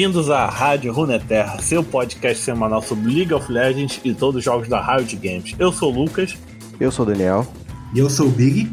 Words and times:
Bem-vindos 0.00 0.30
à 0.30 0.46
Rádio 0.46 0.94
Runeterra, 0.94 1.60
seu 1.60 1.84
podcast 1.84 2.42
semanal 2.42 2.80
sobre 2.80 3.12
League 3.12 3.34
of 3.34 3.52
Legends 3.52 4.00
e 4.02 4.14
todos 4.14 4.38
os 4.38 4.42
jogos 4.42 4.66
da 4.66 4.80
Riot 4.80 5.14
Games. 5.16 5.54
Eu 5.58 5.70
sou 5.70 5.92
o 5.92 6.04
Lucas. 6.04 6.38
Eu 6.80 6.90
sou 6.90 7.04
o 7.04 7.08
Daniel. 7.10 7.46
E 7.94 7.98
eu 7.98 8.08
sou 8.08 8.28
o 8.28 8.30
Big. 8.30 8.72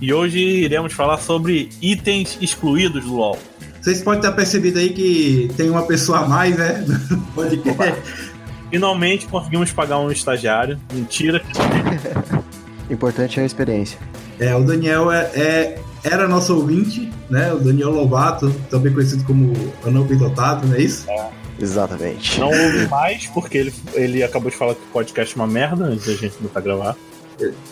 E 0.00 0.12
hoje 0.12 0.38
iremos 0.38 0.92
falar 0.92 1.18
sobre 1.18 1.68
itens 1.82 2.38
excluídos 2.40 3.04
do 3.04 3.12
LoL. 3.12 3.36
Vocês 3.82 4.02
podem 4.02 4.20
ter 4.20 4.30
percebido 4.36 4.78
aí 4.78 4.90
que 4.90 5.50
tem 5.56 5.68
uma 5.68 5.82
pessoa 5.82 6.20
a 6.20 6.28
mais, 6.28 6.56
né? 6.56 6.86
podcast. 7.34 8.00
Finalmente 8.70 9.26
conseguimos 9.26 9.72
pagar 9.72 9.98
um 9.98 10.12
estagiário. 10.12 10.78
Mentira. 10.92 11.42
Importante 12.88 13.40
é 13.40 13.42
a 13.42 13.46
experiência. 13.46 13.98
É, 14.38 14.54
o 14.54 14.62
Daniel 14.62 15.10
é, 15.10 15.24
é 15.34 15.78
era 16.08 16.28
nosso 16.28 16.54
ouvinte, 16.54 17.10
né? 17.28 17.52
O 17.52 17.58
Daniel 17.58 17.90
Lobato, 17.90 18.50
também 18.70 18.92
conhecido 18.92 19.24
como 19.24 19.52
Anão 19.84 20.04
Dotado, 20.04 20.66
não 20.66 20.74
é 20.74 20.80
isso? 20.80 21.08
É. 21.10 21.30
Exatamente. 21.60 22.38
Não 22.38 22.48
ouve 22.48 22.86
mais, 22.88 23.26
porque 23.26 23.58
ele, 23.58 23.74
ele 23.94 24.22
acabou 24.22 24.50
de 24.50 24.56
falar 24.56 24.74
que 24.74 24.80
o 24.80 24.92
podcast 24.92 25.36
é 25.36 25.40
uma 25.40 25.46
merda 25.46 25.86
antes 25.86 26.06
da 26.06 26.14
gente 26.14 26.36
começar 26.36 26.58
a 26.60 26.62
gravar. 26.62 26.96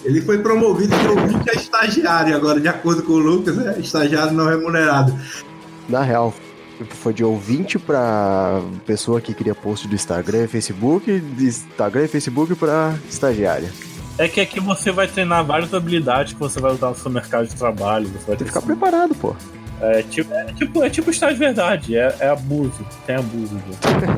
Ele 0.04 0.20
foi 0.22 0.38
promovido 0.38 0.96
de 0.96 1.08
ouvinte 1.08 1.50
a 1.50 1.54
estagiário 1.54 2.34
agora, 2.36 2.60
de 2.60 2.68
acordo 2.68 3.02
com 3.02 3.12
o 3.12 3.18
Lucas, 3.18 3.58
é 3.58 3.78
estagiário 3.80 4.32
não 4.32 4.48
remunerado. 4.48 5.16
Na 5.88 6.02
real, 6.02 6.34
foi 6.90 7.12
de 7.12 7.24
ouvinte 7.24 7.78
para 7.78 8.60
pessoa 8.84 9.20
que 9.20 9.34
cria 9.34 9.54
post 9.54 9.88
do 9.88 9.94
Instagram 9.94 10.44
e 10.44 10.48
Facebook, 10.48 11.20
de 11.20 11.46
Instagram 11.46 12.04
e 12.04 12.08
Facebook 12.08 12.54
para 12.54 12.94
estagiária. 13.08 13.72
É 14.18 14.28
que 14.28 14.40
aqui 14.40 14.60
você 14.60 14.90
vai 14.90 15.06
treinar 15.06 15.44
várias 15.44 15.72
habilidades 15.74 16.32
que 16.32 16.38
você 16.38 16.58
vai 16.58 16.72
usar 16.72 16.88
no 16.88 16.94
seu 16.94 17.10
mercado 17.10 17.46
de 17.46 17.54
trabalho. 17.54 18.08
Você 18.08 18.26
vai 18.26 18.36
ter 18.36 18.44
que 18.44 18.50
ficar 18.50 18.62
preparado, 18.62 19.14
pô. 19.14 19.36
É 19.80 20.02
tipo, 20.02 20.32
é 20.32 20.44
tipo, 20.52 20.84
é 20.84 20.90
tipo 20.90 21.10
estágio 21.10 21.36
verdade, 21.36 21.96
é, 21.96 22.16
é 22.20 22.28
abuso. 22.28 22.86
Tem 23.06 23.16
abuso. 23.16 23.60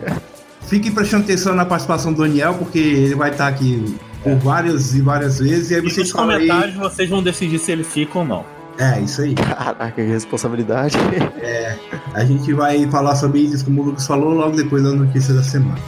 Fique 0.69 0.91
prestando 0.91 1.25
atenção 1.25 1.55
na 1.55 1.65
participação 1.65 2.13
do 2.13 2.23
Daniel, 2.23 2.55
porque 2.55 2.79
ele 2.79 3.15
vai 3.15 3.31
estar 3.31 3.49
aqui 3.49 3.97
por 4.23 4.33
é. 4.33 4.35
várias 4.37 4.95
e 4.95 5.01
várias 5.01 5.39
vezes. 5.39 5.71
E 5.71 5.75
aí 5.75 5.81
e 5.81 5.83
vocês 5.83 6.09
nos 6.09 6.13
comentários 6.13 6.75
aí... 6.75 6.81
vocês 6.81 7.09
vão 7.09 7.23
decidir 7.23 7.59
se 7.59 7.73
ele 7.73 7.83
fica 7.83 8.19
ou 8.19 8.25
não. 8.25 8.45
É, 8.79 9.01
isso 9.01 9.23
aí. 9.23 9.35
Caraca, 9.35 9.91
que 9.91 10.03
responsabilidade. 10.03 10.97
É, 11.41 11.77
a 12.15 12.25
gente 12.25 12.53
vai 12.53 12.89
falar 12.89 13.17
sobre 13.17 13.41
isso, 13.41 13.65
como 13.65 13.83
o 13.83 13.85
Lucas 13.87 14.07
falou, 14.07 14.33
logo 14.33 14.57
depois 14.57 14.83
das 14.85 14.95
notícias 14.95 15.37
da 15.37 15.43
semana. 15.43 15.81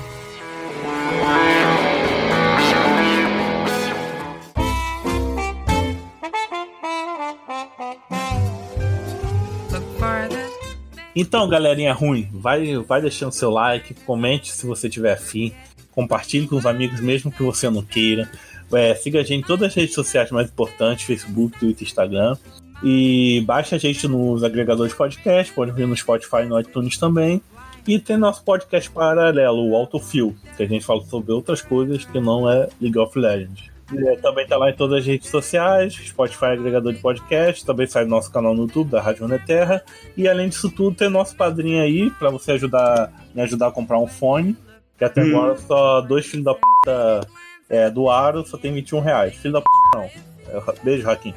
Então, 11.21 11.47
galerinha 11.47 11.93
ruim, 11.93 12.27
vai, 12.33 12.79
vai 12.79 13.03
deixando 13.03 13.33
seu 13.33 13.51
like, 13.51 13.93
comente 14.07 14.51
se 14.51 14.67
você 14.67 14.89
tiver 14.89 15.13
afim, 15.13 15.53
compartilhe 15.93 16.49
com 16.49 16.57
os 16.57 16.65
amigos 16.65 16.99
mesmo 16.99 17.31
que 17.31 17.43
você 17.43 17.69
não 17.69 17.83
queira. 17.83 18.27
É, 18.73 18.95
siga 18.95 19.21
a 19.21 19.23
gente 19.23 19.45
em 19.45 19.47
todas 19.47 19.69
as 19.69 19.75
redes 19.75 19.95
sociais 19.95 20.31
mais 20.31 20.49
importantes, 20.49 21.05
Facebook, 21.05 21.59
Twitter, 21.59 21.87
Instagram. 21.87 22.39
E 22.83 23.45
baixe 23.47 23.75
a 23.75 23.79
gente 23.79 24.09
nos 24.09 24.43
agregadores 24.43 24.93
de 24.93 24.97
podcast, 24.97 25.53
pode 25.53 25.73
vir 25.73 25.87
no 25.87 25.95
Spotify 25.95 26.45
e 26.45 26.47
no 26.47 26.59
iTunes 26.59 26.97
também. 26.97 27.43
E 27.87 27.99
tem 27.99 28.17
nosso 28.17 28.43
podcast 28.43 28.91
paralelo, 28.91 29.69
o 29.69 29.77
Autofill, 29.77 30.35
que 30.57 30.63
a 30.63 30.67
gente 30.67 30.87
fala 30.87 31.05
sobre 31.05 31.33
outras 31.33 31.61
coisas 31.61 32.03
que 32.03 32.19
não 32.19 32.51
é 32.51 32.67
League 32.81 32.99
of 32.99 33.19
Legends. 33.19 33.69
É, 33.97 34.17
também 34.17 34.47
tá 34.47 34.57
lá 34.57 34.71
em 34.71 34.75
todas 34.75 35.01
as 35.01 35.07
redes 35.07 35.29
sociais, 35.29 35.95
Spotify 35.95 36.47
agregador 36.47 36.93
de 36.93 37.01
podcast, 37.01 37.65
também 37.65 37.87
sai 37.87 38.05
no 38.05 38.11
nosso 38.11 38.31
canal 38.31 38.55
no 38.55 38.63
YouTube 38.63 38.91
da 38.91 39.01
Rádio 39.01 39.27
Neterra. 39.27 39.83
E 40.17 40.29
além 40.29 40.49
disso 40.49 40.71
tudo, 40.71 40.97
tem 40.97 41.09
nosso 41.09 41.37
padrinho 41.37 41.83
aí 41.83 42.11
para 42.11 42.31
você 42.31 42.53
ajudar 42.53 43.13
me 43.35 43.43
ajudar 43.43 43.69
a 43.69 43.73
comprar 43.73 43.99
um 43.99 44.07
fone. 44.07 44.57
Que 44.97 45.05
até 45.05 45.23
hum. 45.23 45.29
agora 45.29 45.57
só 45.57 46.01
dois 46.03 46.27
filhos 46.27 46.45
da 46.45 46.55
puta 46.55 47.27
é, 47.69 47.91
do 47.91 48.11
Aro 48.11 48.47
só 48.47 48.57
tem 48.57 48.73
21 48.73 49.01
reais. 49.01 49.35
Filho 49.37 49.55
da 49.55 49.61
puta 49.61 49.79
não. 49.95 50.03
É, 50.03 50.85
beijo, 50.85 51.07
Raquim. 51.07 51.35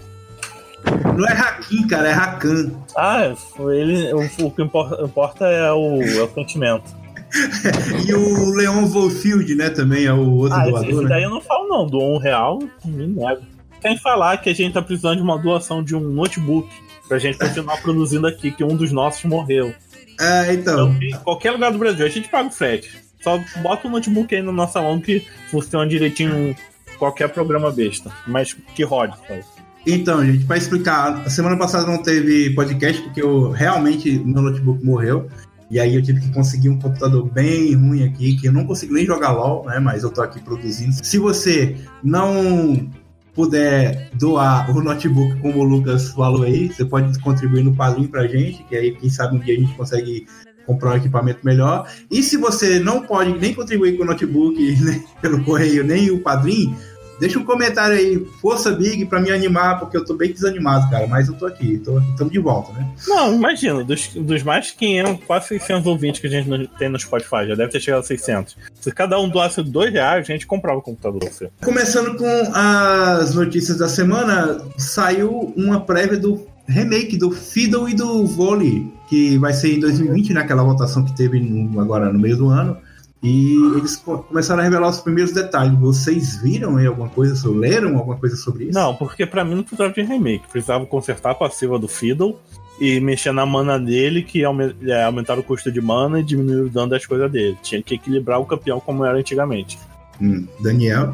Não 1.17 1.25
é 1.25 1.31
Hakim, 1.31 1.87
cara, 1.87 2.09
é 2.09 2.11
Rakan. 2.11 2.71
Ah, 2.95 3.33
ele, 3.71 4.13
o, 4.13 4.47
o 4.47 4.51
que 4.51 4.61
importa, 4.61 5.01
importa 5.01 5.45
é, 5.47 5.71
o, 5.71 6.01
é 6.01 6.23
o 6.23 6.33
sentimento. 6.33 7.02
e 8.07 8.13
o 8.13 8.51
Leon 8.51 8.85
Volfield, 8.85 9.55
né, 9.55 9.69
também 9.69 10.05
é 10.05 10.13
o 10.13 10.31
outro 10.33 10.57
ah, 10.57 10.63
doador. 10.63 10.83
Esse, 10.83 10.91
esse 10.91 11.03
né? 11.03 11.09
daí 11.09 11.23
eu 11.23 11.29
não 11.29 11.41
falo, 11.41 11.67
não. 11.67 11.88
Doou 11.88 12.16
um 12.16 12.19
real, 12.19 12.59
me 12.85 13.07
nego. 13.07 13.41
Sem 13.81 13.97
falar 13.97 14.38
que 14.38 14.49
a 14.49 14.55
gente 14.55 14.73
tá 14.73 14.81
precisando 14.81 15.17
de 15.17 15.23
uma 15.23 15.38
doação 15.38 15.83
de 15.83 15.95
um 15.95 15.99
notebook 15.99 16.69
pra 17.07 17.19
gente 17.19 17.38
continuar 17.38 17.77
produzindo 17.83 18.27
aqui, 18.27 18.51
que 18.51 18.63
um 18.63 18.75
dos 18.75 18.91
nossos 18.91 19.23
morreu. 19.25 19.73
É, 20.19 20.53
então. 20.53 20.95
então. 21.01 21.19
Qualquer 21.21 21.51
lugar 21.51 21.71
do 21.71 21.77
Brasil, 21.77 22.05
a 22.05 22.09
gente 22.09 22.29
paga 22.29 22.47
o 22.47 22.51
frete. 22.51 23.03
Só 23.21 23.39
bota 23.61 23.88
o 23.88 23.91
notebook 23.91 24.33
aí 24.33 24.41
na 24.41 24.51
nossa 24.51 24.81
mão 24.81 25.00
que 25.00 25.25
funciona 25.50 25.88
direitinho 25.88 26.55
qualquer 26.97 27.29
programa 27.29 27.71
besta. 27.71 28.11
Mas 28.27 28.53
que 28.53 28.83
rode, 28.83 29.17
sabe? 29.27 29.44
Então, 29.85 30.25
gente, 30.25 30.45
para 30.45 30.57
explicar, 30.57 31.23
a 31.25 31.29
semana 31.29 31.57
passada 31.57 31.85
não 31.85 32.01
teve 32.01 32.51
podcast 32.51 33.01
porque 33.01 33.21
eu 33.21 33.51
realmente 33.51 34.11
meu 34.19 34.41
notebook 34.41 34.83
morreu. 34.83 35.29
E 35.73 35.79
aí 35.79 35.95
eu 35.95 36.03
tive 36.03 36.22
que 36.22 36.31
conseguir 36.31 36.69
um 36.69 36.78
computador 36.78 37.28
bem 37.28 37.73
ruim 37.73 38.03
aqui, 38.03 38.35
que 38.35 38.47
eu 38.47 38.53
não 38.53 38.63
consigo 38.63 38.94
nem 38.94 39.07
jogar 39.07 39.31
LOL, 39.31 39.66
né? 39.66 39.79
Mas 39.79 40.03
eu 40.03 40.11
tô 40.11 40.22
aqui 40.22 40.39
produzindo. 40.39 40.94
Se 41.03 41.17
você 41.17 41.75
não 42.03 42.91
puder 43.34 44.12
doar 44.13 44.69
o 44.69 44.83
notebook, 44.83 45.35
como 45.39 45.62
o 45.62 45.63
Lucas 45.63 46.09
falou 46.09 46.44
aí, 46.44 46.67
você 46.67 46.85
pode 46.85 47.17
contribuir 47.22 47.63
no 47.63 47.75
Padrim 47.75 48.06
pra 48.06 48.28
gente, 48.28 48.63
que 48.66 48.75
aí 48.75 48.91
quem 48.91 49.09
sabe 49.09 49.35
um 49.35 49.39
dia 49.39 49.56
a 49.56 49.59
gente 49.59 49.73
consegue 49.73 50.28
comprar 50.67 50.91
um 50.91 50.97
equipamento 50.97 51.39
melhor. 51.44 51.89
E 52.12 52.22
se 52.22 52.38
você 52.38 52.79
não 52.79 53.01
pode 53.01 53.35
nem 53.39 53.56
contribuir 53.56 53.97
com 53.97 54.03
o 54.03 54.06
notebook, 54.06 54.56
nem 54.79 55.03
pelo 55.23 55.44
correio, 55.44 55.83
nem 55.83 56.12
o 56.12 56.19
Padrim, 56.19 56.75
Deixa 57.19 57.40
um 57.40 57.46
comentário 57.46 57.96
aí, 57.96 58.25
força 58.41 58.72
Big, 58.72 59.06
pra 59.06 59.19
me 59.19 59.31
animar, 59.31 59.79
porque 59.79 59.96
eu 59.96 60.03
tô 60.03 60.16
bem 60.16 60.31
desanimado, 60.31 60.90
cara. 60.90 61.07
Mas 61.07 61.28
eu 61.28 61.35
tô 61.35 61.46
aqui, 61.46 61.78
tô, 61.79 62.00
de 62.25 62.40
volta, 62.40 62.74
né? 62.74 62.88
Não, 63.07 63.34
imagina, 63.34 63.84
dos, 63.84 64.07
dos 64.09 64.44
mais 64.44 64.72
500, 64.72 65.25
quase 65.25 65.47
600 65.50 65.88
ouvintes 65.88 66.22
que 66.22 66.28
a 66.28 66.29
gente 66.29 66.68
tem 66.78 66.90
no 66.90 67.00
Spotify, 67.00 67.47
já 67.47 67.56
deve 67.56 67.69
ter 67.69 67.79
chegado 67.79 68.01
a 68.01 68.03
600. 68.03 68.57
Se 68.79 68.91
cada 68.91 69.19
um 69.19 69.29
doasse 69.29 69.62
2 69.62 69.94
reais, 69.94 70.25
a 70.28 70.31
gente 70.31 70.47
comprava 70.47 70.79
o 70.79 70.81
computador. 70.81 71.24
Você. 71.24 71.50
Começando 71.63 72.18
com 72.18 72.51
as 72.53 73.35
notícias 73.35 73.78
da 73.78 73.88
semana, 73.88 74.62
saiu 74.78 75.53
uma 75.56 75.81
prévia 75.81 76.18
do 76.18 76.45
remake 76.68 77.18
do 77.18 77.31
Fiddle 77.31 77.90
e 77.90 77.94
do 77.94 78.25
Volley, 78.25 78.91
que 79.09 79.38
vai 79.38 79.53
ser 79.53 79.75
em 79.75 79.80
2020, 79.80 80.34
naquela 80.34 80.63
né, 80.63 80.69
votação 80.69 81.03
que 81.03 81.16
teve 81.16 81.40
no, 81.40 81.80
agora 81.80 82.12
no 82.12 82.19
meio 82.19 82.38
do 82.38 82.50
ano. 82.50 82.78
E 83.23 83.56
eles 83.78 83.95
começaram 83.95 84.59
a 84.59 84.63
revelar 84.66 84.89
os 84.89 85.00
primeiros 85.00 85.34
detalhes. 85.34 85.79
Vocês 85.79 86.35
viram 86.35 86.75
aí 86.75 86.85
alguma 86.85 87.07
coisa 87.07 87.50
leram 87.50 87.97
alguma 87.97 88.17
coisa 88.17 88.35
sobre 88.35 88.66
isso? 88.66 88.73
Não, 88.73 88.94
porque 88.94 89.25
para 89.25 89.45
mim 89.45 89.56
não 89.56 89.63
precisava 89.63 89.94
de 89.94 90.01
remake. 90.01 90.44
Precisava 90.51 90.85
consertar 90.85 91.31
a 91.31 91.35
passiva 91.35 91.79
do 91.79 91.88
Fiddle 91.88 92.38
e 92.81 93.00
mexer 93.00 93.31
na 93.31 93.45
mana 93.45 93.79
dele, 93.79 94.23
que 94.23 94.44
é, 94.44 95.03
aumentar 95.03 95.39
o 95.39 95.44
custo 95.44 95.72
de 95.72 95.79
mana 95.79 96.19
e 96.19 96.23
diminuir 96.23 96.66
o 96.66 96.69
dano 96.69 96.89
das 96.89 97.06
coisas 97.06 97.31
dele. 97.31 97.57
Tinha 97.63 97.81
que 97.81 97.95
equilibrar 97.95 98.41
o 98.41 98.45
campeão 98.45 98.81
como 98.81 99.06
era 99.06 99.17
antigamente. 99.17 99.79
Hum, 100.22 100.45
Daniel? 100.59 101.13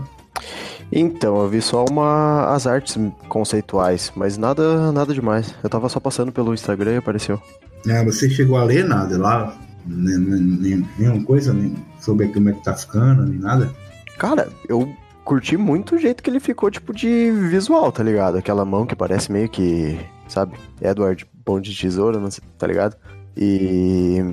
Então, 0.91 1.39
eu 1.39 1.47
vi 1.47 1.61
só 1.61 1.85
uma 1.85 2.55
as 2.55 2.65
artes 2.65 2.97
conceituais, 3.27 4.11
mas 4.15 4.35
nada 4.35 4.91
nada 4.91 5.13
demais. 5.13 5.53
Eu 5.63 5.69
tava 5.69 5.87
só 5.89 5.99
passando 5.99 6.31
pelo 6.31 6.55
Instagram 6.55 6.93
e 6.93 6.97
apareceu. 6.97 7.39
Ah, 7.87 8.03
você 8.03 8.27
chegou 8.27 8.57
a 8.57 8.63
ler 8.63 8.83
nada 8.83 9.15
lá? 9.15 9.68
Nenhuma 9.85 11.23
coisa, 11.23 11.53
nem 11.53 11.75
sobre 11.99 12.27
como 12.27 12.49
é 12.49 12.53
que 12.53 12.63
tá 12.63 12.73
ficando, 12.73 13.25
nem 13.25 13.39
nada? 13.39 13.69
Cara, 14.17 14.49
eu 14.67 14.93
curti 15.23 15.55
muito 15.57 15.95
o 15.95 15.97
jeito 15.99 16.23
que 16.23 16.29
ele 16.29 16.39
ficou, 16.39 16.71
tipo, 16.71 16.93
de 16.93 17.31
visual, 17.31 17.91
tá 17.91 18.03
ligado? 18.03 18.37
Aquela 18.37 18.65
mão 18.65 18.85
que 18.85 18.95
parece 18.95 19.31
meio 19.31 19.47
que, 19.47 19.99
sabe, 20.27 20.57
Edward 20.81 21.25
Pão 21.45 21.61
de 21.61 21.75
Tesoura, 21.75 22.19
tá 22.57 22.67
ligado? 22.67 22.95
E... 23.37 24.23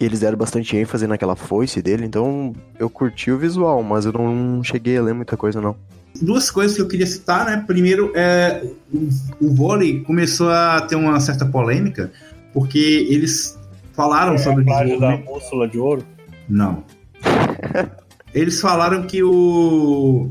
e 0.00 0.04
eles 0.04 0.20
deram 0.20 0.38
bastante 0.38 0.76
ênfase 0.76 1.06
naquela 1.06 1.36
foice 1.36 1.82
dele, 1.82 2.04
então 2.06 2.54
eu 2.78 2.88
curti 2.88 3.30
o 3.30 3.38
visual, 3.38 3.82
mas 3.82 4.06
eu 4.06 4.12
não 4.12 4.62
cheguei 4.64 4.96
a 4.96 5.02
ler 5.02 5.14
muita 5.14 5.36
coisa, 5.36 5.60
não. 5.60 5.76
Duas 6.20 6.50
coisas 6.50 6.74
que 6.74 6.82
eu 6.82 6.88
queria 6.88 7.06
citar, 7.06 7.44
né? 7.44 7.62
Primeiro, 7.66 8.10
é, 8.14 8.64
o, 8.92 9.08
o 9.40 9.54
vôlei 9.54 10.00
começou 10.00 10.50
a 10.50 10.80
ter 10.80 10.96
uma 10.96 11.20
certa 11.20 11.44
polêmica, 11.44 12.10
porque 12.52 13.06
eles 13.10 13.57
falaram 13.98 14.34
é 14.34 14.38
sobre 14.38 14.62
o 14.62 14.64
desenvolvimento. 14.64 15.24
da 15.24 15.32
bússola 15.32 15.66
de 15.66 15.76
ouro? 15.76 16.04
Não. 16.48 16.84
Eles 18.32 18.60
falaram 18.60 19.02
que 19.02 19.24
o 19.24 20.30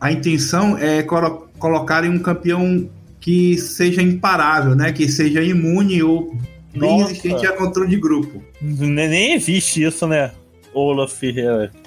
a 0.00 0.12
intenção 0.12 0.78
é 0.78 1.02
colo 1.02 1.48
colocarem 1.58 2.08
um 2.08 2.20
campeão 2.20 2.88
que 3.18 3.58
seja 3.58 4.00
imparável, 4.00 4.76
né? 4.76 4.92
Que 4.92 5.08
seja 5.08 5.42
imune 5.42 6.00
ou 6.00 6.36
bem 6.72 6.98
resistente 6.98 7.44
a 7.44 7.52
controle 7.52 7.90
de 7.90 7.96
grupo. 7.96 8.40
Nem 8.62 9.32
existe 9.32 9.82
isso, 9.82 10.06
né? 10.06 10.30
Olaf 10.72 11.20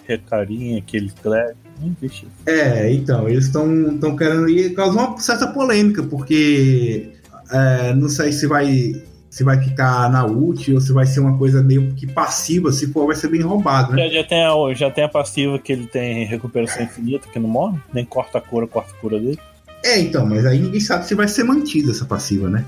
Recarinha, 0.06 0.80
aquele 0.80 1.10
Clé. 1.24 1.54
Não 1.80 1.96
existe 1.98 2.26
isso. 2.26 2.36
É, 2.46 2.92
então, 2.92 3.30
eles 3.30 3.46
estão 3.46 4.18
querendo 4.18 4.50
ir 4.50 4.74
causar 4.74 5.08
uma 5.08 5.18
certa 5.20 5.48
polêmica, 5.48 6.04
porque 6.04 7.12
é, 7.50 7.94
não 7.96 8.10
sei 8.10 8.34
se 8.34 8.46
vai 8.46 9.02
se 9.32 9.46
vai 9.46 9.58
ficar 9.64 10.12
na 10.12 10.26
ult 10.26 10.74
ou 10.74 10.82
se 10.82 10.92
vai 10.92 11.06
ser 11.06 11.22
uma 11.22 11.38
coisa 11.38 11.64
meio 11.64 11.94
que 11.94 12.06
passiva, 12.06 12.70
se 12.74 12.92
for, 12.92 13.08
vai 13.08 13.16
ser 13.16 13.30
bem 13.30 13.40
roubado, 13.42 13.94
né? 13.94 14.10
Já, 14.10 14.16
já, 14.16 14.24
tem 14.26 14.44
a, 14.44 14.74
já 14.74 14.92
tem 14.92 15.04
a 15.06 15.10
passiva 15.10 15.58
que 15.58 15.72
ele 15.72 15.88
tem 15.88 16.26
recuperação 16.26 16.84
infinita, 16.84 17.30
que 17.30 17.40
não 17.40 17.48
morre, 17.48 17.80
nem 17.94 18.04
corta 18.04 18.40
a 18.40 18.42
cura, 18.42 18.68
corta 18.68 18.92
a 18.92 18.98
cura 18.98 19.18
dele. 19.18 19.40
É, 19.86 19.98
então, 20.02 20.26
mas 20.26 20.46
aí 20.46 20.60
ninguém 20.60 20.82
sabe 20.82 21.08
se 21.08 21.16
vai 21.16 21.30
ser 21.30 21.46
mantida 21.46 21.92
essa 21.92 22.04
passiva, 22.04 22.50
né? 22.50 22.66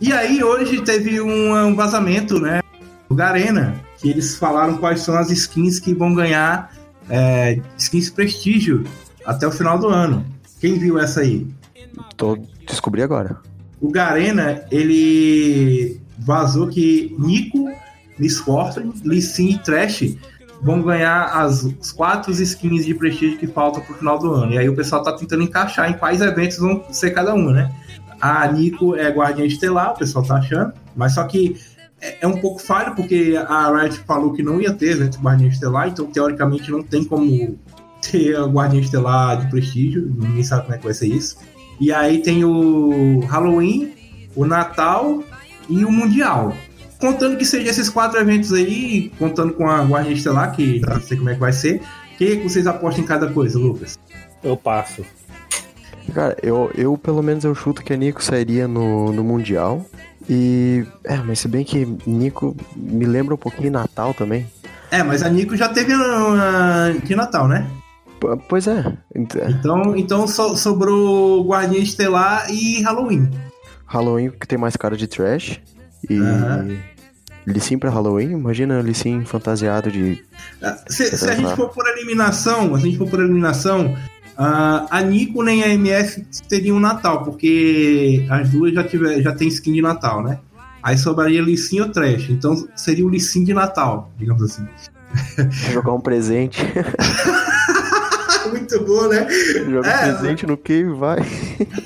E 0.00 0.10
aí 0.10 0.42
hoje 0.42 0.80
teve 0.80 1.20
um, 1.20 1.54
um 1.54 1.76
vazamento, 1.76 2.40
né? 2.40 2.62
Do 3.06 3.14
Garena, 3.14 3.74
que 3.98 4.08
eles 4.08 4.36
falaram 4.36 4.78
quais 4.78 5.02
são 5.02 5.14
as 5.14 5.30
skins 5.30 5.78
que 5.78 5.94
vão 5.94 6.14
ganhar 6.14 6.72
é, 7.10 7.60
skins 7.76 8.08
prestígio 8.08 8.84
até 9.26 9.46
o 9.46 9.52
final 9.52 9.78
do 9.78 9.88
ano. 9.88 10.24
Quem 10.60 10.78
viu 10.78 10.98
essa 10.98 11.20
aí? 11.20 11.46
Tô 12.16 12.38
descobri 12.66 13.02
agora. 13.02 13.36
O 13.84 13.90
Garena, 13.90 14.62
ele 14.70 16.00
vazou 16.18 16.68
que 16.68 17.14
Nico, 17.18 17.70
Miss 18.18 18.38
Fortune, 18.38 18.94
Lee 19.04 19.20
Sin 19.20 19.50
e 19.50 19.58
Trash 19.58 20.16
vão 20.62 20.80
ganhar 20.80 21.24
as, 21.24 21.66
as 21.66 21.92
quatro 21.92 22.32
skins 22.32 22.86
de 22.86 22.94
prestígio 22.94 23.36
que 23.36 23.46
faltam 23.46 23.82
pro 23.82 23.94
final 23.94 24.18
do 24.18 24.32
ano. 24.32 24.54
E 24.54 24.58
aí 24.58 24.66
o 24.70 24.74
pessoal 24.74 25.02
tá 25.02 25.12
tentando 25.12 25.42
encaixar 25.42 25.90
em 25.90 25.98
quais 25.98 26.22
eventos 26.22 26.56
vão 26.56 26.82
ser 26.90 27.10
cada 27.10 27.34
uma, 27.34 27.52
né? 27.52 27.70
A 28.18 28.50
Nico 28.50 28.96
é 28.96 29.10
Guardiã 29.10 29.44
Estelar, 29.44 29.92
o 29.92 29.98
pessoal 29.98 30.24
tá 30.24 30.36
achando, 30.36 30.72
mas 30.96 31.12
só 31.12 31.24
que 31.24 31.54
é, 32.00 32.16
é 32.22 32.26
um 32.26 32.40
pouco 32.40 32.62
falho, 32.62 32.94
porque 32.94 33.38
a 33.46 33.70
Riot 33.70 33.98
falou 34.06 34.32
que 34.32 34.42
não 34.42 34.62
ia 34.62 34.72
ter 34.72 34.92
evento 34.92 35.20
Guardiã 35.20 35.48
Estelar, 35.48 35.88
então 35.88 36.06
teoricamente 36.06 36.70
não 36.70 36.82
tem 36.82 37.04
como 37.04 37.58
ter 38.00 38.34
a 38.34 38.46
Guardiã 38.46 38.80
Estelar 38.80 39.44
de 39.44 39.50
prestígio, 39.50 40.10
ninguém 40.18 40.42
sabe 40.42 40.62
como 40.62 40.74
é 40.74 40.78
que 40.78 40.84
vai 40.84 40.94
ser 40.94 41.08
isso. 41.08 41.36
E 41.80 41.92
aí 41.92 42.22
tem 42.22 42.44
o 42.44 43.20
Halloween, 43.20 43.92
o 44.34 44.44
Natal 44.44 45.22
e 45.68 45.84
o 45.84 45.90
Mundial. 45.90 46.54
Contando 46.98 47.36
que 47.36 47.44
seja 47.44 47.70
esses 47.70 47.88
quatro 47.88 48.18
eventos 48.18 48.52
aí, 48.52 49.10
contando 49.18 49.52
com 49.52 49.68
a 49.68 49.82
Guardiã 49.84 50.12
Estelar, 50.12 50.54
que 50.54 50.80
não 50.80 51.00
sei 51.00 51.16
como 51.16 51.30
é 51.30 51.34
que 51.34 51.40
vai 51.40 51.52
ser, 51.52 51.82
o 52.12 52.16
que 52.16 52.36
vocês 52.36 52.66
apostam 52.66 53.04
em 53.04 53.06
cada 53.06 53.28
coisa, 53.28 53.58
Lucas? 53.58 53.98
Eu 54.42 54.56
passo. 54.56 55.04
Cara, 56.12 56.36
eu, 56.42 56.70
eu 56.74 56.96
pelo 56.98 57.22
menos 57.22 57.44
eu 57.44 57.54
chuto 57.54 57.82
que 57.82 57.92
a 57.92 57.96
Nico 57.96 58.22
sairia 58.22 58.68
no, 58.68 59.12
no 59.12 59.24
Mundial. 59.24 59.84
E. 60.28 60.84
É, 61.02 61.16
mas 61.16 61.40
se 61.40 61.48
bem 61.48 61.64
que 61.64 61.86
Nico 62.06 62.56
me 62.76 63.04
lembra 63.04 63.34
um 63.34 63.38
pouquinho 63.38 63.72
Natal 63.72 64.14
também. 64.14 64.46
É, 64.90 65.02
mas 65.02 65.22
a 65.22 65.28
Nico 65.28 65.56
já 65.56 65.68
teve 65.68 65.92
uh, 65.94 67.00
de 67.02 67.16
Natal, 67.16 67.48
né? 67.48 67.66
Pois 68.48 68.66
é. 68.66 68.96
Então, 69.14 69.96
então 69.96 70.26
so, 70.26 70.56
sobrou 70.56 71.46
Guardiã 71.46 71.80
Estelar 71.80 72.50
e 72.50 72.82
Halloween. 72.82 73.30
Halloween 73.86 74.30
que 74.30 74.46
tem 74.46 74.58
mais 74.58 74.76
cara 74.76 74.96
de 74.96 75.06
trash. 75.06 75.60
E. 76.08 76.18
Uhum. 76.18 76.78
Lissim 77.46 77.76
pra 77.76 77.90
Halloween? 77.90 78.30
Imagina 78.30 78.80
Lissim 78.80 79.24
fantasiado 79.24 79.90
de. 79.90 80.24
Se, 80.88 81.16
se 81.16 81.28
a 81.28 81.34
gente 81.34 81.54
for 81.54 81.68
por 81.68 81.86
eliminação, 81.86 82.68
se 82.68 82.74
a 82.74 82.78
gente 82.86 82.96
for 82.96 83.08
por 83.08 83.20
eliminação, 83.20 83.94
Uh, 84.34 84.82
a 84.90 85.00
Nico 85.00 85.44
nem 85.44 85.62
a 85.62 85.68
MF 85.68 86.24
teriam 86.48 86.76
um 86.76 86.80
Natal, 86.80 87.22
porque 87.22 88.26
as 88.28 88.50
duas 88.50 88.72
já, 88.72 88.82
tiver, 88.82 89.22
já 89.22 89.32
tem 89.32 89.46
skin 89.46 89.72
de 89.72 89.80
Natal, 89.80 90.24
né? 90.24 90.40
Aí 90.82 90.98
sobraria 90.98 91.40
Lissin 91.40 91.80
ou 91.80 91.88
Trash. 91.88 92.30
Então 92.30 92.68
seria 92.74 93.06
o 93.06 93.08
Lissin 93.08 93.44
de 93.44 93.54
Natal, 93.54 94.10
digamos 94.18 94.42
assim. 94.42 94.66
Jogar 95.72 95.92
um 95.92 96.00
presente. 96.00 96.60
Muito 98.74 98.84
bom, 98.84 99.08
né? 99.08 99.26
Joga 99.70 99.88
é, 99.88 100.12
presente 100.12 100.46
no 100.46 100.56
que 100.56 100.84
vai. 100.84 101.18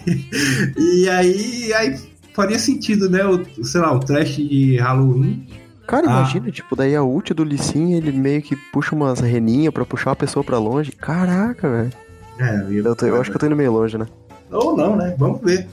e 0.77 1.09
aí, 1.09 1.73
aí 1.75 2.01
faria 2.33 2.59
sentido, 2.59 3.11
né? 3.11 3.25
O, 3.25 3.65
sei 3.65 3.81
lá, 3.81 3.93
o 3.93 4.01
Trash 4.01 4.37
de 4.37 4.77
Halloween. 4.77 5.47
Cara, 5.87 6.07
ah. 6.07 6.11
imagina, 6.11 6.51
tipo, 6.51 6.77
daí 6.77 6.95
a 6.95 7.03
ult 7.03 7.33
do 7.33 7.45
Lissin, 7.45 7.95
ele 7.95 8.13
meio 8.13 8.43
que 8.43 8.55
puxa 8.55 8.95
umas 8.95 9.21
reninhas 9.21 9.73
pra 9.73 9.85
puxar 9.85 10.13
a 10.13 10.17
pessoa 10.17 10.45
pra 10.45 10.59
longe. 10.59 10.93
Caraca, 10.93 11.69
velho. 11.69 11.93
É, 12.39 12.67
eu, 12.71 12.85
eu, 12.85 12.97
tô, 12.97 13.07
eu 13.07 13.21
acho 13.21 13.31
que 13.31 13.37
eu 13.37 13.41
tô 13.41 13.47
indo 13.47 13.57
meio 13.57 13.73
longe, 13.73 13.99
né? 13.99 14.07
Ou 14.51 14.77
não, 14.77 14.97
né? 14.97 15.15
Vamos 15.19 15.41
ver. 15.41 15.67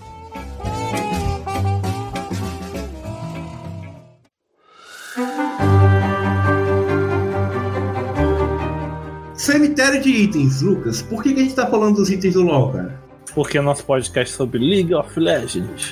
Cemitério 9.86 10.02
de 10.02 10.10
itens, 10.10 10.62
Lucas. 10.62 11.02
Por 11.04 11.22
que, 11.22 11.34
que 11.34 11.40
a 11.40 11.44
gente 11.44 11.56
tá 11.56 11.68
falando 11.68 11.98
dos 11.98 12.10
itens 12.10 12.34
do 12.34 12.42
LoL, 12.42 12.72
cara? 12.72 13.00
Porque 13.36 13.58
é 13.58 13.62
nosso 13.62 13.86
podcast 13.86 14.34
sobre 14.34 14.58
League 14.58 14.94
of 14.96 15.20
Legends. 15.20 15.92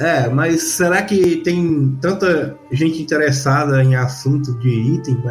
É, 0.00 0.28
mas 0.28 0.62
será 0.62 1.02
que 1.02 1.36
tem 1.36 1.96
tanta 2.00 2.56
gente 2.72 3.00
interessada 3.00 3.82
em 3.84 3.94
assunto 3.94 4.58
de 4.58 4.68
item? 4.68 5.22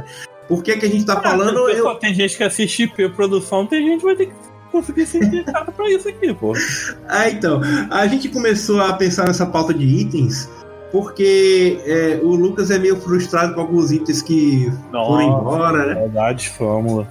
Por 0.48 0.64
que, 0.64 0.78
que 0.78 0.86
a 0.86 0.90
gente 0.90 1.06
tá 1.06 1.20
falando? 1.20 1.70
É, 1.70 1.80
eu... 1.80 1.94
Tem 1.96 2.14
gente 2.14 2.38
que 2.38 2.44
assiste 2.44 2.84
IP 2.84 3.10
produção, 3.10 3.66
tem 3.66 3.86
gente 3.86 4.00
que 4.00 4.06
vai 4.06 4.16
ter 4.16 4.28
que 4.28 4.34
conseguir 4.72 5.06
ser 5.06 5.24
indicado 5.24 5.72
pra 5.74 5.90
isso 5.90 6.08
aqui, 6.08 6.34
pô. 6.34 6.54
Ah, 7.10 7.30
então. 7.30 7.60
A 7.90 8.08
gente 8.08 8.30
começou 8.30 8.80
a 8.80 8.94
pensar 8.94 9.28
nessa 9.28 9.46
pauta 9.46 9.74
de 9.74 9.86
itens 9.86 10.50
porque 10.90 11.82
é, 11.86 12.20
o 12.24 12.30
Lucas 12.30 12.72
é 12.72 12.78
meio 12.78 12.96
frustrado 13.02 13.56
com 13.56 13.62
alguns 13.62 13.92
itens 13.92 14.22
que 14.22 14.72
Nossa, 14.92 15.10
foram 15.10 15.40
embora, 15.40 15.86
né? 15.88 15.96
Verdade, 15.96 16.50
fórmula. 16.52 17.08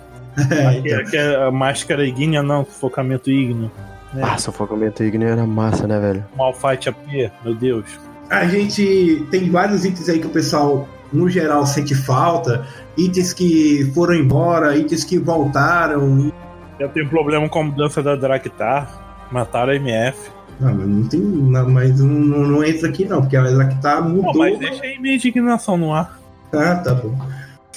É, 0.50 0.79
então. 0.79 1.00
aqui 1.00 1.17
é 1.17 1.44
a 1.44 1.50
máscara 1.50 2.06
ígnea, 2.06 2.43
não, 2.43 2.64
sufocamento 2.64 3.31
ígneo. 3.31 3.70
Né? 4.12 4.23
Ah, 4.25 4.38
sufocamento 4.38 5.02
ígneo 5.02 5.29
era 5.29 5.46
massa, 5.46 5.87
né, 5.87 5.99
velho? 5.99 6.25
Malfight 6.37 6.88
AP, 6.88 7.31
meu 7.44 7.55
Deus. 7.55 7.84
A 8.31 8.46
gente 8.46 9.26
tem 9.31 9.50
vários 9.50 9.84
itens 9.84 10.08
aí 10.08 10.19
que 10.19 10.26
o 10.26 10.31
pessoal, 10.31 10.88
no 11.12 11.29
geral, 11.29 11.67
sente 11.67 11.94
falta. 11.94 12.67
Itens 12.96 13.32
que 13.32 13.90
foram 13.94 14.14
embora, 14.14 14.76
itens 14.76 15.05
que 15.05 15.19
voltaram, 15.19 16.32
eu 16.78 16.88
tenho 16.88 17.08
problema 17.08 17.49
com 17.49 17.61
a 17.61 17.64
mudança 17.64 18.02
da 18.02 18.17
Draktar. 18.17 19.28
Mataram 19.31 19.73
a 19.73 19.76
MF. 19.76 20.19
Não, 20.61 20.75
mas 20.75 20.88
não 20.88 21.08
tem. 21.08 21.20
Não, 21.20 21.70
mas 21.70 22.00
não, 22.00 22.06
não, 22.06 22.38
não, 22.46 22.64
entra 22.64 22.88
aqui 22.88 23.05
não, 23.05 23.20
porque 23.20 23.37
a 23.37 23.43
Draktar 23.43 24.02
mudou. 24.02 24.32
Pô, 24.32 24.38
mas 24.38 24.58
deixa 24.58 24.82
aí 24.82 24.99
minha 24.99 25.14
indignação 25.14 25.76
no 25.76 25.93
ar. 25.93 26.19
Ah, 26.52 26.76
tá 26.76 26.95
bom. 26.95 27.16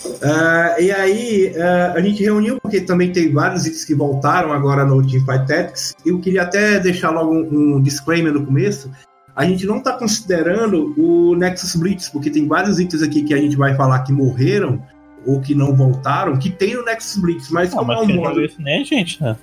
Uh, 0.04 0.82
e 0.82 0.92
aí, 0.92 1.54
uh, 1.56 1.98
a 1.98 2.02
gente 2.02 2.24
reuniu, 2.24 2.60
porque 2.62 2.82
também 2.82 3.12
tem 3.12 3.32
vários 3.32 3.66
itens 3.66 3.86
que 3.86 3.96
voltaram 3.96 4.52
agora 4.52 4.86
no 4.86 5.02
Teamfight 5.06 5.48
Tactics. 5.48 5.96
Eu 6.06 6.20
queria 6.20 6.44
até 6.44 6.80
deixar 6.80 7.12
logo 7.12 7.34
um, 7.34 7.76
um 7.76 7.82
disclaimer 7.82 8.34
no 8.34 8.46
começo. 8.46 8.92
A 9.36 9.46
gente 9.46 9.66
não 9.66 9.80
está 9.80 9.94
considerando 9.94 10.94
o 10.98 11.36
Nexus 11.36 11.76
Blitz, 11.76 12.10
porque 12.10 12.30
tem 12.30 12.48
vários 12.48 12.80
itens 12.80 13.02
aqui 13.02 13.24
que 13.24 13.34
a 13.34 13.38
gente 13.38 13.58
vai 13.58 13.76
falar 13.76 14.00
que 14.00 14.14
morreram 14.14 14.82
ou 15.26 15.42
que 15.42 15.56
não 15.56 15.76
voltaram, 15.76 16.38
que 16.38 16.50
tem 16.50 16.76
no 16.76 16.86
Nexus 16.86 17.22
Blitz, 17.22 17.50
mas 17.50 17.72
não, 17.72 17.80
como 17.80 17.88
mas 17.88 18.10
é 18.10 18.14
um 18.14 18.16
modo... 18.16 18.42
isso 18.42 18.62
nem 18.62 18.86
gente, 18.86 19.22
né? 19.22 19.36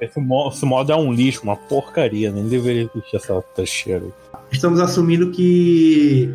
Esse 0.00 0.20
modo, 0.20 0.54
esse 0.54 0.64
modo 0.64 0.92
é 0.92 0.96
um 0.96 1.12
lixo, 1.12 1.42
uma 1.42 1.56
porcaria, 1.56 2.30
nem 2.30 2.46
deveria 2.48 2.88
existir 2.94 3.16
essa 3.16 3.42
trecheira. 3.54 4.04
Estamos 4.50 4.78
assumindo 4.78 5.30
que 5.30 6.32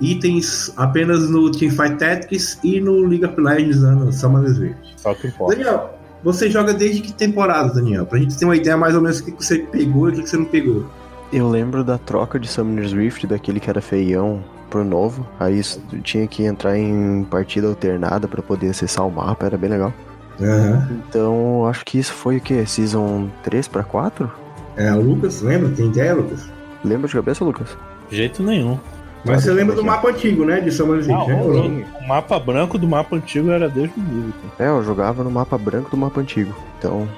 itens 0.00 0.72
apenas 0.76 1.28
no 1.28 1.50
Teamfight 1.50 1.96
Tactics 1.96 2.58
e 2.64 2.80
no 2.80 3.06
League 3.06 3.24
of 3.24 3.40
Legends 3.40 3.82
né, 3.82 4.12
são 4.12 4.30
mais 4.30 4.58
verdes. 4.58 4.94
Só 4.96 5.14
que 5.14 5.28
importa. 5.28 5.56
Daniel, 5.56 5.98
você 6.22 6.50
joga 6.50 6.72
desde 6.72 7.00
que 7.00 7.12
temporada, 7.12 7.74
Daniel? 7.74 8.06
Pra 8.06 8.18
gente 8.18 8.36
ter 8.38 8.44
uma 8.44 8.56
ideia 8.56 8.76
mais 8.76 8.94
ou 8.94 9.00
menos 9.00 9.20
do 9.20 9.32
que 9.32 9.44
você 9.44 9.58
pegou 9.58 10.08
e 10.08 10.12
do 10.12 10.22
que 10.22 10.30
você 10.30 10.36
não 10.36 10.44
pegou. 10.44 10.86
Eu 11.32 11.48
lembro 11.48 11.84
da 11.84 11.96
troca 11.96 12.38
de 12.40 12.48
Summoner's 12.48 12.92
Rift, 12.92 13.26
daquele 13.26 13.60
que 13.60 13.70
era 13.70 13.80
feião, 13.80 14.42
pro 14.68 14.84
novo. 14.84 15.26
Aí 15.38 15.60
tinha 16.02 16.26
que 16.26 16.44
entrar 16.44 16.78
em 16.78 17.24
partida 17.24 17.68
alternada 17.68 18.26
para 18.26 18.42
poder 18.42 18.70
acessar 18.70 19.06
o 19.06 19.10
mapa, 19.10 19.46
era 19.46 19.56
bem 19.56 19.70
legal. 19.70 19.92
Uhum. 20.38 21.00
Então, 21.08 21.66
acho 21.66 21.84
que 21.84 21.98
isso 21.98 22.12
foi 22.12 22.38
o 22.38 22.40
quê? 22.40 22.64
Season 22.66 23.28
3 23.42 23.68
para 23.68 23.82
4? 23.82 24.30
É, 24.76 24.92
o 24.94 25.00
Lucas, 25.00 25.42
lembra? 25.42 25.68
Tem 25.70 25.86
ideia, 25.86 26.14
Lucas? 26.14 26.48
Lembra 26.82 27.08
de 27.08 27.14
cabeça, 27.14 27.44
Lucas? 27.44 27.76
De 28.08 28.16
jeito 28.16 28.42
nenhum. 28.42 28.78
Mas 29.24 29.42
você 29.42 29.52
lembra 29.52 29.74
do 29.74 29.84
mapa 29.84 30.08
antigo, 30.08 30.44
né? 30.44 30.60
De 30.60 30.70
Summer 30.70 31.04
League, 31.04 31.28
né? 31.28 31.84
O 32.00 32.08
mapa 32.08 32.38
branco 32.38 32.78
do 32.78 32.88
mapa 32.88 33.16
antigo 33.16 33.50
era 33.50 33.68
Deus 33.68 33.90
do 33.96 34.00
livro. 34.00 34.34
É, 34.58 34.68
eu 34.68 34.82
jogava 34.82 35.22
no 35.22 35.30
mapa 35.30 35.58
branco 35.58 35.90
do 35.90 35.96
mapa 35.96 36.20
antigo. 36.20 36.54
Então. 36.78 37.08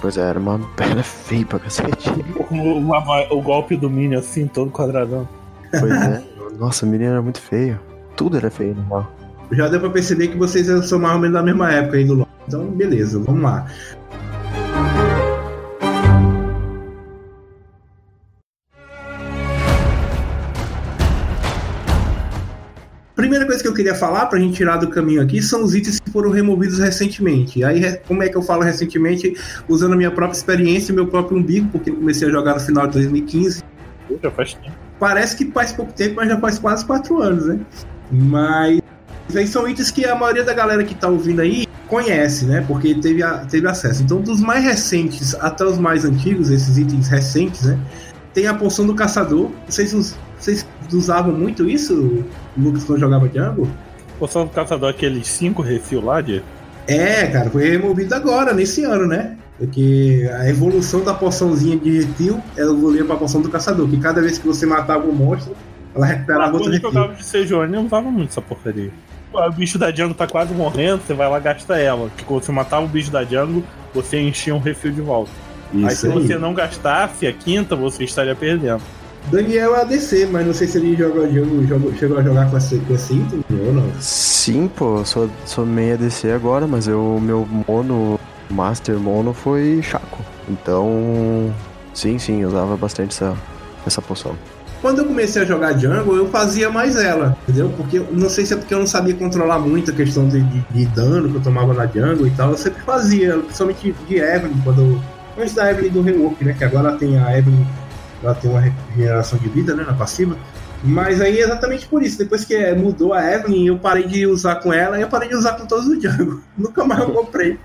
Pois 0.00 0.16
é, 0.16 0.22
era 0.22 0.38
uma 0.38 0.58
perna 0.76 1.02
feia 1.02 1.44
pra 1.44 1.58
cacete. 1.58 2.10
O, 2.50 2.54
o, 2.54 3.38
o 3.38 3.42
golpe 3.42 3.76
do 3.76 3.88
Minion 3.90 4.18
assim, 4.18 4.46
todo 4.46 4.70
quadradão. 4.70 5.28
Pois 5.70 5.92
é. 5.92 6.22
Nossa, 6.58 6.86
o 6.86 6.88
menino 6.88 7.12
era 7.12 7.22
muito 7.22 7.40
feio. 7.40 7.78
Tudo 8.16 8.36
era 8.36 8.50
feio 8.50 8.74
normal. 8.74 9.10
Já 9.50 9.68
deu 9.68 9.80
pra 9.80 9.90
perceber 9.90 10.28
que 10.28 10.38
vocês 10.38 10.66
são 10.86 10.98
mais 10.98 11.14
ou 11.14 11.20
menos 11.20 11.34
da 11.34 11.42
mesma 11.42 11.70
época 11.72 11.96
aí 11.96 12.04
do 12.04 12.14
LoL. 12.14 12.28
Então, 12.46 12.64
beleza, 12.66 13.18
vamos 13.20 13.42
lá. 13.42 13.66
Que 23.62 23.68
eu 23.68 23.74
queria 23.74 23.94
falar 23.94 24.26
pra 24.26 24.38
gente 24.38 24.54
tirar 24.54 24.76
do 24.76 24.88
caminho 24.88 25.22
aqui 25.22 25.40
são 25.40 25.62
os 25.62 25.74
itens 25.74 25.98
que 26.00 26.10
foram 26.10 26.30
removidos 26.30 26.78
recentemente. 26.78 27.64
Aí, 27.64 27.96
como 28.06 28.22
é 28.22 28.28
que 28.28 28.36
eu 28.36 28.42
falo 28.42 28.62
recentemente? 28.62 29.34
Usando 29.68 29.94
a 29.94 29.96
minha 29.96 30.10
própria 30.10 30.36
experiência, 30.36 30.94
meu 30.94 31.06
próprio 31.06 31.38
umbigo, 31.38 31.68
porque 31.70 31.90
eu 31.90 31.94
comecei 31.94 32.28
a 32.28 32.30
jogar 32.30 32.54
no 32.54 32.60
final 32.60 32.86
de 32.86 32.94
2015. 32.94 33.62
Já 34.22 34.30
faz 34.30 34.54
tempo 34.54 34.82
parece 35.02 35.36
que 35.36 35.50
faz 35.50 35.72
pouco 35.72 35.92
tempo, 35.92 36.14
mas 36.14 36.28
já 36.28 36.38
faz 36.38 36.60
quase 36.60 36.84
quatro 36.84 37.20
anos, 37.20 37.46
né? 37.46 37.58
Mas 38.08 38.80
aí 39.34 39.48
são 39.48 39.66
itens 39.66 39.90
que 39.90 40.04
a 40.04 40.14
maioria 40.14 40.44
da 40.44 40.54
galera 40.54 40.84
que 40.84 40.94
tá 40.94 41.08
ouvindo 41.08 41.40
aí 41.40 41.66
conhece, 41.88 42.44
né? 42.44 42.64
Porque 42.68 42.94
teve, 42.94 43.20
a, 43.20 43.38
teve 43.38 43.66
acesso. 43.66 44.04
Então, 44.04 44.20
dos 44.20 44.40
mais 44.40 44.62
recentes 44.62 45.34
até 45.34 45.64
os 45.64 45.76
mais 45.76 46.04
antigos, 46.04 46.50
esses 46.50 46.78
itens 46.78 47.08
recentes, 47.08 47.62
né? 47.62 47.76
Tem 48.32 48.46
a 48.46 48.54
poção 48.54 48.86
do 48.86 48.94
caçador. 48.94 49.50
Vocês, 49.68 50.16
vocês 50.38 50.64
usavam 50.92 51.32
muito 51.32 51.68
isso, 51.68 52.24
Lucas, 52.56 52.84
quando 52.84 53.00
jogava 53.00 53.26
Jungle? 53.28 53.68
Poção 54.18 54.44
do 54.44 54.50
caçador, 54.50 54.90
aqueles 54.90 55.26
cinco 55.28 55.62
refil 55.62 56.04
lá 56.04 56.20
de. 56.20 56.42
É, 56.86 57.26
cara, 57.26 57.50
foi 57.50 57.70
removido 57.70 58.14
agora, 58.14 58.52
nesse 58.52 58.84
ano, 58.84 59.06
né? 59.06 59.36
Porque 59.58 60.28
a 60.38 60.48
evolução 60.48 61.04
da 61.04 61.14
poçãozinha 61.14 61.76
de 61.76 62.00
refil 62.00 62.40
evoluía 62.56 63.04
pra 63.04 63.16
poção 63.16 63.40
do 63.40 63.48
caçador, 63.48 63.88
que 63.88 63.96
cada 63.98 64.20
vez 64.20 64.38
que 64.38 64.46
você 64.46 64.66
matava 64.66 65.06
um 65.06 65.12
monstro, 65.12 65.54
ela 65.94 66.06
recuperava 66.06 66.54
outro 66.54 66.58
Quando 66.58 66.66
eu 66.66 66.72
refil. 66.72 66.92
jogava 66.92 67.14
de 67.14 67.24
Sejuani, 67.24 67.74
eu 67.74 67.82
usava 67.82 68.10
muito 68.10 68.30
essa 68.30 68.40
porcaria. 68.40 68.90
O 69.32 69.50
bicho 69.52 69.78
da 69.78 69.90
jungle 69.90 70.14
tá 70.14 70.26
quase 70.26 70.52
morrendo, 70.52 71.02
você 71.06 71.14
vai 71.14 71.28
lá 71.28 71.38
e 71.38 71.42
gasta 71.42 71.78
ela. 71.78 72.10
Que 72.16 72.24
quando 72.24 72.42
você 72.42 72.52
matava 72.52 72.84
o 72.84 72.88
bicho 72.88 73.10
da 73.10 73.24
jungle, 73.24 73.64
você 73.94 74.20
enchia 74.20 74.54
um 74.54 74.58
refil 74.58 74.92
de 74.92 75.00
volta. 75.00 75.30
aí 75.72 75.90
se 75.90 75.94
Isso 75.94 76.06
aí. 76.06 76.12
você 76.12 76.36
não 76.38 76.52
gastasse 76.52 77.26
a 77.26 77.32
quinta, 77.32 77.74
você 77.74 78.04
estaria 78.04 78.34
perdendo. 78.34 78.82
Daniel 79.30 79.74
é 79.76 79.80
ADC, 79.82 80.28
mas 80.30 80.46
não 80.46 80.52
sei 80.52 80.66
se 80.68 80.78
ele 80.78 80.94
joga 80.96 81.28
jogo, 81.30 81.66
jogou- 81.66 81.94
chegou 81.94 82.18
a 82.18 82.22
jogar 82.22 82.50
com 82.50 82.56
esse, 82.56 82.78
com 82.80 82.94
esse 82.94 83.14
item 83.14 83.42
ou 83.66 83.72
não. 83.72 83.84
Sim, 84.00 84.68
pô, 84.74 85.04
sou, 85.04 85.30
sou 85.46 85.64
meia 85.64 85.96
DC 85.96 86.30
agora, 86.32 86.66
mas 86.66 86.86
o 86.86 87.18
meu 87.20 87.46
mono, 87.66 88.18
Master 88.50 88.98
Mono 88.98 89.32
foi 89.32 89.80
Chaco. 89.82 90.18
Então, 90.48 91.52
sim, 91.94 92.18
sim, 92.18 92.44
usava 92.44 92.76
bastante 92.76 93.10
essa, 93.14 93.34
essa 93.86 94.02
poção. 94.02 94.34
Quando 94.82 94.98
eu 94.98 95.04
comecei 95.06 95.40
a 95.40 95.44
jogar 95.44 95.78
Jungle, 95.78 96.16
eu 96.16 96.28
fazia 96.28 96.68
mais 96.68 96.96
ela, 96.96 97.36
entendeu? 97.44 97.70
Porque 97.76 98.02
não 98.10 98.28
sei 98.28 98.44
se 98.44 98.52
é 98.52 98.56
porque 98.56 98.74
eu 98.74 98.80
não 98.80 98.86
sabia 98.86 99.14
controlar 99.14 99.60
muito 99.60 99.92
a 99.92 99.94
questão 99.94 100.28
de, 100.28 100.40
de- 100.42 100.64
de 100.72 100.86
dano 100.86 101.28
que 101.30 101.36
eu 101.36 101.40
tomava 101.40 101.72
na 101.72 101.86
Jungle 101.86 102.26
e 102.26 102.30
tal. 102.32 102.50
Eu 102.50 102.58
sempre 102.58 102.82
fazia, 102.82 103.38
principalmente 103.38 103.94
de 104.08 104.16
Evelyn, 104.16 104.60
quando 104.64 105.00
antes 105.38 105.54
da 105.54 105.70
Evelyn 105.70 105.90
do 105.92 106.02
rework, 106.02 106.44
né? 106.44 106.52
Que 106.58 106.64
agora 106.64 106.96
tem 106.96 107.16
a 107.16 107.38
Evelyn, 107.38 107.64
ela 108.22 108.34
tem 108.34 108.50
uma 108.50 108.60
regeneração 108.60 109.38
de 109.38 109.48
vida, 109.48 109.74
né? 109.74 109.84
Na 109.84 109.94
passiva. 109.94 110.36
Mas 110.84 111.20
aí 111.20 111.38
é 111.38 111.44
exatamente 111.44 111.86
por 111.86 112.02
isso. 112.02 112.18
Depois 112.18 112.44
que 112.44 112.54
é, 112.54 112.74
mudou 112.74 113.12
a 113.12 113.24
Evelyn, 113.32 113.66
eu 113.66 113.78
parei 113.78 114.06
de 114.06 114.26
usar 114.26 114.56
com 114.56 114.72
ela 114.72 114.98
e 114.98 115.02
eu 115.02 115.08
parei 115.08 115.28
de 115.28 115.36
usar 115.36 115.52
com 115.52 115.66
todos 115.66 115.86
os 115.86 116.02
Jungle. 116.02 116.40
Nunca 116.58 116.84
mais 116.84 117.00
eu 117.00 117.10
comprei. 117.10 117.58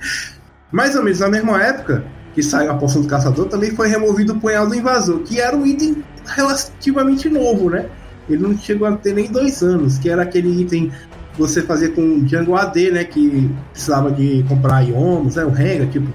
Mais 0.71 0.95
ou 0.95 1.03
menos 1.03 1.19
na 1.19 1.29
mesma 1.29 1.61
época 1.63 2.03
que 2.33 2.43
saiu 2.43 2.71
a 2.71 2.75
poção 2.75 3.01
do 3.01 3.07
caçador, 3.07 3.47
também 3.47 3.71
foi 3.71 3.87
removido 3.87 4.33
o 4.33 4.39
punhal 4.39 4.67
do 4.67 4.75
invasor, 4.75 5.21
que 5.21 5.41
era 5.41 5.57
um 5.57 5.65
item 5.65 6.03
relativamente 6.23 7.27
novo, 7.29 7.71
né? 7.71 7.89
Ele 8.29 8.43
não 8.43 8.55
chegou 8.55 8.87
a 8.87 8.95
ter 8.95 9.13
nem 9.13 9.31
dois 9.31 9.63
anos, 9.63 9.97
que 9.97 10.07
era 10.07 10.21
aquele 10.21 10.61
item 10.61 10.91
que 11.33 11.39
você 11.39 11.63
fazia 11.63 11.89
com 11.89 12.23
Django 12.23 12.55
AD, 12.55 12.91
né? 12.91 13.03
Que 13.03 13.49
precisava 13.71 14.11
de 14.11 14.45
comprar 14.47 14.81
iomos, 14.81 15.35
né? 15.35 15.45
O 15.45 15.49
Renga, 15.49 15.87
tipo. 15.87 16.07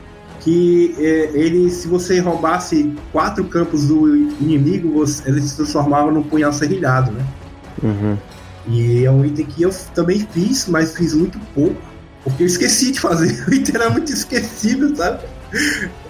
Que 0.43 0.95
é, 0.99 1.31
ele, 1.35 1.71
se 1.71 1.87
você 1.87 2.19
roubasse 2.19 2.93
quatro 3.13 3.45
campos 3.45 3.87
do 3.87 4.17
inimigo, 4.17 5.05
ele 5.25 5.41
se 5.41 5.57
transformava 5.57 6.11
num 6.11 6.23
punhal 6.23 6.53
serrilhado, 6.53 7.13
né? 7.13 7.25
Uhum. 7.83 8.17
E 8.69 9.05
é 9.05 9.11
um 9.11 9.25
item 9.25 9.47
que 9.47 9.63
eu 9.63 9.71
também 9.95 10.27
fiz, 10.33 10.67
mas 10.69 10.95
fiz 10.97 11.15
muito 11.15 11.39
pouco, 11.55 11.77
porque 12.25 12.43
eu 12.43 12.47
esqueci 12.47 12.91
de 12.93 13.01
fazer. 13.01 13.43
O 13.49 13.55
item 13.55 13.75
era 13.81 13.91
muito 13.91 14.13
esquecível, 14.13 14.95
sabe? 14.97 15.21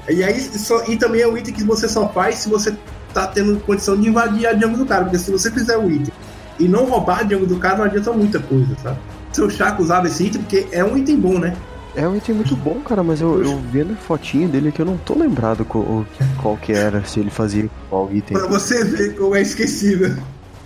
E 0.09 0.23
aí 0.23 0.41
só- 0.41 0.85
e 0.87 0.97
também 0.97 1.21
é 1.23 1.29
um 1.29 1.37
item 1.37 1.53
que 1.55 1.65
você 1.65 1.87
só 1.89 2.09
faz 2.09 2.37
se 2.37 2.49
você 2.49 2.75
tá 3.12 3.27
tendo 3.27 3.61
condição 3.61 3.97
de 4.01 4.09
invadir 4.09 4.47
a 4.47 4.55
jungle 4.55 4.79
do 4.79 4.87
cara, 4.87 5.05
porque 5.05 5.19
se 5.19 5.31
você 5.31 5.51
fizer 5.51 5.77
o 5.77 5.91
item 5.91 6.12
e 6.59 6.67
não 6.69 6.85
roubar 6.87 7.21
a 7.21 7.23
jungle 7.23 7.47
do 7.47 7.59
cara, 7.59 7.77
não 7.79 7.85
adianta 7.85 8.12
muita 8.12 8.39
coisa, 8.41 8.75
sabe? 8.83 8.99
Seu 9.33 9.49
Chaco 9.51 9.83
usava 9.83 10.07
esse 10.07 10.25
item 10.25 10.41
porque 10.43 10.67
é 10.73 10.83
um 10.85 10.97
item 10.97 11.17
bom, 11.17 11.39
né? 11.39 11.55
É 11.95 12.09
um 12.09 12.17
item 12.17 12.35
muito 12.37 12.57
bom, 12.57 12.81
cara, 12.81 13.03
mas 13.03 13.21
eu, 13.21 13.43
eu 13.45 13.59
vendo 13.71 13.93
a 13.93 13.97
fotinha 13.97 14.49
dele 14.49 14.69
aqui, 14.71 14.81
eu 14.81 14.87
não 14.87 14.97
tô 14.97 15.15
lembrado 15.19 15.63
qual, 15.65 16.07
qual 16.41 16.57
que 16.57 16.73
era, 16.73 17.05
se 17.05 17.21
ele 17.21 17.29
fazia 17.31 17.69
qual 17.91 18.11
item. 18.13 18.37
Pra 18.39 18.47
você 18.49 18.83
ver 18.83 19.15
como 19.17 19.35
é 19.35 19.43
esquecível. 19.43 20.17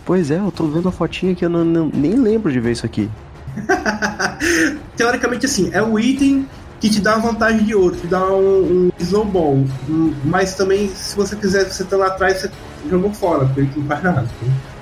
Pois 0.05 0.31
é, 0.31 0.39
eu 0.39 0.53
tô 0.53 0.69
vendo 0.69 0.89
a 0.89 0.93
fotinha 0.93 1.33
aqui, 1.33 1.45
eu 1.45 1.49
não, 1.51 1.65
não- 1.65 1.91
nem 1.93 2.15
lembro 2.15 2.53
de 2.53 2.61
ver 2.61 2.71
isso 2.73 2.87
aqui. 2.87 3.11
Teoricamente, 4.97 5.47
assim, 5.47 5.71
é 5.73 5.83
o 5.83 5.99
item 5.99 6.47
que 6.81 6.89
te 6.91 7.01
dá 7.01 7.17
vantagem 7.19 7.65
de 7.65 7.75
outro, 7.75 8.01
te 8.01 8.07
dá 8.07 8.25
um, 8.33 8.89
um 8.89 8.91
snowball. 9.01 9.65
Um- 9.89 10.15
Mas 10.25 10.55
também, 10.55 10.89
se 10.91 11.17
você 11.17 11.35
quiser, 11.35 11.65
você 11.65 11.83
tá 11.85 11.97
lá 11.97 12.07
atrás, 12.07 12.39
você 12.41 12.51
jogou 12.89 13.13
fora, 13.13 13.47
porque 13.47 13.61
ele 13.63 13.71
não 13.77 13.85
faz 13.87 14.03
nada. 14.05 14.27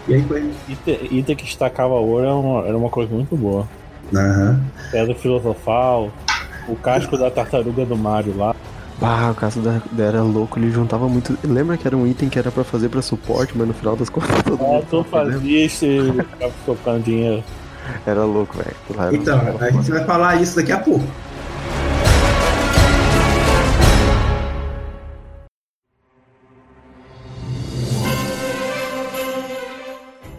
E 0.07 0.15
aí 0.15 0.23
foi. 0.25 0.51
Item, 0.69 0.99
item 1.11 1.37
que 1.37 1.45
destacava 1.45 1.95
ouro 1.95 2.23
era 2.25 2.35
uma, 2.35 2.67
era 2.69 2.77
uma 2.77 2.91
coisa 2.91 3.15
muito 3.15 3.35
boa. 3.37 3.67
Aham. 4.15 4.61
Pedra 4.91 5.15
filosofal, 5.15 6.13
o 6.68 6.76
casco 6.76 7.16
da 7.16 7.30
tartaruga 7.30 7.85
do 7.85 7.97
Mario 7.97 8.37
lá. 8.37 8.54
Ah, 9.02 9.30
o 9.33 9.35
caso 9.35 9.61
da, 9.61 9.80
da 9.90 10.04
era 10.04 10.23
louco, 10.23 10.59
ele 10.59 10.71
juntava 10.71 11.09
muito. 11.09 11.37
Lembra 11.44 11.76
que 11.76 11.87
era 11.87 11.97
um 11.97 12.06
item 12.06 12.28
que 12.28 12.38
era 12.38 12.50
pra 12.50 12.64
fazer 12.64 12.88
pra 12.88 13.02
suporte, 13.02 13.52
mas 13.56 13.66
no 13.66 13.75
final 13.75 13.97
das 13.97 14.09
contas 14.11 14.42
todo 14.42 14.59
mundo 14.59 14.87
tu 14.88 15.04
fazia 15.04 15.66
isso 15.66 15.85
e 15.85 16.12
ficava 16.12 16.52
tocando 16.64 17.02
dinheiro. 17.02 17.42
Era 18.06 18.25
louco, 18.25 18.56
velho. 18.56 19.14
Então, 19.14 19.38
a 19.61 19.71
gente 19.71 19.90
vai 19.90 20.04
falar 20.04 20.40
isso 20.40 20.56
daqui 20.56 20.73
a 20.73 20.78
pouco. 20.78 21.04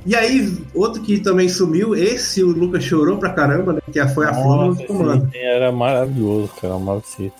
E 0.06 0.16
aí, 0.16 0.56
outro 0.74 1.02
que 1.02 1.20
também 1.20 1.50
sumiu, 1.50 1.96
esse 1.96 2.44
o 2.44 2.48
Lucas 2.52 2.84
chorou 2.84 3.18
pra 3.18 3.32
caramba, 3.34 3.74
né? 3.74 3.80
Que 3.92 4.06
foi 4.10 4.28
a 4.28 4.34
Flama 4.34 4.76
do 4.76 4.84
comando. 4.86 5.30
era 5.34 5.72
maravilhoso, 5.72 6.50
cara, 6.62 6.76
o 6.76 6.80
Malcito. 6.80 7.36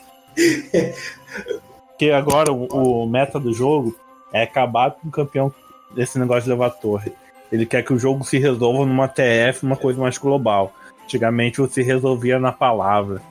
Porque 1.90 2.10
agora 2.12 2.52
o, 2.52 2.66
o 3.04 3.08
meta 3.08 3.40
do 3.40 3.54
jogo 3.54 3.96
é 4.34 4.44
acabar 4.44 4.92
com 4.92 5.08
o 5.08 5.12
campeão 5.12 5.54
desse 5.96 6.18
negócio 6.20 6.44
de 6.44 6.50
levar 6.50 6.72
torre. 6.72 7.12
Ele 7.52 7.66
quer 7.66 7.84
que 7.84 7.94
o 7.94 8.00
jogo 8.00 8.24
se 8.26 8.38
resolva 8.40 8.86
numa 8.86 9.08
TF, 9.08 9.64
uma 9.64 9.76
coisa 9.78 10.02
mais 10.02 10.18
global. 10.18 10.74
Antigamente 11.04 11.60
você 11.62 11.84
resolvia 11.84 12.40
na 12.40 12.52
palavra. 12.52 13.22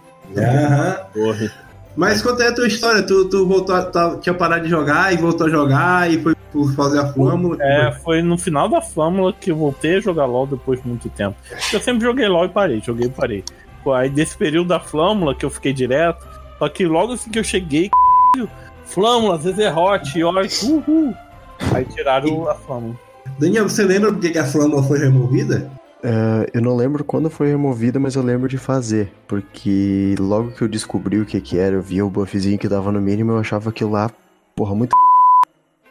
Torre. 1.13 1.51
Mas 1.97 2.23
conta 2.23 2.43
aí 2.45 2.49
a 2.49 2.55
tua 2.55 2.67
história, 2.67 3.03
tu, 3.03 3.29
tu 3.29 3.47
voltou, 3.47 3.75
a- 3.75 3.83
tá- 3.85 4.17
tinha 4.19 4.35
parado 4.35 4.65
de 4.65 4.71
jogar 4.71 5.13
e 5.13 5.17
voltou 5.17 5.47
a 5.47 5.51
jogar 5.51 6.11
e 6.11 6.21
foi 6.23 6.34
por 6.55 6.73
fazer 6.73 7.01
a 7.01 7.13
Flâmula. 7.13 7.59
É, 7.61 7.91
foi 7.91 8.23
no 8.23 8.39
final 8.39 8.69
da 8.69 8.81
Flâmula 8.81 9.33
que 9.33 9.51
eu 9.51 9.57
voltei 9.57 9.97
a 9.97 10.01
jogar 10.01 10.25
LOL 10.25 10.47
depois 10.47 10.81
de 10.81 10.87
muito 10.87 11.09
tempo. 11.11 11.37
Eu 11.73 11.81
sempre 11.81 12.05
joguei 12.05 12.29
LOL 12.29 12.45
e 12.45 12.49
parei, 12.49 12.81
joguei 12.81 13.09
e 13.09 13.11
parei. 13.11 13.45
Pô, 13.83 13.93
Aí 13.93 14.09
desse 14.09 14.37
período 14.37 14.69
da 14.69 14.79
Flâmula 14.79 15.35
que 15.35 15.45
eu 15.45 15.51
fiquei 15.51 15.73
direto, 15.73 16.25
só 16.57 16.69
que 16.69 16.87
logo 16.87 17.15
assim 17.15 17.29
que 17.29 17.41
eu 17.41 17.45
cheguei, 17.45 17.91
Flâmula, 18.85 19.37
Zezerot, 19.39 20.17
York, 20.17 20.65
uhul. 20.65 21.13
Aí 21.75 21.85
tiraram 21.87 22.49
a 22.49 22.55
Flâmula. 22.55 22.95
Daniel, 23.37 23.69
você 23.69 23.83
lembra 23.83 24.13
por 24.13 24.21
que 24.21 24.39
a 24.39 24.45
Flâmula 24.45 24.83
foi 24.85 25.01
removida? 25.01 25.69
É, 26.05 26.51
eu 26.55 26.63
não 26.63 26.77
lembro 26.77 27.03
quando 27.03 27.29
foi 27.29 27.49
removida, 27.49 27.99
mas 27.99 28.15
eu 28.15 28.23
lembro 28.23 28.49
de 28.49 28.59
fazer. 28.59 29.11
Porque 29.27 30.15
logo 30.21 30.53
que 30.53 30.63
eu 30.63 30.69
descobri 30.69 31.19
o 31.19 31.27
que 31.27 31.41
que 31.41 31.59
era, 31.59 31.75
eu 31.75 31.83
via 31.83 32.07
o 32.07 32.11
buffzinho 32.11 32.59
que 32.59 32.69
dava 32.69 32.93
no 32.93 33.01
mínimo, 33.01 33.33
eu 33.33 33.39
achava 33.39 33.71
aquilo 33.71 33.91
lá, 33.91 34.09
porra, 34.55 34.73
muito. 34.73 34.95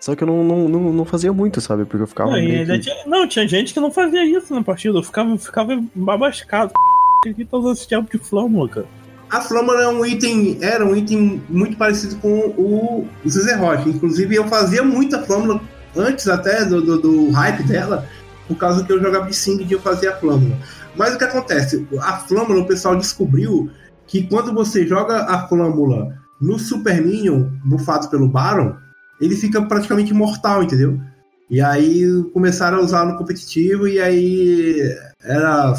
Só 0.03 0.17
que 0.17 0.22
eu 0.22 0.27
não, 0.27 0.43
não, 0.43 0.67
não, 0.67 0.91
não 0.91 1.05
fazia 1.05 1.31
muito, 1.31 1.62
sabe? 1.62 1.86
Porque 1.86 2.03
eu 2.03 2.07
ficava 2.07 2.31
Não, 2.31 2.36
que... 2.36 2.79
tinha, 2.79 2.95
não, 3.07 3.25
tinha 3.25 3.48
gente 3.48 3.74
que 3.74 3.79
não 3.79 3.89
fazia 3.89 4.25
isso 4.25 4.53
na 4.53 4.62
partida, 4.62 4.98
eu 4.98 5.01
ficava, 5.01 5.38
ficava 5.38 5.81
babascado. 5.95 6.74
Por 7.24 7.33
que 7.33 7.45
todos 7.45 7.77
esse 7.77 7.88
tipo 7.88 8.12
de 8.12 8.22
Flâmula, 8.22 8.67
cara? 8.67 8.86
A 9.29 9.39
Flâmula 9.39 9.81
é 9.81 9.88
um 9.88 10.05
item, 10.05 10.57
era 10.60 10.86
um 10.86 10.93
item 10.93 11.41
muito 11.48 11.77
parecido 11.77 12.17
com 12.17 12.53
o 12.57 13.07
Zezerot. 13.25 13.88
Inclusive, 13.88 14.36
eu 14.36 14.45
fazia 14.50 14.83
muita 14.83 15.24
Flâmula 15.24 15.62
antes 15.95 16.27
até 16.27 16.65
do, 16.65 16.81
do, 16.81 17.00
do 17.00 17.31
hype 17.31 17.63
dela, 17.63 18.05
por 18.45 18.57
causa 18.57 18.83
que 18.83 18.91
eu 18.91 19.01
jogava 19.01 19.27
de 19.27 19.33
Singed 19.33 19.72
e 19.72 19.74
eu 19.74 19.79
fazia 19.79 20.10
a 20.10 20.17
Flâmula. 20.17 20.57
Mas 20.98 21.15
o 21.15 21.17
que 21.17 21.24
acontece? 21.24 21.88
A 22.01 22.17
Flâmula, 22.17 22.60
o 22.60 22.67
pessoal 22.67 22.98
descobriu 22.98 23.72
que 24.05 24.27
quando 24.27 24.53
você 24.53 24.86
joga 24.86 25.24
a 25.33 25.48
Flâmula 25.48 26.22
no 26.41 26.60
Super 26.60 27.01
Minion, 27.01 27.51
bufado 27.63 28.10
pelo 28.10 28.27
Baron, 28.27 28.83
ele 29.22 29.36
fica 29.36 29.62
praticamente 29.62 30.13
mortal, 30.13 30.63
entendeu? 30.63 31.00
E 31.50 31.62
aí 31.62 32.03
começaram 32.34 32.79
a 32.79 32.82
usar 32.82 33.05
no 33.05 33.17
competitivo 33.17 33.88
e 33.88 34.00
aí 34.00 34.82
era 35.24 35.74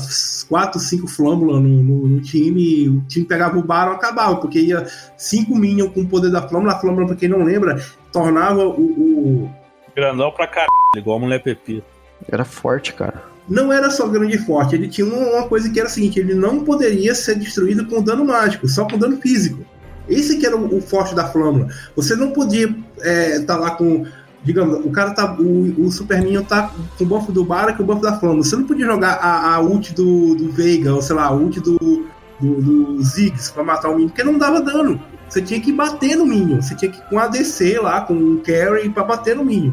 4, 0.48 0.78
5 0.80 1.08
Flâmula 1.08 1.58
no, 1.60 1.82
no, 1.82 2.06
no 2.08 2.20
time, 2.20 2.62
e 2.84 2.88
o 2.88 3.00
time 3.08 3.26
pegava 3.26 3.58
o 3.58 3.62
Baron 3.62 3.92
e 3.92 3.96
acabava, 3.96 4.36
porque 4.36 4.60
ia 4.60 4.86
5 5.16 5.54
Minion 5.56 5.88
com 5.88 6.02
o 6.02 6.06
poder 6.08 6.30
da 6.30 6.46
Flâmula, 6.46 6.72
a 6.74 6.78
Flâmula, 6.78 7.06
pra 7.06 7.16
quem 7.16 7.28
não 7.28 7.42
lembra, 7.42 7.82
tornava 8.12 8.64
o, 8.64 8.82
o- 8.82 9.50
Grandão 9.96 10.30
pra 10.32 10.46
caralho, 10.46 10.68
igual 10.96 11.16
a 11.18 11.20
mulher 11.20 11.42
Pepita. 11.42 11.86
Era 12.28 12.44
forte, 12.44 12.92
cara. 12.92 13.22
Não 13.48 13.72
era 13.72 13.90
só 13.90 14.06
grande 14.08 14.36
e 14.36 14.38
forte, 14.38 14.74
ele 14.74 14.88
tinha 14.88 15.06
uma 15.06 15.38
uma 15.38 15.48
coisa 15.48 15.68
que 15.70 15.78
era 15.78 15.88
a 15.88 15.90
seguinte, 15.90 16.18
ele 16.20 16.34
não 16.34 16.64
poderia 16.64 17.14
ser 17.14 17.34
destruído 17.36 17.86
com 17.86 18.02
dano 18.02 18.24
mágico, 18.24 18.66
só 18.68 18.86
com 18.86 18.96
dano 18.98 19.16
físico. 19.18 19.64
Esse 20.08 20.38
que 20.38 20.46
era 20.46 20.56
o, 20.56 20.76
o 20.76 20.80
forte 20.80 21.14
da 21.14 21.26
Flâmula. 21.26 21.68
Você 21.96 22.14
não 22.14 22.30
podia 22.32 22.74
estar 22.98 23.56
lá 23.56 23.72
com 23.72 24.04
digamos, 24.44 24.84
o 24.84 24.90
cara 24.90 25.12
tá. 25.12 25.34
O, 25.38 25.86
o 25.86 25.90
Super 25.90 26.22
Minion 26.22 26.44
tá 26.44 26.70
com 26.96 27.04
o 27.04 27.06
buff 27.06 27.32
do 27.32 27.44
Barak 27.44 27.80
e 27.80 27.82
o 27.82 27.86
buff 27.86 28.00
da 28.00 28.18
Flama. 28.18 28.42
Você 28.42 28.54
não 28.54 28.64
podia 28.64 28.86
jogar 28.86 29.14
a, 29.14 29.54
a 29.54 29.60
ult 29.60 29.92
do, 29.94 30.34
do 30.34 30.52
Veiga, 30.52 30.94
ou 30.94 31.02
sei 31.02 31.16
lá, 31.16 31.24
a 31.24 31.32
ult 31.32 31.58
do, 31.60 32.06
do, 32.38 32.60
do 32.60 33.02
Ziggs 33.02 33.50
pra 33.50 33.64
matar 33.64 33.88
o 33.88 33.94
Minion, 33.94 34.08
porque 34.08 34.22
não 34.22 34.38
dava 34.38 34.60
dano. 34.60 35.00
Você 35.28 35.40
tinha 35.40 35.60
que 35.60 35.72
bater 35.72 36.16
no 36.16 36.26
Minion. 36.26 36.60
Você 36.60 36.76
tinha 36.76 36.90
que 36.90 36.98
ir 36.98 37.04
com 37.08 37.18
ADC 37.18 37.78
lá, 37.80 38.02
com 38.02 38.14
o 38.14 38.40
Carry 38.40 38.88
pra 38.90 39.02
bater 39.02 39.34
no 39.34 39.44
Minion. 39.44 39.72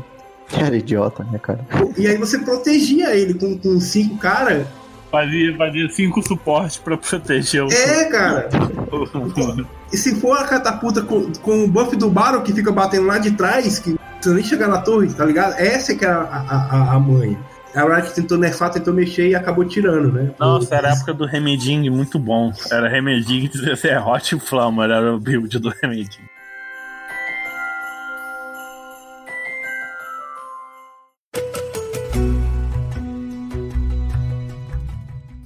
Era 0.54 0.75
idiota, 0.75 1.25
né, 1.32 1.38
cara? 1.38 1.66
E 1.98 2.08
aí 2.08 2.18
você 2.18 2.40
protegia 2.40 3.16
ele 3.16 3.34
com, 3.34 3.58
com 3.58 3.80
cinco 3.80 4.18
caras. 4.18 4.66
Fazia, 5.10 5.56
fazia 5.58 5.90
cinco 5.90 6.25
suportes 6.25 6.78
pra 6.78 6.98
proteger 6.98 7.63
o. 7.63 7.72
É, 7.72 8.06
cara. 8.06 8.50
E 9.92 9.98
se 9.98 10.16
for 10.16 10.38
a 10.38 10.46
catapulta 10.46 11.02
com, 11.02 11.32
com 11.34 11.66
o 11.66 11.68
buff 11.68 11.96
do 11.96 12.10
Baron 12.10 12.42
que 12.42 12.54
fica 12.54 12.72
batendo 12.72 13.08
lá 13.08 13.18
de 13.18 13.32
trás, 13.32 13.80
que 13.80 13.98
você 14.22 14.30
nem 14.30 14.44
chegar 14.44 14.68
na 14.68 14.80
torre, 14.80 15.10
tá 15.14 15.26
ligado? 15.26 15.54
Essa 15.60 15.96
que 15.96 16.06
é 16.06 16.10
a, 16.10 16.22
a, 16.22 16.92
a, 16.92 16.94
a 16.94 17.00
manha. 17.00 17.38
A 17.74 17.84
Riot 17.84 18.14
tentou 18.14 18.38
nerfar, 18.38 18.70
tentou 18.70 18.94
mexer 18.94 19.30
e 19.30 19.36
acabou 19.36 19.64
tirando, 19.64 20.12
né? 20.12 20.32
Nossa, 20.38 20.76
era 20.76 20.90
a 20.90 20.92
época 20.92 21.14
do 21.14 21.26
Remeding 21.26 21.90
muito 21.90 22.20
bom. 22.20 22.52
Era 22.70 22.90
Remeding, 22.90 23.50
é 23.86 24.00
Hot 24.00 24.40
Flammer, 24.40 24.90
era 24.90 25.16
o 25.16 25.20
build 25.20 25.58
do 25.58 25.74
Remeding. 25.82 26.31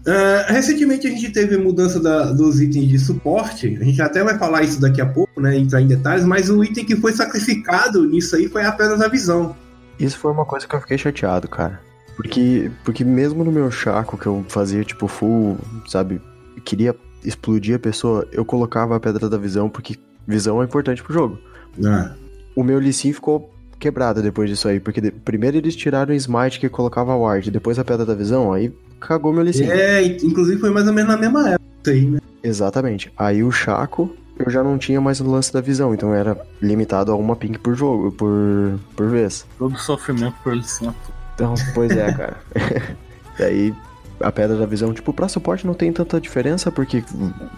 Uh, 0.07 0.53
recentemente 0.53 1.07
a 1.07 1.09
gente 1.09 1.31
teve 1.31 1.57
mudança 1.57 1.99
da, 1.99 2.31
dos 2.31 2.61
itens 2.61 2.87
de 2.87 2.99
suporte. 2.99 3.75
A 3.81 3.83
gente 3.83 3.99
até 4.01 4.23
vai 4.23 4.37
falar 4.37 4.61
isso 4.61 4.79
daqui 4.79 5.01
a 5.01 5.05
pouco, 5.05 5.41
né? 5.41 5.57
Entrar 5.57 5.81
em 5.81 5.87
detalhes, 5.87 6.23
mas 6.23 6.49
o 6.49 6.63
item 6.63 6.85
que 6.85 6.95
foi 6.95 7.11
sacrificado 7.11 8.05
nisso 8.05 8.35
aí 8.35 8.47
foi 8.47 8.63
a 8.63 8.71
Pedra 8.71 8.97
da 8.97 9.07
Visão. 9.07 9.55
Isso 9.99 10.19
foi 10.19 10.31
uma 10.31 10.45
coisa 10.45 10.67
que 10.67 10.75
eu 10.75 10.81
fiquei 10.81 10.97
chateado, 10.97 11.47
cara. 11.47 11.81
Porque, 12.15 12.69
porque 12.83 13.03
mesmo 13.03 13.43
no 13.43 13.51
meu 13.51 13.71
chaco, 13.71 14.17
que 14.17 14.27
eu 14.27 14.45
fazia 14.47 14.83
tipo 14.83 15.07
full, 15.07 15.57
sabe? 15.87 16.21
Queria 16.63 16.95
explodir 17.23 17.75
a 17.75 17.79
pessoa, 17.79 18.27
eu 18.31 18.45
colocava 18.45 18.95
a 18.95 18.99
Pedra 18.99 19.27
da 19.27 19.37
Visão, 19.37 19.69
porque 19.69 19.95
visão 20.27 20.61
é 20.61 20.65
importante 20.65 21.01
pro 21.03 21.13
jogo. 21.13 21.39
Ah. 21.83 22.11
O 22.55 22.63
meu 22.63 22.79
Lissin 22.79 23.11
ficou 23.11 23.51
quebrado 23.79 24.21
depois 24.21 24.49
disso 24.49 24.67
aí, 24.67 24.79
porque 24.79 25.01
de- 25.01 25.11
primeiro 25.11 25.57
eles 25.57 25.75
tiraram 25.75 26.13
o 26.13 26.15
Smite 26.15 26.59
que 26.59 26.69
colocava 26.69 27.15
ward, 27.15 27.49
depois 27.51 27.77
a 27.79 27.83
Pedra 27.83 28.05
da 28.05 28.13
Visão, 28.13 28.53
aí 28.53 28.71
cagou 29.05 29.33
meu 29.33 29.43
Lissin. 29.43 29.65
É, 29.65 30.03
inclusive 30.03 30.59
foi 30.59 30.69
mais 30.69 30.87
ou 30.87 30.93
menos 30.93 31.13
na 31.13 31.17
mesma 31.17 31.49
época 31.49 31.91
aí, 31.91 32.05
né? 32.05 32.19
Exatamente. 32.43 33.11
Aí 33.17 33.43
o 33.43 33.51
Chaco, 33.51 34.15
eu 34.37 34.49
já 34.49 34.63
não 34.63 34.77
tinha 34.77 34.99
mais 35.01 35.19
o 35.19 35.29
lance 35.29 35.51
da 35.51 35.61
visão, 35.61 35.93
então 35.93 36.13
era 36.13 36.37
limitado 36.61 37.11
a 37.11 37.15
uma 37.15 37.35
pink 37.35 37.59
por 37.59 37.75
jogo, 37.75 38.11
por, 38.11 38.79
por 38.95 39.09
vez. 39.09 39.45
Todo 39.57 39.77
sofrimento 39.77 40.35
por 40.43 40.55
licença. 40.55 40.95
Então, 41.33 41.53
pois 41.73 41.91
é, 41.91 42.11
cara. 42.13 42.37
Daí 43.37 43.73
a 44.19 44.31
pedra 44.31 44.55
da 44.55 44.65
visão, 44.65 44.93
tipo, 44.93 45.11
pra 45.13 45.27
suporte 45.27 45.67
não 45.67 45.73
tem 45.73 45.91
tanta 45.91 46.19
diferença, 46.21 46.71
porque 46.71 47.03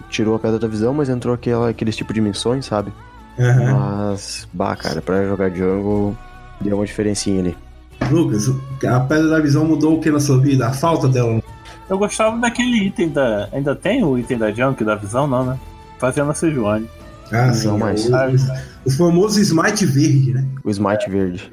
tirou 0.08 0.34
a 0.34 0.38
pedra 0.38 0.58
da 0.58 0.66
visão, 0.66 0.92
mas 0.92 1.08
entrou 1.08 1.34
aquela, 1.34 1.70
aqueles 1.70 1.96
tipo 1.96 2.12
de 2.12 2.20
missões, 2.20 2.66
sabe? 2.66 2.92
Aham. 3.38 4.10
Mas, 4.10 4.48
bah, 4.52 4.74
cara, 4.74 5.00
pra 5.00 5.24
jogar 5.24 5.50
jungle 5.50 6.16
deu 6.60 6.76
uma 6.76 6.86
diferencinha 6.86 7.40
ali. 7.40 7.56
Lucas, 8.10 8.48
a 8.86 9.00
Pedra 9.00 9.28
da 9.28 9.40
Visão 9.40 9.64
mudou 9.64 9.96
o 9.96 10.00
que 10.00 10.10
na 10.10 10.20
sua 10.20 10.40
vida? 10.40 10.66
A 10.66 10.72
falta 10.72 11.08
dela. 11.08 11.42
Eu 11.88 11.98
gostava 11.98 12.36
daquele 12.38 12.86
item 12.86 13.08
da. 13.08 13.48
Ainda 13.52 13.74
tem 13.74 14.04
o 14.04 14.18
item 14.18 14.38
da 14.38 14.52
Junk, 14.52 14.84
da 14.84 14.94
visão, 14.94 15.26
não, 15.26 15.44
né? 15.44 15.58
Fazendo 15.98 16.30
a 16.30 16.34
Sejuani. 16.34 16.88
Ah, 17.32 17.52
sim. 17.52 17.76
mais. 17.76 18.08
O, 18.84 18.90
famoso 18.90 19.40
Smite 19.40 19.84
Verde, 19.84 20.34
né? 20.34 20.46
O 20.64 20.70
Smite 20.70 21.10
verde. 21.10 21.52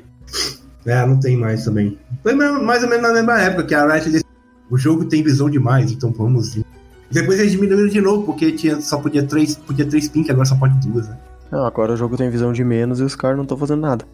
É, 0.86 1.06
não 1.06 1.20
tem 1.20 1.36
mais 1.36 1.66
também. 1.66 1.98
Foi 2.22 2.34
mais 2.34 2.84
ou 2.84 2.90
menos 2.90 3.04
na 3.04 3.14
mesma 3.14 3.42
época 3.42 3.64
que 3.64 3.76
a 3.76 3.86
Riot 3.86 4.06
decidiu, 4.06 4.30
o 4.70 4.78
jogo 4.78 5.06
tem 5.06 5.24
visão 5.24 5.50
demais, 5.50 5.92
então 5.92 6.12
vamos 6.12 6.56
ir. 6.56 6.66
Depois 7.12 7.40
eles 7.40 7.52
diminuíram 7.52 7.88
de 7.88 8.02
novo, 8.02 8.24
porque 8.26 8.52
tinha, 8.52 8.80
só 8.82 8.98
podia 8.98 9.24
três, 9.24 9.56
podia 9.56 9.86
três 9.86 10.08
pink, 10.08 10.30
agora 10.30 10.46
só 10.46 10.56
pode 10.56 10.78
duas, 10.88 11.08
né? 11.08 11.18
Não, 11.52 11.66
agora 11.66 11.94
o 11.94 11.98
jogo 11.98 12.18
tem 12.18 12.30
visão 12.30 12.52
de 12.54 12.64
menos 12.64 13.00
e 13.00 13.04
os 13.04 13.16
caras 13.16 13.38
não 13.38 13.44
estão 13.44 13.58
fazendo 13.58 13.82
nada. 13.82 14.06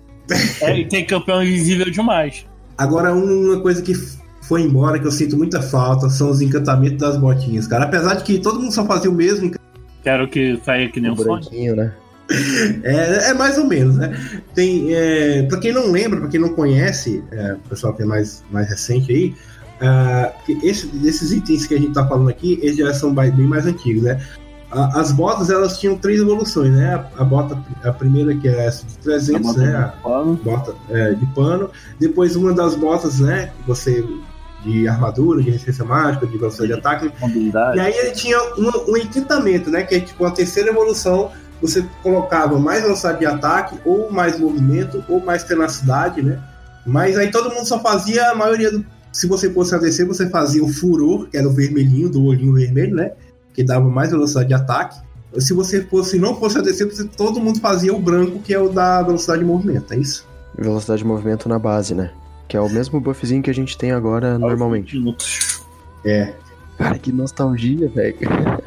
É, 0.62 0.80
e 0.80 0.86
tem 0.88 1.06
campeão 1.06 1.42
invisível 1.44 1.90
demais. 1.92 2.46
Agora, 2.78 3.14
uma 3.14 3.60
coisa 3.62 3.82
que 3.82 3.94
foi 4.42 4.62
embora, 4.62 5.00
que 5.00 5.06
eu 5.06 5.12
sinto 5.12 5.38
muita 5.38 5.62
falta, 5.62 6.10
são 6.10 6.30
os 6.30 6.42
encantamentos 6.42 6.98
das 6.98 7.18
botinhas, 7.18 7.68
cara. 7.68 7.86
Apesar 7.86 8.16
de 8.16 8.24
que 8.24 8.40
todo 8.40 8.60
mundo 8.60 8.72
só 8.74 8.86
fazia 8.86 9.10
o 9.10 9.14
mesmo, 9.14 9.46
encan- 9.48 9.60
Quero 10.04 10.28
que 10.28 10.60
saia 10.66 10.90
que 10.90 11.00
nem 11.00 11.12
O 11.12 11.14
um 11.14 11.18
branquinho, 11.18 11.76
né? 11.76 11.94
é, 12.84 13.30
é 13.30 13.34
mais 13.34 13.58
ou 13.58 13.66
menos, 13.68 13.98
né? 13.98 14.18
Tem, 14.56 14.94
é, 14.94 15.44
pra 15.44 15.60
quem 15.60 15.72
não 15.74 15.92
lembra, 15.92 16.20
pra 16.22 16.30
quem 16.30 16.40
não 16.40 16.50
conhece, 16.50 17.24
é, 17.32 17.54
o 17.54 17.70
pessoal 17.70 17.94
que 17.94 18.02
é 18.04 18.06
mais, 18.06 18.44
mais 18.50 18.68
recente 18.70 19.12
aí, 19.12 19.36
ah, 19.82 20.32
que 20.46 20.54
esse- 20.64 20.90
esses 21.06 21.32
itens 21.32 21.66
que 21.68 21.76
a 21.76 21.78
gente 21.80 21.94
tá 21.94 22.08
falando 22.08 22.30
aqui, 22.30 22.58
eles 22.62 22.78
já 22.78 22.94
são 22.94 23.14
bem 23.14 23.32
mais 23.32 23.66
antigos, 23.66 24.04
né? 24.04 24.20
A- 24.72 25.00
As 25.02 25.12
botas, 25.12 25.50
elas 25.50 25.78
tinham 25.78 25.98
três 25.98 26.20
evoluções, 26.22 26.72
né? 26.74 26.96
A, 27.18 27.22
a 27.22 27.26
bota, 27.26 27.58
a 27.84 27.92
primeira 27.92 28.34
que 28.36 28.48
é 28.48 28.66
essa 28.68 28.86
de 28.86 28.98
300, 29.00 29.56
né? 29.58 29.76
A, 29.76 29.88
Pano. 30.02 30.40
bota 30.44 30.74
é, 30.90 31.14
de 31.14 31.26
pano. 31.28 31.70
Depois 32.00 32.36
uma 32.36 32.54
das 32.54 32.76
botas, 32.76 33.20
né? 33.20 33.52
Você 33.68 34.06
de 34.64 34.88
armadura, 34.88 35.42
de 35.42 35.50
resistência 35.50 35.84
mágica, 35.84 36.28
de 36.28 36.38
velocidade 36.38 36.68
de 36.72 36.78
ataque. 36.78 37.12
E 37.76 37.80
aí 37.80 37.94
ele 37.98 38.12
tinha 38.12 38.38
um, 38.58 38.92
um 38.92 38.98
encantamento, 38.98 39.70
né? 39.72 39.84
Que 39.84 39.96
é 39.96 40.00
tipo 40.00 40.24
uma 40.24 40.32
terceira 40.32 40.70
evolução. 40.70 41.32
Você 41.62 41.84
colocava 42.04 42.58
mais 42.60 42.82
velocidade 42.84 43.20
de 43.20 43.26
ataque, 43.26 43.78
ou 43.84 44.12
mais 44.12 44.40
movimento, 44.40 45.04
ou 45.10 45.20
mais 45.24 45.44
tenacidade, 45.44 46.22
né? 46.22 46.40
Mas 46.86 47.18
aí 47.18 47.30
todo 47.32 47.50
mundo 47.54 47.66
só 47.68 47.80
fazia 47.80 48.30
a 48.32 48.36
maioria 48.36 48.72
do. 48.72 48.86
Se 49.12 49.28
você 49.28 49.50
fosse 49.52 49.76
ADC, 49.76 50.06
você 50.06 50.30
fazia 50.30 50.64
o 50.64 50.70
furor, 50.70 51.28
que 51.28 51.38
era 51.38 51.48
o 51.48 51.52
vermelhinho, 51.52 52.08
do 52.10 52.24
olhinho 52.24 52.54
vermelho, 52.54 52.96
né? 52.96 53.12
Que 53.54 53.64
dava 53.64 53.88
mais 53.90 54.12
velocidade 54.12 54.48
de 54.48 54.54
ataque. 54.54 55.00
Se 55.38 55.54
você 55.54 55.82
fosse, 55.86 56.20
não 56.20 56.36
fosse 56.36 56.58
ADC, 56.58 56.86
você, 56.86 57.04
todo 57.06 57.40
mundo 57.40 57.60
fazia 57.60 57.94
o 57.94 58.00
branco, 58.00 58.40
que 58.40 58.54
é 58.54 58.60
o 58.60 58.68
da 58.70 59.02
velocidade 59.02 59.40
de 59.40 59.46
movimento, 59.46 59.94
é 59.94 59.98
isso? 59.98 60.26
Velocidade 60.58 61.02
de 61.02 61.08
movimento 61.08 61.48
na 61.48 61.58
base, 61.58 61.96
né? 61.96 62.12
Que 62.50 62.58
é 62.58 62.62
o 62.62 62.70
mesmo 62.70 63.00
buffzinho 63.00 63.42
que 63.42 63.50
a 63.50 63.54
gente 63.54 63.78
tem 63.78 63.92
agora 63.94 64.38
normalmente. 64.38 64.98
Minutos. 64.98 65.62
É. 66.04 66.34
Cara, 66.78 66.98
que 66.98 67.12
nostalgia, 67.12 67.88
velho. 67.90 68.18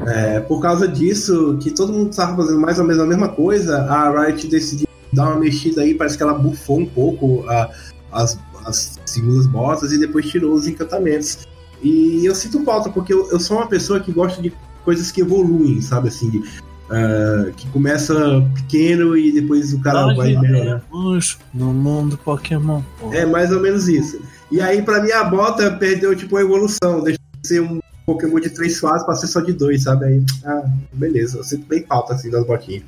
É, 0.07 0.41
por 0.41 0.61
causa 0.61 0.89
disso, 0.89 1.59
que 1.61 1.71
todo 1.71 1.93
mundo 1.93 2.11
estava 2.11 2.37
fazendo 2.37 2.61
mais 2.61 2.79
ou 2.79 2.85
menos 2.87 3.03
a 3.03 3.07
mesma 3.07 3.29
coisa, 3.29 3.83
a 3.83 4.25
Riot 4.27 4.47
decidiu 4.49 4.87
dar 5.13 5.29
uma 5.31 5.41
mexida 5.41 5.83
aí, 5.83 5.95
parece 5.95 6.17
que 6.17 6.23
ela 6.23 6.35
bufou 6.35 6.79
um 6.81 6.87
pouco 6.87 7.45
a- 7.49 7.71
as, 8.13 8.39
as 8.65 8.99
segundas 9.05 9.47
botas 9.47 9.93
e 9.93 9.99
depois 9.99 10.27
tirou 10.27 10.55
os 10.55 10.67
encantamentos. 10.67 11.47
E 11.83 12.25
eu 12.25 12.35
sinto 12.35 12.63
falta, 12.65 12.89
porque 12.89 13.13
eu, 13.13 13.29
eu 13.31 13.39
sou 13.39 13.59
uma 13.59 13.67
pessoa 13.67 14.01
que 14.01 14.11
gosta 14.13 14.41
de 14.41 14.53
coisas 14.85 15.11
que 15.11 15.21
evoluem, 15.23 15.81
sabe 15.81 16.09
assim? 16.09 16.43
ah, 16.91 17.51
que 17.57 17.67
começa 17.69 18.15
pequeno 18.55 19.17
e 19.17 19.33
depois 19.33 19.73
o 19.73 19.81
cara 19.81 20.03
Nós 20.03 20.17
vai 20.17 20.37
melhorar. 20.37 20.83
no 21.53 21.73
mundo 21.73 22.19
Pokémon. 22.19 22.83
É 23.13 23.25
mais 23.25 23.53
ou 23.53 23.61
menos 23.61 23.89
isso. 23.89 24.21
E 24.51 24.61
aí, 24.61 24.83
pra 24.83 25.03
mim, 25.03 25.11
a 25.11 25.25
bota 25.25 25.71
perdeu, 25.73 26.15
tipo, 26.15 26.37
a 26.37 26.43
evolução. 26.43 27.03
Deixou 27.03 27.25
de 27.43 27.49
ser 27.49 27.63
um 27.63 27.81
Pokémon 28.07 28.39
de 28.41 28.51
três 28.51 28.79
fases 28.79 29.05
pra 29.05 29.15
ser 29.17 29.27
só 29.27 29.41
de 29.41 29.53
dois, 29.53 29.83
sabe? 29.83 30.05
Aí, 30.05 30.25
ah, 30.45 30.71
beleza. 30.93 31.39
Eu 31.39 31.45
sinto 31.45 31.67
bem 31.67 31.85
falta, 31.87 32.15
assim, 32.15 32.31
das 32.31 32.47
botinhas. 32.47 32.85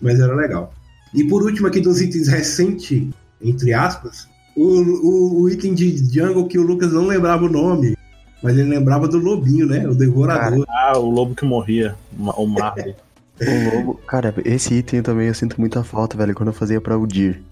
Mas 0.00 0.20
era 0.20 0.34
legal. 0.34 0.72
E 1.12 1.24
por 1.24 1.42
último, 1.42 1.66
aqui 1.66 1.80
dos 1.80 2.00
itens 2.00 2.28
recentes, 2.28 3.08
entre 3.42 3.72
aspas, 3.72 4.28
o, 4.56 4.62
o, 4.64 5.42
o 5.42 5.50
item 5.50 5.74
de 5.74 5.96
jungle 6.12 6.46
que 6.46 6.58
o 6.58 6.62
Lucas 6.62 6.92
não 6.92 7.06
lembrava 7.06 7.44
o 7.44 7.48
nome. 7.50 7.96
Mas 8.44 8.58
ele 8.58 8.68
lembrava 8.68 9.08
do 9.08 9.16
lobinho, 9.16 9.66
né? 9.66 9.88
O 9.88 9.94
devorador. 9.94 10.66
Ah, 10.68 10.98
o 10.98 11.08
lobo 11.08 11.34
que 11.34 11.46
morria. 11.46 11.94
O 12.18 12.46
Marvel. 12.46 12.94
O 13.40 13.76
lobo. 13.76 14.00
Cara, 14.06 14.32
esse 14.44 14.74
item 14.74 15.02
também 15.02 15.26
eu 15.26 15.34
sinto 15.34 15.58
muita 15.58 15.82
falta, 15.82 16.16
velho, 16.16 16.36
quando 16.36 16.50
eu 16.50 16.52
fazia 16.52 16.80
pra 16.80 16.96
Udir. 16.96 17.42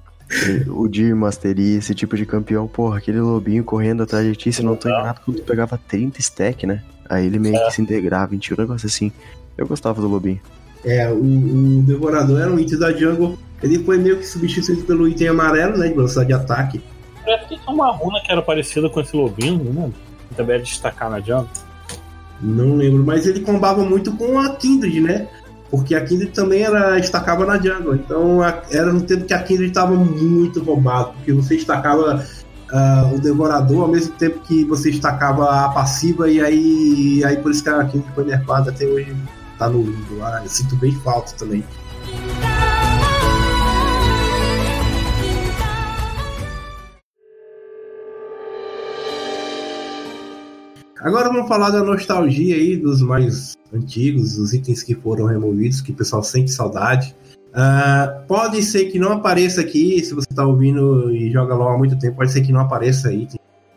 Udir, 0.68 1.12
Mastery, 1.16 1.74
esse 1.74 1.92
tipo 1.92 2.16
de 2.16 2.24
campeão, 2.24 2.68
porra, 2.68 2.98
aquele 2.98 3.20
lobinho 3.20 3.64
correndo 3.64 4.04
atrás 4.04 4.24
de 4.24 4.36
ti, 4.36 4.52
se 4.52 4.62
não 4.62 4.76
tô 4.76 4.88
enganado, 4.88 5.20
quando 5.24 5.38
tu 5.38 5.42
pegava 5.42 5.76
30 5.88 6.20
stack, 6.20 6.68
né? 6.68 6.84
Aí 7.10 7.26
ele 7.26 7.40
meio 7.40 7.58
que 7.64 7.72
se 7.72 7.82
integrava, 7.82 8.36
tinha 8.36 8.56
um 8.56 8.60
negócio 8.60 8.86
assim. 8.86 9.10
Eu 9.58 9.66
gostava 9.66 10.00
do 10.00 10.06
lobinho. 10.06 10.40
É, 10.84 11.10
o, 11.10 11.16
o 11.16 11.82
devorador 11.82 12.40
era 12.40 12.52
um 12.52 12.60
item 12.60 12.78
da 12.78 12.92
jungle. 12.92 13.36
Ele 13.60 13.82
foi 13.82 13.98
meio 13.98 14.18
que 14.18 14.24
substituído 14.24 14.84
pelo 14.84 15.08
item 15.08 15.28
amarelo, 15.28 15.76
né? 15.76 15.88
De 15.88 15.94
velocidade 15.94 16.28
de 16.28 16.34
ataque. 16.34 16.80
Parece 17.24 17.48
que 17.48 17.58
tinha 17.58 17.74
uma 17.74 17.90
runa 17.90 18.20
que 18.24 18.30
era 18.30 18.40
parecida 18.40 18.88
com 18.88 19.00
esse 19.00 19.16
lobinho, 19.16 19.64
né? 19.64 19.90
Que 20.32 20.36
também 20.38 20.54
era 20.56 20.64
destacar 20.64 21.10
na 21.10 21.20
jump. 21.20 21.48
Não 22.40 22.74
lembro, 22.74 23.04
mas 23.04 23.26
ele 23.26 23.40
combava 23.40 23.84
muito 23.84 24.12
com 24.16 24.38
a 24.38 24.56
Kindred, 24.56 25.00
né? 25.00 25.28
Porque 25.70 25.94
a 25.94 26.04
Kindred 26.04 26.32
também 26.32 26.62
era 26.62 26.98
estacava 26.98 27.46
na 27.46 27.56
jungle. 27.56 27.94
Então 27.94 28.42
a- 28.42 28.62
era 28.70 28.92
no 28.92 29.00
tempo 29.02 29.24
que 29.24 29.32
a 29.32 29.42
Kindred 29.42 29.68
estava 29.68 29.94
muito 29.94 30.62
roubado, 30.62 31.12
porque 31.12 31.32
você 31.32 31.54
estacava 31.54 32.24
ah, 32.72 33.10
o 33.14 33.20
Devorador 33.20 33.82
ao 33.82 33.88
mesmo 33.88 34.12
tempo 34.14 34.40
que 34.40 34.64
você 34.64 34.90
estacava 34.90 35.48
a 35.64 35.68
passiva, 35.68 36.30
e 36.30 36.40
aí, 36.40 37.22
aí 37.24 37.36
por 37.36 37.50
isso 37.50 37.62
que 37.62 37.68
a 37.68 37.84
Kindred 37.84 38.12
foi 38.14 38.24
nerfada 38.24 38.70
até 38.70 38.86
hoje 38.86 39.14
tá 39.58 39.68
no 39.68 39.82
limbo 39.82 40.16
lá. 40.18 40.42
Eu 40.42 40.48
sinto 40.48 40.74
bem 40.76 40.92
falta 41.00 41.32
também. 41.38 41.62
Agora 51.02 51.28
vamos 51.28 51.48
falar 51.48 51.70
da 51.70 51.82
nostalgia 51.82 52.54
aí 52.54 52.76
dos 52.76 53.02
mais 53.02 53.56
antigos, 53.74 54.38
os 54.38 54.52
itens 54.52 54.84
que 54.84 54.94
foram 54.94 55.26
removidos, 55.26 55.80
que 55.80 55.90
o 55.90 55.94
pessoal 55.94 56.22
sente 56.22 56.52
saudade. 56.52 57.14
Uh, 57.48 58.24
pode 58.28 58.62
ser 58.62 58.84
que 58.84 59.00
não 59.00 59.12
apareça 59.12 59.60
aqui, 59.60 60.02
se 60.04 60.14
você 60.14 60.28
está 60.30 60.46
ouvindo 60.46 61.10
e 61.10 61.30
joga 61.32 61.56
LOL 61.56 61.70
há 61.70 61.78
muito 61.78 61.98
tempo, 61.98 62.18
pode 62.18 62.30
ser 62.30 62.42
que 62.42 62.52
não 62.52 62.60
apareça 62.60 63.08
aí 63.08 63.26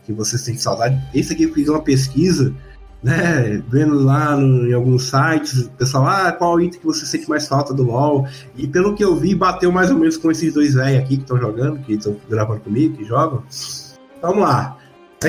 que 0.03 0.13
você 0.13 0.37
sente 0.37 0.61
saudade. 0.61 1.01
Esse 1.15 1.33
aqui 1.33 1.43
eu 1.43 1.53
fiz 1.53 1.67
uma 1.67 1.81
pesquisa, 1.81 2.53
né, 3.01 3.59
vendo 3.69 3.95
lá 4.03 4.37
no, 4.37 4.69
em 4.69 4.73
alguns 4.73 5.09
sites, 5.09 5.65
o 5.65 5.71
pessoal, 5.71 6.05
ah, 6.05 6.31
qual 6.31 6.61
item 6.61 6.79
que 6.79 6.85
você 6.85 7.07
sente 7.07 7.27
mais 7.27 7.47
falta 7.47 7.73
do 7.73 7.81
LoL? 7.81 8.27
E 8.55 8.67
pelo 8.67 8.93
que 8.93 9.03
eu 9.03 9.15
vi, 9.15 9.33
bateu 9.33 9.71
mais 9.71 9.89
ou 9.89 9.97
menos 9.97 10.15
com 10.15 10.29
esses 10.29 10.53
dois 10.53 10.75
velhos 10.75 10.99
aqui 10.99 11.17
que 11.17 11.23
estão 11.23 11.39
jogando, 11.39 11.79
que 11.79 11.93
estão 11.93 12.15
gravando 12.29 12.61
comigo, 12.61 12.95
que 12.95 13.03
jogam. 13.03 13.41
Vamos 14.21 14.43
lá. 14.43 14.77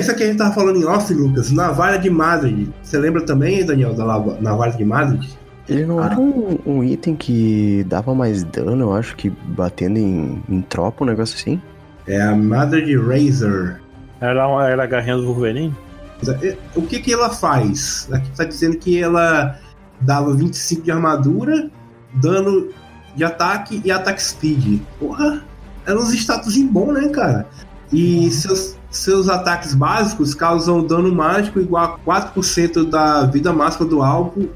Isso 0.01 0.11
aqui 0.11 0.25
a 0.25 0.27
gente 0.27 0.39
tava 0.39 0.55
falando 0.55 0.79
em 0.79 0.85
off, 0.85 1.13
Lucas, 1.13 1.51
Navalha 1.51 1.99
de 1.99 2.11
Madrid. 2.11 2.69
Você 2.83 2.99
lembra 2.99 3.23
também, 3.23 3.65
Daniel, 3.65 3.95
da 3.95 4.05
Navalha 4.41 4.73
de 4.73 4.85
Madrid? 4.85 5.25
Ele 5.69 5.85
não 5.85 5.99
ah. 5.99 6.07
era 6.07 6.19
um, 6.19 6.59
um, 6.65 6.85
item 6.85 7.17
que 7.17 7.85
dava 7.89 8.15
mais 8.15 8.45
dano, 8.45 8.85
eu 8.85 8.95
acho 8.95 9.17
que 9.17 9.31
batendo 9.31 9.99
em, 9.99 10.43
em 10.49 10.63
tropa, 10.63 11.05
um 11.05 11.07
negócio 11.07 11.37
assim? 11.37 11.61
É 12.07 12.23
a 12.23 12.37
Madrid 12.37 12.97
Razor. 12.99 13.81
Era, 14.21 14.49
era 14.69 14.85
a 14.85 14.87
garrinha 14.87 15.17
do 15.17 15.27
Wolverine? 15.27 15.75
É, 16.43 16.57
o 16.75 16.83
que 16.83 17.01
que 17.01 17.13
ela 17.13 17.31
faz? 17.31 18.09
Aqui 18.13 18.31
tá 18.31 18.45
dizendo 18.45 18.79
que 18.79 19.03
ela 19.03 19.59
dava 20.01 20.35
25 20.35 20.83
de 20.83 20.91
armadura, 20.91 21.71
dano 22.15 22.69
de 23.15 23.25
ataque 23.25 23.83
e 23.85 23.91
ataque 23.91 24.23
speed. 24.23 24.81
Porra, 24.99 25.43
eram 25.87 26.01
uns 26.01 26.15
status 26.15 26.57
bom, 26.63 26.93
né, 26.93 27.09
cara? 27.09 27.47
E 27.93 28.31
seus, 28.31 28.76
seus 28.97 29.29
ataques 29.29 29.75
básicos 29.75 30.35
causam 30.35 30.85
dano 30.85 31.15
mágico 31.15 31.61
igual 31.61 31.99
a 32.07 32.11
4% 32.33 32.89
da 32.89 33.27
vida 33.27 33.53
máxima 33.53 33.89
do 33.89 34.03
alvo 34.03 34.49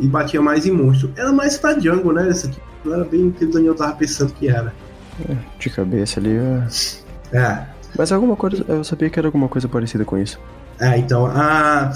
e 0.00 0.06
batia 0.06 0.40
mais 0.40 0.66
em 0.66 0.70
monstro. 0.70 1.12
Era 1.16 1.32
mais 1.32 1.58
pra 1.58 1.78
jungle, 1.78 2.12
né? 2.12 2.28
Esse 2.28 2.46
aqui 2.46 2.60
não 2.84 2.94
era 2.94 3.04
bem 3.04 3.28
o 3.28 3.32
que 3.32 3.44
o 3.44 3.50
Daniel 3.50 3.74
tava 3.74 3.94
pensando 3.94 4.32
que 4.32 4.48
era. 4.48 4.72
É, 5.28 5.36
de 5.58 5.70
cabeça 5.70 6.20
ali. 6.20 6.36
É. 7.32 7.36
é. 7.36 7.66
Mas 7.96 8.12
alguma 8.12 8.36
coisa. 8.36 8.64
Eu 8.68 8.84
sabia 8.84 9.10
que 9.10 9.18
era 9.18 9.28
alguma 9.28 9.48
coisa 9.48 9.68
parecida 9.68 10.04
com 10.04 10.18
isso. 10.18 10.38
É, 10.78 10.98
então, 10.98 11.26
a. 11.26 11.92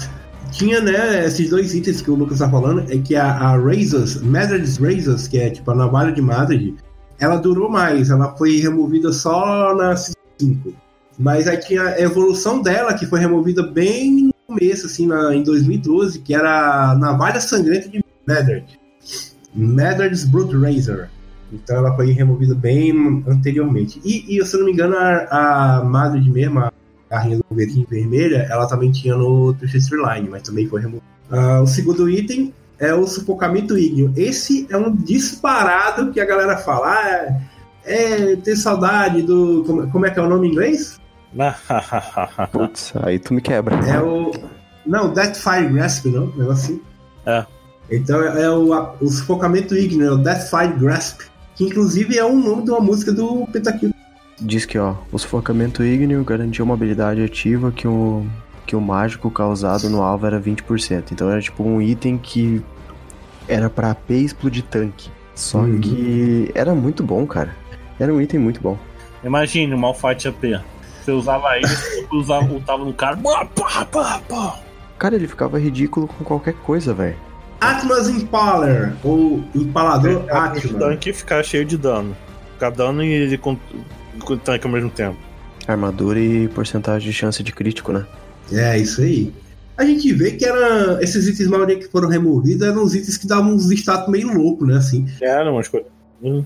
Tinha, 0.51 0.79
né, 0.79 1.25
esses 1.25 1.49
dois 1.49 1.75
itens 1.75 2.01
que 2.01 2.09
o 2.09 2.15
Lucas 2.15 2.39
tá 2.39 2.49
falando, 2.49 2.89
é 2.89 2.97
que 2.97 3.17
a, 3.17 3.33
a 3.33 3.57
Razors, 3.57 4.21
Madrid's 4.21 4.77
Razors, 4.77 5.27
que 5.27 5.37
é 5.37 5.49
tipo 5.49 5.69
a 5.71 5.75
navalha 5.75 6.13
de 6.13 6.21
Madrid, 6.21 6.73
ela 7.19 7.35
durou 7.35 7.69
mais, 7.69 8.09
ela 8.09 8.33
foi 8.37 8.57
removida 8.57 9.11
só 9.11 9.75
na 9.75 9.93
5. 9.97 10.73
Mas 11.17 11.47
aí 11.47 11.57
tinha 11.57 11.81
a 11.81 12.01
evolução 12.01 12.61
dela, 12.61 12.93
que 12.93 13.05
foi 13.05 13.19
removida 13.19 13.63
bem 13.63 14.27
no 14.27 14.33
começo, 14.45 14.85
assim, 14.85 15.07
na, 15.07 15.33
em 15.35 15.41
2012, 15.43 16.19
que 16.19 16.35
era 16.35 16.91
a 16.91 16.95
navalha 16.95 17.41
sangrenta 17.41 17.89
de 17.89 18.03
Madrid. 18.27 18.63
Madrid's 19.53 20.25
Blood 20.25 20.55
Razor. 20.55 21.07
Então 21.51 21.77
ela 21.77 21.95
foi 21.95 22.11
removida 22.11 22.53
bem 22.53 23.23
anteriormente. 23.27 23.99
E, 24.03 24.37
e 24.37 24.45
se 24.45 24.55
eu 24.55 24.59
não 24.59 24.67
me 24.67 24.73
engano, 24.73 24.95
a, 24.95 25.77
a 25.77 25.83
Madrid 25.83 26.27
mesmo, 26.27 26.59
a 26.59 26.71
carrinha 27.09 27.37
do 27.37 27.45
Wolverine 27.49 27.87
vermelha, 27.89 28.47
ela 28.49 28.67
também 28.67 28.91
tinha 28.91 29.15
no 29.15 29.53
Twisted 29.53 29.97
Line, 29.97 30.29
mas 30.29 30.43
também 30.43 30.67
foi 30.67 30.81
removida. 30.81 31.05
Uh, 31.31 31.63
o 31.63 31.67
segundo 31.67 32.09
item 32.09 32.53
é 32.79 32.93
o 32.93 33.07
sufocamento 33.07 33.77
ígneo. 33.77 34.13
Esse 34.15 34.67
é 34.69 34.77
um 34.77 34.95
disparado 34.95 36.11
que 36.11 36.19
a 36.19 36.25
galera 36.25 36.57
fala. 36.57 36.91
Ah, 36.91 37.41
é, 37.83 38.35
ter 38.35 38.55
saudade 38.57 39.21
do. 39.21 39.63
Como, 39.65 39.89
como 39.89 40.05
é 40.05 40.11
que 40.11 40.19
é 40.19 40.21
o 40.21 40.29
nome 40.29 40.47
em 40.47 40.51
inglês? 40.51 40.96
Putz, 42.51 42.93
aí 43.03 43.19
tu 43.19 43.33
me 43.33 43.41
quebra. 43.41 43.75
É 43.87 44.01
o. 44.01 44.31
Não, 44.85 45.13
Deathfire 45.13 45.67
Grasp, 45.67 46.05
não? 46.05 46.27
Negócio 46.27 46.51
assim. 46.51 46.81
É. 47.25 47.45
Então 47.89 48.21
é, 48.21 48.43
é 48.43 48.49
o, 48.49 48.95
o 49.01 49.07
sufocamento 49.09 49.75
ígneo, 49.75 50.07
é 50.07 50.11
o 50.11 50.17
Deathfire 50.17 50.73
Grasp 50.79 51.21
que 51.57 51.63
inclusive 51.63 52.17
é 52.17 52.23
um 52.23 52.39
nome 52.39 52.63
de 52.63 52.69
uma 52.69 52.79
música 52.79 53.11
do 53.11 53.47
Pentakill. 53.47 53.91
Diz 54.39 54.63
que, 54.63 54.77
ó, 54.77 54.93
o 55.11 55.17
sufocamento 55.17 55.83
ígneo 55.83 56.23
garantia 56.23 56.63
uma 56.63 56.75
habilidade 56.75 57.23
ativa 57.23 57.71
que 57.71 57.87
o, 57.87 58.23
que 58.67 58.75
o 58.75 58.81
mágico 58.81 59.31
causado 59.31 59.89
no 59.89 60.03
alvo 60.03 60.27
era 60.27 60.39
20%. 60.39 61.11
Então 61.11 61.27
era 61.27 61.41
tipo 61.41 61.63
um 61.63 61.81
item 61.81 62.19
que 62.19 62.61
era 63.47 63.71
pra 63.71 63.89
AP 63.89 64.11
explodir 64.11 64.63
tanque. 64.65 65.09
Só 65.33 65.61
uhum. 65.61 65.81
que 65.81 66.51
era 66.53 66.75
muito 66.75 67.03
bom, 67.03 67.25
cara. 67.25 67.55
Era 67.99 68.13
um 68.13 68.21
item 68.21 68.39
muito 68.39 68.61
bom. 68.61 68.77
Imagine 69.23 69.73
o 69.73 69.77
Malfight 69.79 70.27
AP. 70.27 70.61
Você 71.07 71.11
usava 71.13 71.55
ele, 71.55 71.67
você 71.67 72.07
usava, 72.11 72.59
tava 72.65 72.83
no 72.83 72.93
cara. 72.93 73.15
Pá, 73.15 73.45
pá, 73.85 74.21
pá. 74.27 74.59
Cara, 74.99 75.15
ele 75.15 75.25
ficava 75.25 75.57
ridículo 75.57 76.05
com 76.05 76.25
qualquer 76.25 76.53
coisa, 76.53 76.93
velho. 76.93 77.15
Atlas 77.61 78.09
Impaler, 78.09 78.93
ou 79.05 79.41
Empalador 79.55 80.25
é, 80.27 80.33
Atlas. 80.33 80.65
O 80.65 80.73
tanque 80.73 81.13
ficar 81.13 81.41
cheio 81.43 81.63
de 81.63 81.77
dano. 81.77 82.13
Ficar 82.55 82.71
dano 82.71 83.01
e 83.01 83.07
ele 83.07 83.37
com, 83.37 83.57
com 84.19 84.33
o 84.33 84.37
tanque 84.37 84.67
ao 84.67 84.73
mesmo 84.73 84.89
tempo. 84.89 85.17
Armadura 85.65 86.19
e 86.19 86.49
porcentagem 86.49 87.09
de 87.09 87.15
chance 87.15 87.41
de 87.41 87.53
crítico, 87.53 87.93
né? 87.93 88.05
É, 88.51 88.77
isso 88.77 88.99
aí. 88.99 89.33
A 89.77 89.85
gente 89.85 90.11
vê 90.11 90.31
que 90.31 90.43
era, 90.43 91.01
esses 91.01 91.25
itens 91.25 91.47
maioria 91.47 91.79
que 91.79 91.87
foram 91.87 92.09
removidos 92.09 92.67
eram 92.67 92.83
uns 92.83 92.93
itens 92.93 93.15
que 93.15 93.27
davam 93.27 93.53
uns 93.53 93.71
status 93.71 94.09
meio 94.09 94.27
louco, 94.33 94.65
né? 94.65 94.75
Assim. 94.75 95.07
Era 95.21 95.49
umas 95.49 95.69
coisas. 95.69 95.89
Hum. 96.21 96.43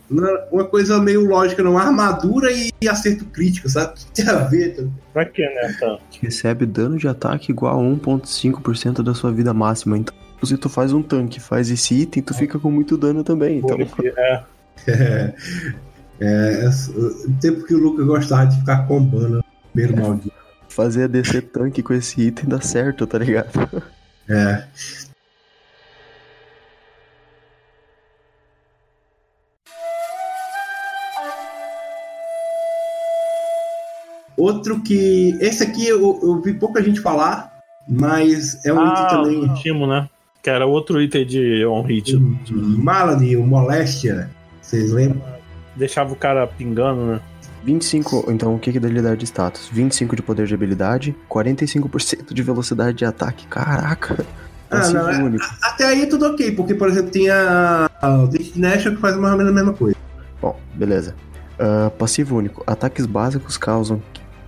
Uma 0.51 0.65
coisa 0.65 0.99
meio 0.99 1.25
lógica, 1.25 1.63
não. 1.63 1.77
Armadura 1.77 2.49
e 2.51 2.71
acerto 2.87 3.25
crítico, 3.25 3.69
sabe? 3.69 3.93
Que 3.95 4.05
tem 4.23 4.29
a 4.29 4.39
ver? 4.39 4.75
Tá? 4.75 4.83
Pra 5.13 5.25
que, 5.25 5.41
né? 5.41 5.75
Tá. 5.79 5.97
Recebe 6.21 6.65
dano 6.65 6.97
de 6.97 7.07
ataque 7.07 7.51
igual 7.51 7.79
a 7.79 7.83
1,5% 7.83 9.01
da 9.01 9.13
sua 9.13 9.31
vida 9.31 9.53
máxima. 9.53 9.97
Então 9.97 10.15
se 10.43 10.57
tu 10.57 10.69
faz 10.69 10.91
um 10.91 11.01
tanque, 11.01 11.39
faz 11.39 11.69
esse 11.69 11.93
item, 11.93 12.23
tu 12.23 12.33
fica 12.33 12.57
com 12.59 12.71
muito 12.71 12.97
dano 12.97 13.23
também. 13.23 13.59
Então... 13.59 13.77
É. 14.17 14.43
é. 14.87 15.33
É, 16.23 16.69
o 16.95 17.33
tempo 17.41 17.65
que 17.65 17.73
o 17.73 17.79
Luca 17.79 18.03
gostava 18.03 18.45
de 18.45 18.59
ficar 18.59 18.85
combando 18.87 19.43
primeiro 19.73 19.97
é. 19.97 20.01
maldito. 20.07 20.35
Fazer 20.69 21.05
a 21.05 21.07
DC 21.07 21.41
tanque 21.41 21.81
com 21.81 21.93
esse 21.93 22.21
item 22.21 22.47
dá 22.47 22.61
certo, 22.61 23.07
tá 23.07 23.17
ligado? 23.17 23.49
É. 24.29 24.63
Outro 34.41 34.81
que. 34.81 35.37
Esse 35.39 35.61
aqui 35.61 35.87
eu, 35.87 36.19
eu 36.23 36.41
vi 36.41 36.55
pouca 36.55 36.81
gente 36.81 36.99
falar, 36.99 37.59
mas 37.87 38.65
é 38.65 38.73
um 38.73 38.79
ah, 38.79 38.91
item 38.91 39.07
também. 39.07 39.43
O 39.43 39.53
Timo, 39.53 39.85
né? 39.85 40.09
Que 40.41 40.49
era 40.49 40.65
outro 40.65 40.99
item 40.99 41.27
de 41.27 41.63
on 41.63 41.83
hit. 41.83 42.17
Malady, 42.49 43.37
o 43.37 43.45
Moléstia. 43.45 44.31
Vocês 44.59 44.91
lembram? 44.91 45.21
Deixava 45.75 46.11
o 46.11 46.15
cara 46.15 46.47
pingando, 46.47 47.05
né? 47.05 47.21
25, 47.63 48.31
então 48.31 48.55
o 48.55 48.59
que 48.59 48.71
que 48.71 48.79
ele 48.79 48.99
dá 48.99 49.13
de 49.13 49.25
status? 49.25 49.69
25 49.71 50.15
de 50.15 50.23
poder 50.23 50.47
de 50.47 50.55
habilidade, 50.55 51.15
45% 51.29 52.33
de 52.33 52.41
velocidade 52.41 52.97
de 52.97 53.05
ataque. 53.05 53.45
Caraca! 53.45 54.25
Ah, 54.71 54.89
não, 54.89 55.07
é, 55.07 55.23
único. 55.23 55.45
até 55.61 55.85
aí 55.85 56.01
é 56.01 56.05
tudo 56.07 56.25
ok, 56.25 56.53
porque, 56.53 56.73
por 56.73 56.87
exemplo, 56.87 57.11
tem 57.11 57.29
a, 57.29 57.87
a 58.01 58.25
Destination 58.25 58.95
que 58.95 59.01
faz 59.01 59.15
mais 59.17 59.33
ou 59.33 59.37
menos 59.37 59.51
a 59.51 59.55
mesma 59.55 59.73
coisa. 59.73 59.97
Bom, 60.41 60.59
beleza. 60.73 61.13
Uh, 61.59 61.91
passivo 61.91 62.37
único. 62.37 62.63
Ataques 62.65 63.05
básicos 63.05 63.55
causam 63.55 64.01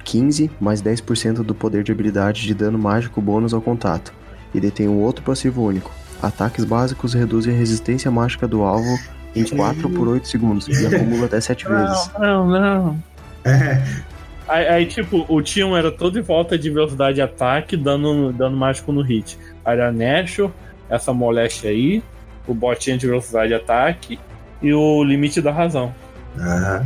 15 0.04 0.52
mais 0.60 0.82
10% 0.82 1.44
do 1.44 1.56
poder 1.56 1.84
de 1.84 1.92
habilidade 1.92 2.42
de 2.42 2.54
dano 2.54 2.78
mágico 2.78 3.22
bônus 3.22 3.54
ao 3.54 3.62
contato 3.62 4.14
e 4.54 4.60
detém 4.60 4.88
um 4.88 5.00
outro 5.00 5.24
passivo 5.24 5.64
único. 5.64 5.92
Ataques 6.22 6.64
básicos 6.64 7.14
reduzem 7.14 7.54
a 7.54 7.58
resistência 7.58 8.10
mágica 8.10 8.48
do 8.48 8.64
alvo 8.64 8.98
em 9.36 9.44
4 9.44 9.90
por 9.90 10.08
8 10.08 10.28
segundos 10.28 10.68
e 10.68 10.86
acumula 10.86 11.26
até 11.26 11.42
7 11.42 11.66
vezes. 11.68 12.12
Não, 12.20 12.48
não. 12.48 13.04
É. 13.44 13.82
Aí, 14.48 14.68
aí, 14.68 14.86
tipo, 14.86 15.26
o 15.28 15.42
Tion 15.42 15.76
era 15.76 15.92
todo 15.92 16.20
em 16.20 16.22
volta 16.22 16.58
de 16.58 16.70
velocidade 16.70 17.16
de 17.16 17.22
ataque, 17.22 17.76
dando, 17.76 18.32
dando 18.34 18.56
mágico 18.56 18.92
no 18.92 19.02
hit. 19.02 19.38
Aí 19.66 19.74
era 19.74 19.92
Nashor, 19.92 20.52
essa 20.90 21.14
moléstia 21.14 21.70
aí, 21.70 22.04
o 22.48 22.54
botinho 22.54 22.98
de 22.98 23.08
velocidade 23.08 23.50
de 23.50 23.56
ataque 23.56 24.20
e 24.62 24.74
o 24.74 25.04
limite 25.04 25.42
da 25.42 25.52
razão. 25.52 25.94
Aham. 26.38 26.86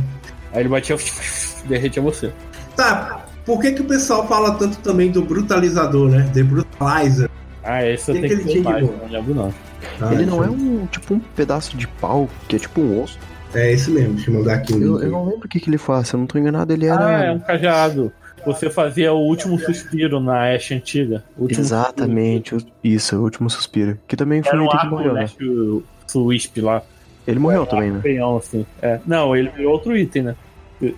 Aí 0.52 0.60
ele 0.60 0.68
batia, 0.68 0.96
derretia 1.66 2.02
você. 2.02 2.32
Tá, 2.78 3.26
por 3.44 3.60
que, 3.60 3.72
que 3.72 3.82
o 3.82 3.84
pessoal 3.84 4.24
fala 4.28 4.54
tanto 4.54 4.78
também 4.78 5.10
do 5.10 5.20
brutalizador, 5.20 6.08
né? 6.08 6.30
The 6.32 6.44
Brutalizer. 6.44 7.28
Ah, 7.64 7.84
esse 7.84 8.08
eu 8.08 8.20
tenho 8.20 8.38
que 8.38 8.52
ter 8.52 8.62
mais, 8.62 8.86
não 8.86 9.08
lembro 9.10 9.34
não. 9.34 9.54
Ah, 10.00 10.14
ele 10.14 10.24
não 10.24 10.44
é 10.44 10.48
um 10.48 10.86
tipo 10.86 11.14
um 11.14 11.18
pedaço 11.18 11.76
de 11.76 11.88
pau, 11.88 12.30
que 12.46 12.54
é 12.54 12.58
tipo 12.60 12.80
um 12.80 13.02
osso. 13.02 13.18
É 13.52 13.72
esse 13.72 13.90
mesmo, 13.90 14.14
deixa 14.14 14.30
eu 14.30 14.34
mandar 14.34 14.54
aqui 14.54 14.74
um 14.74 14.80
eu, 14.80 15.02
eu, 15.02 15.10
não 15.10 15.24
lembro 15.24 15.46
o 15.46 15.48
que, 15.48 15.58
que 15.58 15.68
ele 15.68 15.76
faz, 15.76 16.06
se 16.06 16.14
eu 16.14 16.20
não 16.20 16.26
tô 16.28 16.38
enganado, 16.38 16.72
ele 16.72 16.86
era. 16.86 17.04
Ah, 17.04 17.24
é 17.24 17.32
um 17.32 17.40
cajado. 17.40 18.12
Você 18.46 18.70
fazia 18.70 19.12
o 19.12 19.18
último 19.18 19.58
suspiro 19.58 20.20
na 20.20 20.54
Ashe 20.54 20.72
antiga. 20.72 21.24
Exatamente, 21.48 22.50
suspiro. 22.50 22.76
isso, 22.84 23.16
o 23.16 23.22
último 23.24 23.50
suspiro. 23.50 23.98
Que 24.06 24.14
também 24.14 24.40
foi 24.40 24.52
era 24.52 24.62
um 24.62 24.66
item 24.66 24.80
que 24.80 24.86
morreu, 24.86 25.14
né? 25.14 25.26
O 25.40 25.82
Wisp 26.26 26.60
lá. 26.60 26.80
Ele 27.26 27.40
morreu 27.40 27.66
também, 27.66 27.90
né? 27.90 28.00
Assim. 28.38 28.64
É. 28.80 29.00
Não, 29.04 29.34
ele 29.34 29.48
virou 29.48 29.72
outro 29.72 29.96
item, 29.96 30.22
né? 30.22 30.36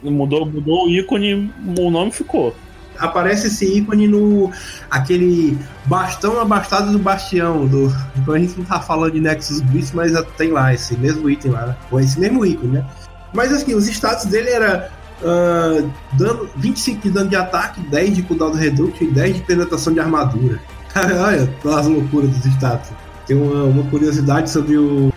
Mudou, 0.03 0.45
mudou 0.47 0.87
o 0.87 0.91
ícone, 0.91 1.53
o 1.79 1.91
nome 1.91 2.13
ficou. 2.13 2.55
aparece 2.99 3.47
esse 3.47 3.79
ícone 3.79 4.07
no 4.07 4.51
aquele 4.91 5.59
bastão 5.87 6.39
abastado 6.39 6.93
do 6.93 6.99
bastião 6.99 7.67
do 7.67 7.91
então 8.17 8.35
a 8.35 8.39
gente 8.39 8.59
não 8.59 8.65
tá 8.65 8.79
falando 8.79 9.13
de 9.13 9.21
Nexus 9.21 9.63
Blitz, 9.63 9.93
mas 9.93 10.13
tem 10.37 10.51
lá 10.51 10.75
esse 10.75 10.97
mesmo 10.99 11.29
item 11.31 11.53
lá, 11.53 11.77
ou 11.91 11.99
esse 11.99 12.21
mesmo 12.21 12.45
ícone, 12.45 12.73
né? 12.75 12.85
Mas 13.33 13.53
assim, 13.53 13.75
os 13.75 13.89
status 13.89 14.27
dele 14.27 14.51
era 14.51 14.91
uh, 15.23 15.91
dano, 16.15 16.49
25 16.57 17.03
de 17.03 17.11
dano 17.11 17.31
de 17.31 17.37
ataque, 17.37 17.81
10 17.81 18.17
de 18.17 18.23
cooldown 18.23 18.53
reduction 18.53 19.07
e 19.07 19.11
10 19.11 19.37
de 19.37 19.43
penetração 19.43 19.93
de 19.93 20.01
armadura. 20.01 20.61
Olha 20.95 21.79
as 21.79 21.87
loucuras 21.87 22.31
dos 22.31 22.47
status. 22.55 22.91
Tem 23.27 23.37
uma, 23.37 23.65
uma 23.65 23.85
curiosidade 23.85 24.51
sobre 24.51 24.77
o 24.77 25.13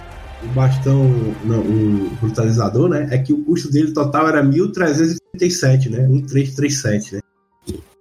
bastão, 0.53 1.03
não, 1.43 1.59
o 1.59 2.09
brutalizador, 2.21 2.89
né? 2.89 3.07
É 3.11 3.17
que 3.17 3.33
o 3.33 3.43
custo 3.43 3.71
dele 3.71 3.91
total 3.91 4.27
era 4.27 4.43
1.337, 4.43 5.89
né? 5.89 6.07
1.337, 6.07 7.13
né? 7.13 7.19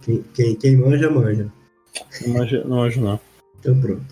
Quem, 0.02 0.24
quem, 0.34 0.54
quem 0.56 0.76
manja, 0.76 1.10
manja. 1.10 1.52
Não 2.26 2.34
manjo, 2.34 2.68
não 2.68 2.76
manjo, 2.78 3.00
não. 3.00 3.20
Então 3.60 3.80
pronto. 3.80 4.04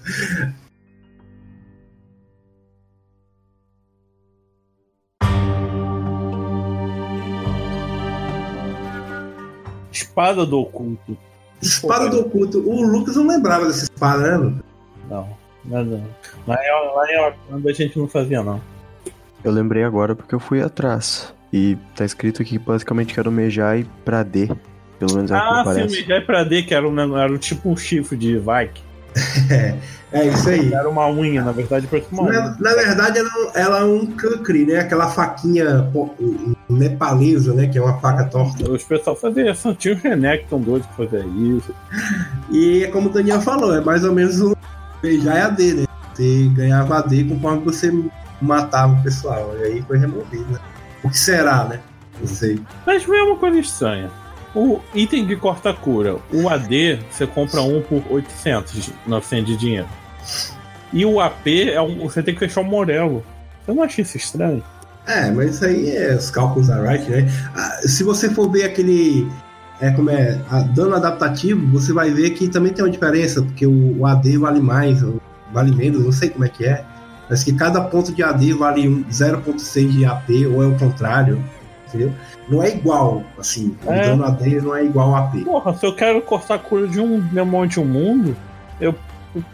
Espada 9.93 10.47
do 10.47 10.61
oculto. 10.61 11.17
Espada 11.61 12.09
do 12.09 12.21
oculto. 12.21 12.59
O 12.61 12.83
Lucas 12.83 13.17
não 13.17 13.27
lembrava 13.27 13.67
dessa 13.67 13.85
espada, 13.85 14.39
né? 14.39 14.61
Não. 15.09 15.40
Nada. 15.65 16.03
Lá 16.47 16.57
em, 16.57 16.95
lá 16.95 17.13
em 17.13 17.19
Orlando 17.19 17.69
a 17.69 17.73
gente 17.73 17.99
não 17.99 18.09
fazia, 18.09 18.43
não. 18.43 18.61
Eu 19.43 19.53
lembrei 19.53 19.85
agora 19.85 20.15
porque 20.15 20.35
eu 20.35 20.41
fui 20.41 20.63
atrás. 20.63 21.33
E 21.53 21.77
tá 21.97 22.05
escrito 22.05 22.43
aqui 22.43 22.59
basicamente 22.59 23.13
que 23.13 23.21
era 23.21 23.29
o 23.29 23.33
Mejai 23.33 23.87
pra 24.05 24.23
D. 24.23 24.51
Pelo 24.99 25.15
menos 25.15 25.31
é 25.31 25.37
o 25.37 25.41
que 25.41 25.45
Ah, 25.45 25.55
sim, 25.55 25.61
o 25.61 25.65
parece. 25.65 26.01
Mejai 26.01 26.21
pra 26.21 26.45
D, 26.45 26.63
que 26.63 26.75
era, 26.75 26.89
um, 26.89 27.19
era 27.19 27.39
tipo 27.39 27.71
um 27.71 27.77
chifre 27.77 28.17
de 28.17 28.37
Vike. 28.37 28.83
É, 29.51 29.75
é 30.13 30.27
isso 30.29 30.49
aí. 30.49 30.73
Era 30.73 30.89
uma 30.89 31.09
unha, 31.09 31.43
na 31.43 31.53
verdade, 31.53 31.89
parece 31.91 32.07
uma 32.13 32.25
unha. 32.25 32.41
Na, 32.41 32.57
na 32.61 32.75
verdade, 32.75 33.19
ela, 33.19 33.31
ela 33.55 33.79
é 33.81 33.85
um 33.85 34.07
cancri, 34.07 34.65
né? 34.65 34.79
Aquela 34.79 35.09
faquinha 35.09 35.91
nepalesa, 36.69 37.53
né? 37.55 37.67
Que 37.67 37.79
é 37.79 37.83
uma 37.83 37.99
faca 37.99 38.25
torta. 38.25 38.71
Os 38.71 38.85
pessoal 38.85 39.17
faziam 39.17 39.51
isso, 39.51 39.75
tinha 39.75 39.95
os 39.95 40.01
Renekton 40.01 40.61
doidos 40.61 40.87
que 40.89 40.97
fazia 40.97 41.27
isso. 41.27 41.75
E 42.51 42.85
é 42.85 42.89
como 42.89 43.09
o 43.09 43.13
Daniel 43.13 43.41
falou, 43.41 43.75
é 43.75 43.81
mais 43.81 44.05
ou 44.05 44.13
menos 44.13 44.41
um 44.41 44.53
já 45.21 45.35
é 45.35 45.43
AD, 45.43 45.75
né? 45.75 45.87
Você 46.15 46.51
ganhava 46.55 46.99
AD 46.99 47.25
conforme 47.25 47.65
você 47.65 47.93
matava 48.41 48.93
o 48.93 49.03
pessoal. 49.03 49.55
E 49.59 49.63
aí 49.65 49.83
foi 49.83 49.99
removido, 49.99 50.47
né? 50.53 50.59
O 51.03 51.11
que 51.11 51.19
será, 51.19 51.65
né? 51.65 51.81
Não 52.19 52.27
sei. 52.27 52.61
Mas 52.87 53.03
foi 53.03 53.21
uma 53.23 53.37
coisa 53.37 53.59
estranha. 53.59 54.11
O 54.55 54.81
item 54.95 55.27
de 55.27 55.37
corta-cura, 55.37 56.17
o 56.33 56.49
AD, 56.49 56.99
você 57.11 57.27
compra 57.27 57.63
um 57.63 57.81
por 57.83 58.03
800, 58.11 58.91
900 59.07 59.47
de 59.47 59.57
dinheiro. 59.57 59.89
E 60.93 61.05
o 61.05 61.21
AP, 61.21 61.47
é 61.73 61.81
um, 61.81 62.01
você 62.01 62.23
tem 62.23 62.35
que 62.35 62.41
fechar 62.41 62.61
o 62.61 62.65
Morelo. 62.65 63.25
Você 63.65 63.73
não 63.73 63.83
acha 63.83 64.01
isso 64.01 64.17
estranho? 64.17 64.63
É, 65.07 65.31
mas 65.31 65.55
isso 65.55 65.65
aí 65.65 65.97
é 65.97 66.15
os 66.15 66.31
cálculos 66.31 66.67
da 66.69 66.83
Riot, 66.83 67.09
né? 67.11 67.29
Ah, 67.55 67.81
se 67.85 68.03
você 68.03 68.29
for 68.31 68.51
ver 68.51 68.65
aquele. 68.65 69.31
É, 69.81 69.91
como 69.91 70.11
é, 70.11 70.39
a 70.51 70.61
dano 70.61 70.95
adaptativo, 70.95 71.67
você 71.69 71.93
vai 71.93 72.11
ver 72.11 72.31
que 72.31 72.49
também 72.49 72.73
tem 72.73 72.85
uma 72.85 72.91
diferença, 72.91 73.41
porque 73.41 73.67
o, 73.67 73.99
o 73.99 74.07
AD 74.07 74.37
vale 74.37 74.61
mais, 74.61 75.03
ou 75.03 75.21
vale 75.53 75.75
menos, 75.75 76.05
não 76.05 76.13
sei 76.13 76.29
como 76.29 76.45
é 76.45 76.49
que 76.49 76.67
é. 76.67 76.85
Mas 77.31 77.45
que 77.45 77.53
cada 77.53 77.81
ponto 77.81 78.13
de 78.13 78.23
AD 78.23 78.53
vale 78.55 78.89
um 78.89 79.05
0.6 79.05 79.89
de 79.89 80.05
AP, 80.05 80.29
ou 80.53 80.63
é 80.63 80.67
o 80.67 80.77
contrário, 80.77 81.43
entendeu? 81.89 82.13
Não 82.49 82.63
é 82.63 82.71
igual, 82.71 83.23
assim, 83.39 83.77
o 83.87 83.91
É. 83.91 84.03
dano 84.03 84.25
AD 84.25 84.61
não 84.61 84.75
é 84.77 84.85
igual 84.85 85.15
ao 85.15 85.25
AP. 85.25 85.45
Porra, 85.45 85.73
se 85.75 85.87
eu 85.87 85.95
quero 85.95 86.21
cortar 86.21 86.57
a 86.57 86.59
cura 86.59 86.87
de 86.87 87.01
um 87.01 87.21
demônio 87.21 87.69
de 87.69 87.81
um 87.81 87.85
mundo, 87.85 88.37
eu 88.81 88.95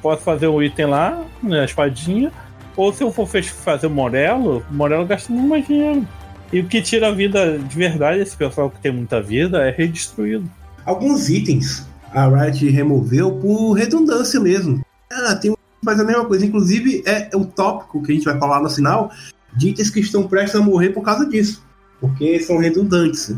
posso 0.02 0.22
fazer 0.22 0.46
o 0.48 0.62
item 0.62 0.86
lá, 0.86 1.22
né, 1.42 1.60
a 1.60 1.64
espadinha. 1.64 2.32
Ou 2.76 2.92
se 2.92 3.04
eu 3.04 3.12
for 3.12 3.26
fazer 3.26 3.86
o 3.86 3.90
Morelo, 3.90 4.64
o 4.70 4.74
Morelo 4.74 5.06
gasta 5.06 5.32
muito 5.32 5.48
mais 5.48 5.66
dinheiro. 5.66 6.06
E 6.52 6.60
o 6.60 6.66
que 6.66 6.80
tira 6.80 7.08
a 7.08 7.12
vida 7.12 7.58
de 7.58 7.76
verdade, 7.76 8.20
esse 8.20 8.36
pessoal 8.36 8.70
que 8.70 8.80
tem 8.80 8.92
muita 8.92 9.20
vida, 9.20 9.58
é 9.66 9.70
redestruído. 9.70 10.48
Alguns 10.84 11.28
itens 11.28 11.86
a 12.12 12.28
Riot 12.28 12.68
removeu 12.70 13.32
por 13.32 13.72
redundância 13.72 14.40
mesmo. 14.40 14.80
Ah, 15.12 15.34
tem 15.34 15.50
um 15.50 15.54
que 15.54 15.84
faz 15.84 16.00
a 16.00 16.04
mesma 16.04 16.24
coisa. 16.24 16.46
Inclusive, 16.46 17.02
é 17.04 17.28
o 17.34 17.44
tópico 17.44 18.02
que 18.02 18.12
a 18.12 18.14
gente 18.14 18.24
vai 18.24 18.38
falar 18.38 18.62
no 18.62 18.70
final 18.70 19.10
de 19.54 19.68
itens 19.68 19.90
que 19.90 20.00
estão 20.00 20.26
prestes 20.26 20.58
a 20.58 20.62
morrer 20.62 20.90
por 20.90 21.02
causa 21.02 21.28
disso. 21.28 21.62
Porque 22.00 22.38
são 22.40 22.58
redundantes. 22.58 23.34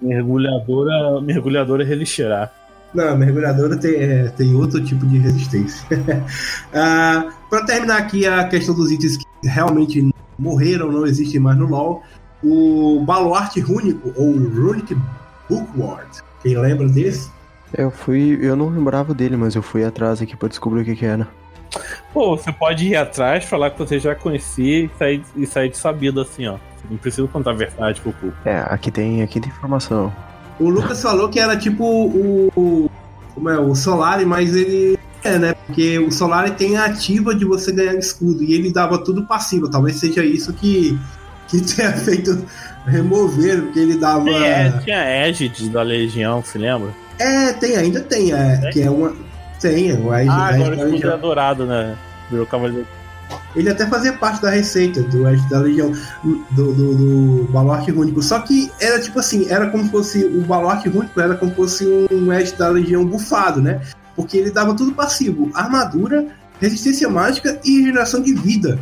Mergulhadora, 0.00 1.20
mergulhadora 1.20 1.84
relixirá. 1.84 2.50
Não, 2.94 3.16
mergulhadora 3.16 3.76
tem, 3.76 3.94
é, 3.96 4.28
tem 4.28 4.54
outro 4.54 4.82
tipo 4.84 5.06
de 5.06 5.18
resistência. 5.18 5.86
ah, 6.74 7.32
para 7.50 7.64
terminar 7.64 7.98
aqui 7.98 8.26
a 8.26 8.44
questão 8.44 8.74
dos 8.74 8.90
itens 8.90 9.16
que 9.16 9.24
realmente 9.48 10.10
morreram, 10.38 10.90
não 10.90 11.06
existem 11.06 11.40
mais 11.40 11.58
no 11.58 11.66
LoL, 11.66 12.02
o 12.42 13.02
Baluarte 13.04 13.60
Rúnico, 13.60 14.12
ou 14.16 14.32
Runic 14.32 14.96
Bookward. 15.48 16.08
Quem 16.42 16.58
lembra 16.58 16.88
desse? 16.88 17.30
Eu 17.76 17.90
fui. 17.90 18.38
Eu 18.40 18.56
não 18.56 18.68
lembrava 18.68 19.14
dele, 19.14 19.36
mas 19.36 19.54
eu 19.54 19.62
fui 19.62 19.84
atrás 19.84 20.20
aqui 20.20 20.36
pra 20.36 20.48
descobrir 20.48 20.82
o 20.82 20.84
que, 20.84 20.96
que 20.96 21.06
era. 21.06 21.28
Pô, 22.12 22.36
você 22.36 22.52
pode 22.52 22.86
ir 22.86 22.96
atrás, 22.96 23.44
falar 23.44 23.70
que 23.70 23.78
você 23.78 23.98
já 23.98 24.14
conhecia 24.14 24.84
e 24.84 24.90
sair, 24.98 25.22
e 25.36 25.46
sair 25.46 25.70
de 25.70 25.76
sabido 25.76 26.20
assim, 26.20 26.46
ó. 26.46 26.58
Não 26.90 26.98
precisa 26.98 27.26
contar 27.28 27.52
a 27.52 27.54
verdade 27.54 28.00
pro 28.00 28.12
cu. 28.12 28.32
É, 28.44 28.58
aqui 28.68 28.90
tem, 28.90 29.22
aqui 29.22 29.40
tem 29.40 29.50
informação. 29.50 30.12
O 30.60 30.68
Lucas 30.68 31.00
falou 31.00 31.28
que 31.28 31.40
era 31.40 31.56
tipo 31.56 31.84
o, 31.84 32.52
o, 32.54 32.90
como 33.34 33.48
é, 33.48 33.58
o 33.58 33.74
Solari, 33.74 34.26
mas 34.26 34.54
ele 34.54 34.98
é, 35.24 35.38
né? 35.38 35.54
Porque 35.66 35.98
o 35.98 36.10
Solari 36.10 36.50
tem 36.50 36.76
a 36.76 36.86
ativa 36.86 37.34
de 37.34 37.44
você 37.44 37.72
ganhar 37.72 37.94
escudo 37.94 38.42
e 38.42 38.52
ele 38.52 38.72
dava 38.72 38.98
tudo 38.98 39.26
passivo. 39.26 39.70
Talvez 39.70 39.96
seja 39.96 40.24
isso 40.24 40.52
que, 40.52 40.98
que 41.52 41.60
tenha 41.60 41.92
feito 41.92 42.44
remover, 42.86 43.62
porque 43.62 43.78
ele 43.78 43.98
dava. 43.98 44.28
É, 44.30 44.70
tinha 44.78 45.04
Égide 45.04 45.68
da 45.68 45.82
Legião, 45.82 46.42
se 46.42 46.56
lembra? 46.56 46.90
É, 47.18 47.52
tem, 47.52 47.76
ainda 47.76 48.00
tem, 48.00 48.32
é, 48.32 48.70
que 48.72 48.82
é 48.82 48.90
uma. 48.90 49.14
Tem, 49.60 49.92
o 49.92 50.12
Edge, 50.14 50.28
Ah, 50.28 50.50
Edge 50.52 50.62
agora 50.62 50.76
da 50.76 50.82
o 50.84 50.94
escudo 50.94 51.12
é 51.12 51.18
dourado, 51.18 51.66
né? 51.66 51.96
Virou 52.30 52.46
cavaleiro. 52.46 52.86
Ele 53.54 53.70
até 53.70 53.86
fazia 53.86 54.14
parte 54.14 54.42
da 54.42 54.50
receita 54.50 55.02
do 55.02 55.28
Edge 55.28 55.48
da 55.48 55.60
Legião, 55.60 55.92
do, 56.22 56.72
do, 56.72 56.94
do 56.94 57.48
Baluarte 57.52 57.90
Rúnico. 57.90 58.22
Só 58.22 58.40
que 58.40 58.70
era 58.80 58.98
tipo 58.98 59.18
assim, 59.18 59.46
era 59.48 59.68
como 59.70 59.84
se 59.84 59.90
fosse. 59.90 60.24
O 60.24 60.40
Baluarte 60.40 60.88
Rúnico 60.88 61.20
era 61.20 61.34
como 61.34 61.50
se 61.50 61.56
fosse 61.56 61.86
um 62.10 62.32
Edge 62.32 62.54
da 62.56 62.68
Legião 62.68 63.04
bufado, 63.04 63.60
né? 63.60 63.80
Porque 64.16 64.36
ele 64.38 64.50
dava 64.50 64.74
tudo 64.74 64.92
passivo: 64.92 65.50
armadura, 65.54 66.26
resistência 66.60 67.08
mágica 67.08 67.60
e 67.64 67.78
regeneração 67.80 68.20
de 68.20 68.34
vida. 68.34 68.78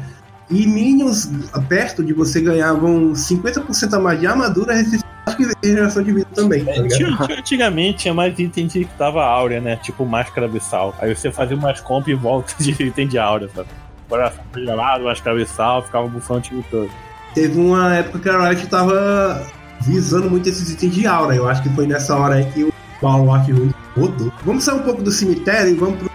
E 0.50 0.66
minions 0.66 1.30
perto 1.68 2.02
de 2.04 2.12
você 2.12 2.40
ganhavam 2.40 3.12
50% 3.12 3.92
a 3.94 3.98
mais 4.00 4.18
de 4.18 4.26
armadura, 4.26 4.74
resistência 4.74 5.06
e 5.38 5.44
regeneração 5.62 6.02
de 6.02 6.12
vida 6.12 6.28
também. 6.34 6.64
Tá 6.64 6.72
tinha- 6.88 7.38
Antigamente 7.38 7.98
tinha 7.98 8.14
mais 8.14 8.36
item 8.38 8.66
de 8.66 8.84
que 8.84 8.94
tava 8.98 9.24
áurea, 9.24 9.60
né? 9.60 9.76
Tipo 9.76 10.04
máscara 10.04 10.46
abissal. 10.46 10.94
Aí 11.00 11.14
você 11.14 11.30
fazia 11.30 11.56
umas 11.56 11.80
comp 11.80 12.08
e 12.08 12.14
volta 12.14 12.52
de 12.58 12.70
item 12.82 13.06
de 13.06 13.18
áurea, 13.18 13.48
sabe? 13.54 13.68
Coração 14.08 14.42
gelado, 14.54 15.04
máscara 15.04 15.36
abissal, 15.36 15.82
ficava 15.84 16.08
bufando 16.08 16.40
o 16.40 16.42
time 16.42 16.64
todo. 16.70 16.90
Teve 17.32 17.60
uma 17.60 17.94
época 17.94 18.18
que 18.18 18.28
a 18.28 18.48
Riot 18.48 18.66
tava 18.66 19.46
visando 19.82 20.28
muito 20.28 20.48
esses 20.48 20.68
itens 20.72 20.92
de 20.92 21.06
aura. 21.06 21.34
Eu 21.36 21.48
acho 21.48 21.62
que 21.62 21.68
foi 21.70 21.86
nessa 21.86 22.16
hora 22.16 22.34
aí 22.34 22.44
que 22.46 22.64
o 22.64 22.72
Rúnico 23.00 23.78
rodou. 23.96 24.32
Vamos 24.44 24.64
sair 24.64 24.74
um 24.76 24.82
pouco 24.82 25.00
do 25.00 25.12
cemitério 25.12 25.70
e 25.72 25.74
vamos 25.74 25.98
pro 26.00 26.10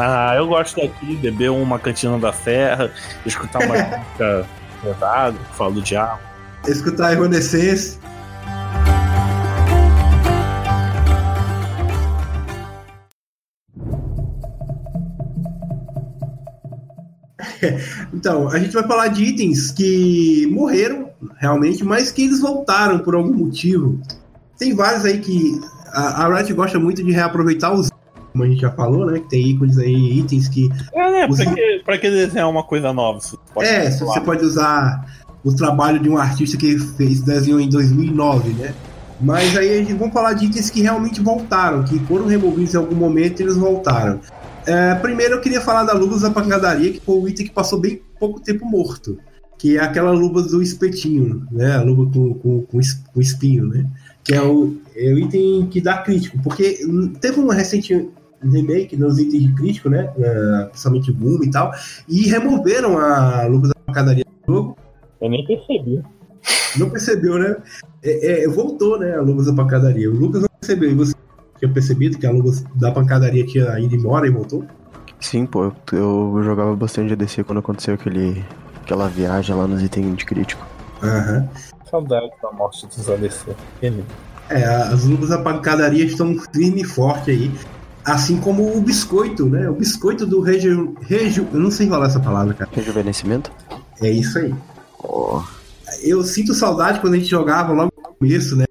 Ah, 0.00 0.32
eu 0.36 0.46
gosto 0.46 0.80
daqui, 0.80 1.16
beber 1.16 1.50
uma 1.50 1.76
cantina 1.76 2.16
da 2.20 2.32
serra, 2.32 2.88
escutar 3.26 3.64
uma 3.64 3.74
música 3.98 4.46
pesada, 4.80 5.36
fala 5.54 5.72
do 5.72 5.82
diabo. 5.82 6.20
escutar 6.68 7.08
a 7.08 7.12
Evanescence. 7.14 7.98
Então, 18.14 18.48
a 18.48 18.58
gente 18.58 18.72
vai 18.72 18.86
falar 18.86 19.08
de 19.08 19.24
itens 19.24 19.70
que 19.72 20.48
morreram 20.50 21.10
realmente, 21.36 21.84
mas 21.84 22.10
que 22.10 22.22
eles 22.22 22.40
voltaram 22.40 23.00
por 23.00 23.14
algum 23.14 23.32
motivo. 23.32 24.00
Tem 24.58 24.74
vários 24.74 25.04
aí 25.04 25.18
que 25.18 25.60
a, 25.88 26.24
a 26.24 26.36
Riot 26.36 26.52
gosta 26.54 26.78
muito 26.78 27.02
de 27.02 27.12
reaproveitar 27.12 27.72
os 27.72 27.87
como 28.38 28.44
a 28.44 28.48
gente 28.48 28.60
já 28.60 28.70
falou, 28.70 29.06
né? 29.06 29.18
Que 29.18 29.28
tem 29.28 29.48
ícones 29.48 29.76
aí, 29.78 30.18
itens 30.18 30.48
que 30.48 30.70
É, 30.94 31.10
né? 31.10 31.26
Pra 31.26 31.54
que, 31.54 31.82
pra 31.84 31.98
que 31.98 32.10
desenhar 32.10 32.48
uma 32.48 32.62
coisa 32.62 32.92
nova? 32.92 33.20
Você 33.20 33.36
é, 33.58 33.90
se 33.90 34.04
você 34.04 34.20
pode 34.20 34.44
usar 34.44 35.04
o 35.42 35.52
trabalho 35.52 35.98
de 35.98 36.08
um 36.08 36.16
artista 36.16 36.56
que 36.56 36.78
fez 36.78 37.20
desenho 37.22 37.60
em 37.60 37.68
2009, 37.68 38.50
né? 38.50 38.72
Mas 39.20 39.56
aí 39.56 39.74
a 39.74 39.78
gente 39.78 39.94
vamos 39.94 40.14
falar 40.14 40.34
de 40.34 40.46
itens 40.46 40.70
que 40.70 40.80
realmente 40.80 41.20
voltaram, 41.20 41.82
que 41.82 41.98
foram 42.00 42.26
removidos 42.26 42.74
em 42.74 42.76
algum 42.76 42.94
momento 42.94 43.40
e 43.40 43.42
eles 43.42 43.56
voltaram. 43.56 44.20
É, 44.64 44.94
primeiro 44.94 45.34
eu 45.34 45.40
queria 45.40 45.60
falar 45.60 45.82
da 45.82 45.92
luva 45.92 46.18
da 46.20 46.30
pancadaria, 46.30 46.92
que 46.92 47.00
foi 47.00 47.16
o 47.16 47.28
item 47.28 47.46
que 47.46 47.52
passou 47.52 47.80
bem 47.80 48.00
pouco 48.20 48.40
tempo 48.40 48.64
morto. 48.64 49.18
Que 49.56 49.76
é 49.76 49.80
aquela 49.80 50.12
luva 50.12 50.40
do 50.40 50.62
espetinho, 50.62 51.44
né? 51.50 51.74
A 51.74 51.82
luva 51.82 52.08
com, 52.12 52.34
com, 52.34 52.64
com 53.12 53.20
espinho, 53.20 53.66
né? 53.66 53.86
que 54.28 54.34
é 54.34 54.42
o, 54.42 54.76
é 54.94 55.10
o 55.10 55.18
item 55.18 55.66
que 55.70 55.80
dá 55.80 56.02
crítico. 56.02 56.38
Porque 56.42 56.80
teve 57.18 57.40
um 57.40 57.48
recente 57.48 58.10
remake 58.42 58.96
nos 58.96 59.18
itens 59.18 59.42
de 59.42 59.54
crítico, 59.54 59.88
né? 59.88 60.12
Uh, 60.16 60.68
principalmente 60.68 61.12
boom 61.12 61.42
e 61.42 61.50
tal. 61.50 61.72
E 62.08 62.28
removeram 62.28 62.98
a 62.98 63.46
luz 63.46 63.68
da 63.68 63.74
pancadaria 63.86 64.24
do 64.24 64.54
jogo. 64.54 64.76
Eu 65.20 65.30
nem 65.30 65.44
percebi. 65.46 66.02
Não 66.76 66.90
percebeu, 66.90 67.38
né? 67.38 67.56
É, 68.02 68.44
é, 68.44 68.48
voltou, 68.48 68.98
né? 68.98 69.16
A 69.16 69.20
luz 69.20 69.46
da 69.46 69.52
pancadaria. 69.52 70.10
O 70.10 70.14
Lucas 70.14 70.42
não 70.42 70.48
percebeu. 70.60 70.90
E 70.90 70.94
você 70.94 71.14
tinha 71.58 71.72
percebido 71.72 72.18
que 72.18 72.26
a 72.26 72.30
luz 72.30 72.64
da 72.74 72.92
pancadaria 72.92 73.44
tinha 73.46 73.78
ido 73.80 73.94
embora 73.94 74.26
e 74.26 74.30
voltou? 74.30 74.64
Sim, 75.20 75.46
pô, 75.46 75.72
eu, 75.92 76.34
eu 76.36 76.42
jogava 76.44 76.76
bastante 76.76 77.12
ADC 77.12 77.42
quando 77.42 77.58
aconteceu 77.58 77.94
aquele, 77.94 78.44
aquela 78.82 79.08
viagem 79.08 79.54
lá 79.54 79.66
nos 79.66 79.82
itens 79.82 80.16
de 80.16 80.24
crítico. 80.24 80.64
Aham. 81.02 81.38
Uhum. 81.38 81.48
Saudade 81.90 82.30
da 82.42 82.52
morte 82.52 82.86
dos 82.86 83.08
ADC. 83.08 83.56
É, 84.50 84.64
as 84.64 85.04
luvas 85.04 85.30
da 85.30 85.38
pancadaria 85.38 86.04
estão 86.04 86.34
firme 86.52 86.82
e 86.82 86.84
forte 86.84 87.30
aí. 87.30 87.50
Assim 88.08 88.38
como 88.40 88.76
o 88.76 88.80
biscoito, 88.80 89.46
né? 89.46 89.68
O 89.68 89.74
biscoito 89.74 90.26
do 90.26 90.40
reju... 90.40 90.94
reju... 91.02 91.46
Eu 91.52 91.60
não 91.60 91.70
sei 91.70 91.88
falar 91.88 92.06
essa 92.06 92.18
palavra, 92.18 92.54
cara. 92.54 92.70
Rejuvenescimento? 92.72 93.52
É 94.00 94.10
isso 94.10 94.38
aí. 94.38 94.54
Oh. 94.98 95.42
Eu 96.02 96.22
sinto 96.22 96.54
saudade 96.54 97.00
quando 97.00 97.14
a 97.14 97.16
gente 97.18 97.28
jogava 97.28 97.72
logo 97.72 97.92
no 97.96 98.14
começo, 98.14 98.56
né? 98.56 98.64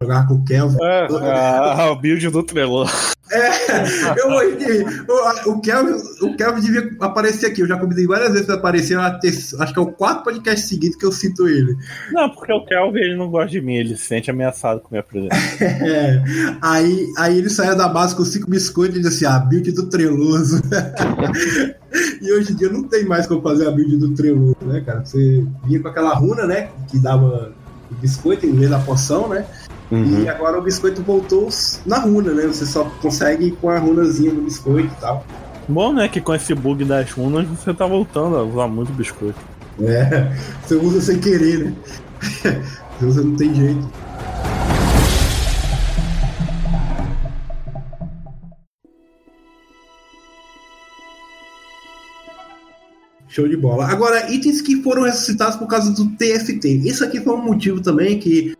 Jogar 0.00 0.28
com 0.28 0.34
o 0.34 0.44
Kelvin. 0.44 0.78
É, 0.80 1.06
ah, 1.10 1.90
o 1.90 1.96
build 1.96 2.28
do 2.30 2.42
Trelor. 2.42 2.90
É, 3.34 4.14
eu 4.20 4.28
o, 4.28 5.52
o, 5.52 5.60
Kelvin, 5.60 6.00
o 6.22 6.36
Kelvin 6.36 6.60
devia 6.60 6.90
aparecer 7.00 7.46
aqui. 7.46 7.62
Eu 7.62 7.66
já 7.66 7.78
convidei 7.78 8.06
várias 8.06 8.30
vezes 8.30 8.46
para 8.46 8.54
aparecer. 8.54 8.96
Acho 8.98 9.72
que 9.72 9.78
é 9.78 9.82
o 9.82 9.92
quarto 9.92 10.24
podcast 10.24 10.66
seguinte 10.66 10.96
que 10.96 11.04
eu 11.04 11.12
cito 11.12 11.48
ele. 11.48 11.76
Não, 12.12 12.30
porque 12.30 12.52
o 12.52 12.64
Kelvin 12.64 13.00
ele 13.00 13.16
não 13.16 13.30
gosta 13.30 13.50
de 13.50 13.60
mim, 13.60 13.74
ele 13.74 13.96
se 13.96 14.04
sente 14.04 14.30
ameaçado 14.30 14.80
com 14.80 14.88
a 14.88 14.90
minha 14.90 15.02
presença. 15.02 15.34
É, 15.84 16.22
aí, 16.62 17.06
aí 17.18 17.38
ele 17.38 17.50
saiu 17.50 17.76
da 17.76 17.88
base 17.88 18.14
com 18.14 18.24
cinco 18.24 18.48
biscoitos 18.48 18.96
e 18.96 19.02
disse 19.02 19.24
assim: 19.24 19.34
ah, 19.34 19.38
build 19.38 19.70
do 19.72 19.88
treloso. 19.88 20.62
e 22.20 22.32
hoje 22.32 22.52
em 22.52 22.56
dia 22.56 22.68
não 22.68 22.84
tem 22.84 23.04
mais 23.04 23.26
como 23.26 23.42
fazer 23.42 23.66
a 23.66 23.70
build 23.70 23.96
do 23.96 24.14
treloso, 24.14 24.56
né, 24.62 24.80
cara? 24.80 25.04
Você 25.04 25.44
vinha 25.64 25.80
com 25.80 25.88
aquela 25.88 26.14
runa, 26.14 26.46
né? 26.46 26.70
Que 26.88 26.98
dava 26.98 27.52
biscoito 28.00 28.46
em 28.46 28.52
vez 28.52 28.70
da 28.70 28.78
poção, 28.78 29.28
né? 29.28 29.44
Uhum. 29.90 30.22
E 30.22 30.28
agora 30.28 30.58
o 30.58 30.62
biscoito 30.62 31.02
voltou 31.02 31.48
na 31.84 31.98
runa, 31.98 32.32
né? 32.32 32.46
Você 32.46 32.64
só 32.64 32.84
consegue 33.02 33.52
com 33.52 33.68
a 33.68 33.78
runazinha 33.78 34.32
do 34.32 34.42
biscoito 34.42 34.92
e 34.96 35.00
tal. 35.00 35.24
Bom, 35.68 35.92
né? 35.92 36.08
Que 36.08 36.20
com 36.20 36.34
esse 36.34 36.54
bug 36.54 36.84
das 36.84 37.10
runas 37.10 37.46
você 37.46 37.72
tá 37.72 37.86
voltando 37.86 38.36
a 38.36 38.42
usar 38.42 38.68
muito 38.68 38.92
biscoito. 38.92 39.38
É, 39.82 40.32
você 40.64 40.76
usa 40.76 41.00
sem 41.00 41.18
querer, 41.18 41.64
né? 41.64 41.74
você 42.98 43.06
usa 43.06 43.22
não 43.22 43.36
tem 43.36 43.54
jeito. 43.54 43.88
Show 53.34 53.48
de 53.48 53.56
bola. 53.56 53.88
Agora, 53.88 54.30
itens 54.30 54.60
que 54.60 54.80
foram 54.80 55.02
ressuscitados 55.02 55.56
por 55.56 55.66
causa 55.66 55.90
do 55.90 56.08
TFT. 56.10 56.68
Isso 56.84 57.04
aqui 57.04 57.20
foi 57.20 57.34
um 57.34 57.42
motivo 57.42 57.80
também 57.80 58.16
que 58.16 58.56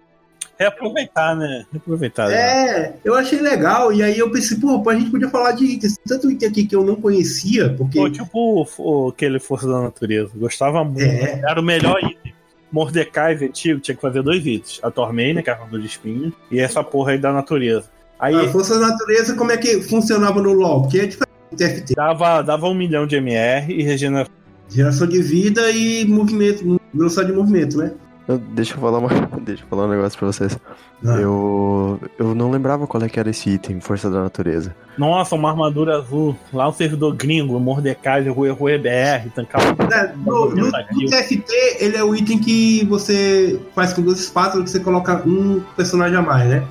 Reaproveitar, 0.59 1.37
né? 1.37 1.65
Reaproveitar. 1.73 2.31
É, 2.31 2.81
né? 2.81 2.95
eu 3.05 3.15
achei 3.15 3.41
legal. 3.41 3.93
E 3.93 4.03
aí 4.03 4.19
eu 4.19 4.31
pensei, 4.31 4.59
pô, 4.59 4.83
a 4.89 4.95
gente 4.95 5.11
podia 5.11 5.29
falar 5.29 5.53
de 5.53 5.65
itens. 5.65 5.99
Tanto 6.07 6.31
item 6.31 6.49
aqui 6.49 6.67
que 6.67 6.77
eu 6.77 6.85
não 6.85 6.97
conhecia, 6.97 7.75
porque. 7.77 7.99
Pô, 7.99 8.11
tipo 8.11 8.69
o, 8.79 9.09
aquele 9.09 9.41
Força 9.41 9.67
da 9.67 9.81
Natureza. 9.81 10.31
Gostava 10.35 10.85
muito. 10.85 11.01
É. 11.01 11.41
Era 11.45 11.61
o 11.61 11.65
melhor 11.65 11.99
item. 11.99 12.35
Mordecai 12.71 13.35
antigo 13.35 13.79
tinha 13.79 13.95
que 13.95 14.01
fazer 14.01 14.23
dois 14.23 14.45
itens. 14.45 14.81
A 14.83 14.91
Tormeina, 14.91 15.43
que 15.43 15.49
é 15.49 15.53
a 15.53 15.79
de 15.79 15.87
espinhos, 15.87 16.33
e 16.51 16.59
essa 16.59 16.83
porra 16.83 17.13
aí 17.13 17.19
da 17.19 17.33
natureza. 17.33 17.89
Aí, 18.19 18.35
a 18.35 18.49
Força 18.49 18.79
da 18.79 18.89
Natureza, 18.89 19.35
como 19.35 19.53
é 19.53 19.57
que 19.57 19.83
funcionava 19.83 20.41
no 20.41 20.53
LoL? 20.53 20.83
Porque 20.83 20.99
é 20.99 21.07
diferente 21.07 21.31
do 21.51 21.57
TFT. 21.57 21.95
Dava, 21.95 22.43
dava 22.43 22.67
um 22.67 22.75
milhão 22.75 23.07
de 23.07 23.17
MR 23.17 23.73
e 23.73 23.83
regeneração. 23.83 24.35
Geração 24.69 25.07
de 25.07 25.21
vida 25.21 25.71
e 25.71 26.05
movimento, 26.07 26.81
velocidade 26.93 27.31
de 27.31 27.37
movimento, 27.37 27.77
né? 27.77 27.93
Deixa 28.27 28.75
eu 28.75 28.81
falar 28.81 28.99
uma, 28.99 29.09
deixa 29.43 29.63
eu 29.65 29.69
falar 29.69 29.87
um 29.87 29.91
negócio 29.91 30.19
pra 30.19 30.29
vocês. 30.29 30.59
Ah. 31.05 31.21
Eu, 31.21 32.01
eu 32.19 32.35
não 32.35 32.51
lembrava 32.51 32.87
qual 32.87 33.03
é 33.03 33.09
que 33.09 33.21
era 33.21 33.29
esse 33.29 33.51
item, 33.51 33.81
Força 33.81 34.09
da 34.11 34.23
Natureza. 34.23 34.75
Nossa, 34.97 35.35
uma 35.35 35.51
armadura 35.51 35.99
azul. 35.99 36.35
Lá 36.53 36.69
um 36.69 36.73
servidor 36.73 37.15
gringo, 37.15 37.59
Mordecai, 37.61 38.27
Rue 38.29 38.51
Rue 38.51 38.79
BR, 38.79 39.29
tancava. 39.35 39.77
É, 39.93 40.15
no, 40.17 40.51
no, 40.51 40.71
no, 40.71 41.11
TFT, 41.11 41.53
ele 41.81 41.97
é 41.97 42.05
o 42.05 42.15
item 42.15 42.39
que 42.39 42.85
você 42.87 43.61
faz 43.75 43.93
com 43.93 44.01
duas 44.01 44.19
espátulas 44.19 44.65
que 44.65 44.71
você 44.71 44.81
coloca 44.81 45.23
um 45.27 45.61
personagem 45.77 46.17
a 46.17 46.23
mais, 46.23 46.49
né? 46.49 46.65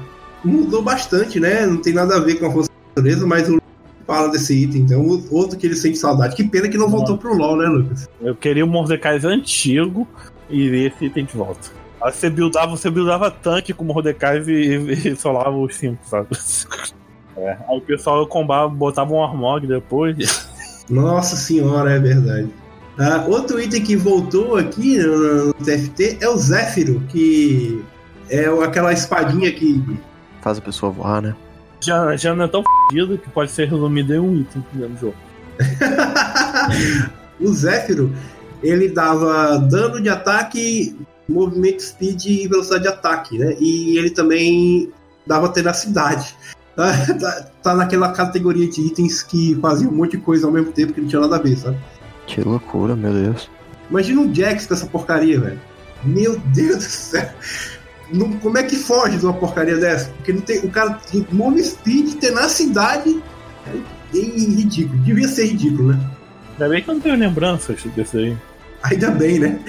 Mudou 0.44 0.82
bastante, 0.82 1.40
né? 1.40 1.66
Não 1.66 1.78
tem 1.78 1.94
nada 1.94 2.16
a 2.16 2.20
ver 2.20 2.36
com 2.36 2.48
a 2.48 2.52
Força 2.52 2.70
da 2.70 3.02
Natureza, 3.02 3.28
mas 3.28 3.50
o 3.50 3.62
fala 4.06 4.30
desse 4.30 4.54
item, 4.54 4.82
então 4.82 5.02
outro 5.32 5.58
que 5.58 5.66
ele 5.66 5.76
sente 5.76 5.98
saudade. 5.98 6.36
Que 6.36 6.44
pena 6.44 6.68
que 6.68 6.78
não 6.78 6.90
voltou 6.90 7.18
pro 7.18 7.36
LoL, 7.36 7.58
né, 7.58 7.66
Lucas? 7.66 8.10
Eu 8.22 8.36
queria 8.36 8.66
o 8.66 8.68
Mordecai 8.68 9.18
antigo, 9.24 10.08
e 10.54 10.86
esse 10.86 11.06
item 11.06 11.26
de 11.26 11.36
volta. 11.36 11.70
Aí 12.02 12.12
você 12.12 12.30
buildava, 12.30 12.72
você 12.72 12.90
buildava 12.90 13.32
tanque 13.32 13.74
com 13.74 13.84
Mordecai 13.84 14.40
e, 14.40 15.10
e 15.10 15.16
solava 15.16 15.56
os 15.56 15.76
5, 15.76 15.98
sabe? 16.06 16.28
É. 17.36 17.58
Aí 17.68 17.78
o 17.78 17.82
pessoal 17.82 18.28
combava, 18.28 18.70
botava 18.70 19.12
um 19.12 19.24
Armog 19.24 19.66
depois. 19.66 20.48
Nossa 20.88 21.36
senhora, 21.36 21.92
é 21.92 22.00
verdade. 22.00 22.48
Uh, 22.98 23.32
outro 23.32 23.60
item 23.60 23.84
que 23.84 23.96
voltou 23.96 24.56
aqui 24.56 25.00
no, 25.00 25.48
no 25.48 25.54
TFT 25.54 26.20
é 26.22 26.30
o 26.30 26.38
Zéfiro, 26.38 27.00
que 27.10 27.84
é 28.30 28.46
aquela 28.64 28.94
espadinha 28.94 29.52
que. 29.52 29.84
Faz 30.42 30.60
a 30.60 30.62
pessoa 30.62 30.92
voar, 30.92 31.24
né? 31.24 31.36
Já, 31.82 32.16
já 32.16 32.36
não 32.36 32.46
é 32.46 32.48
tão 32.48 32.64
fodido 32.64 33.18
que 33.18 33.30
pode 33.32 33.52
ser 33.52 33.68
resumido 33.68 34.14
em 34.14 34.20
um 34.20 34.36
item 34.36 34.64
no 34.74 34.98
jogo. 34.98 35.16
o 37.42 37.48
Zéfiro, 37.52 38.14
ele 38.64 38.90
dava 38.90 39.58
dano 39.58 40.02
de 40.02 40.10
ataque, 40.10 40.96
movimento 41.28 41.84
speed 41.84 42.26
e 42.26 42.48
velocidade 42.48 42.84
de 42.84 42.90
ataque, 42.90 43.38
né? 43.38 43.56
E 43.60 43.98
ele 43.98 44.10
também 44.10 44.92
dava 45.28 45.50
tenacidade. 45.50 46.36
Tá, 46.76 46.92
tá, 47.20 47.46
tá 47.62 47.76
naquela 47.76 48.12
categoria 48.14 48.68
de 48.68 48.82
itens 48.82 49.22
que 49.22 49.56
faziam 49.62 49.92
um 49.92 49.96
monte 49.96 50.18
de 50.18 50.24
coisa 50.24 50.48
ao 50.48 50.52
mesmo 50.52 50.72
tempo 50.72 50.92
que 50.92 51.00
não 51.00 51.08
tinha 51.08 51.22
nada 51.22 51.36
a 51.36 51.40
ver, 51.40 51.56
sabe? 51.56 51.78
Que 52.26 52.42
loucura, 52.42 52.96
meu 52.96 53.14
Deus. 53.14 53.48
Imagina 53.92 54.22
um 54.22 54.34
Jax 54.34 54.66
com 54.66 54.74
essa 54.74 54.88
porcaria, 54.88 55.40
velho. 55.40 55.62
Meu 56.04 56.36
Deus 56.48 56.78
do 56.78 56.82
céu. 56.82 57.30
Não, 58.12 58.34
como 58.40 58.58
é 58.58 58.64
que 58.64 58.76
foge 58.76 59.20
de 59.20 59.26
uma 59.26 59.36
porcaria 59.36 59.78
dessa? 59.78 60.10
Porque 60.14 60.34
não 60.34 60.42
tem, 60.42 60.62
o 60.62 60.70
cara 60.72 61.00
tem 61.12 61.24
movimento 61.32 61.68
speed, 61.68 62.16
tenacidade. 62.16 63.22
É, 63.68 64.18
é 64.18 64.20
ridículo. 64.20 65.00
Devia 65.04 65.28
ser 65.28 65.46
ridículo, 65.50 65.90
né? 65.90 66.00
Ainda 66.54 66.70
bem 66.70 66.82
que 66.84 66.90
eu 66.90 66.94
não 66.96 67.02
tenho 67.02 67.18
lembranças 67.18 67.84
desse 67.96 68.18
aí. 68.18 68.38
Ainda 68.84 69.12
bem, 69.12 69.40
né? 69.40 69.60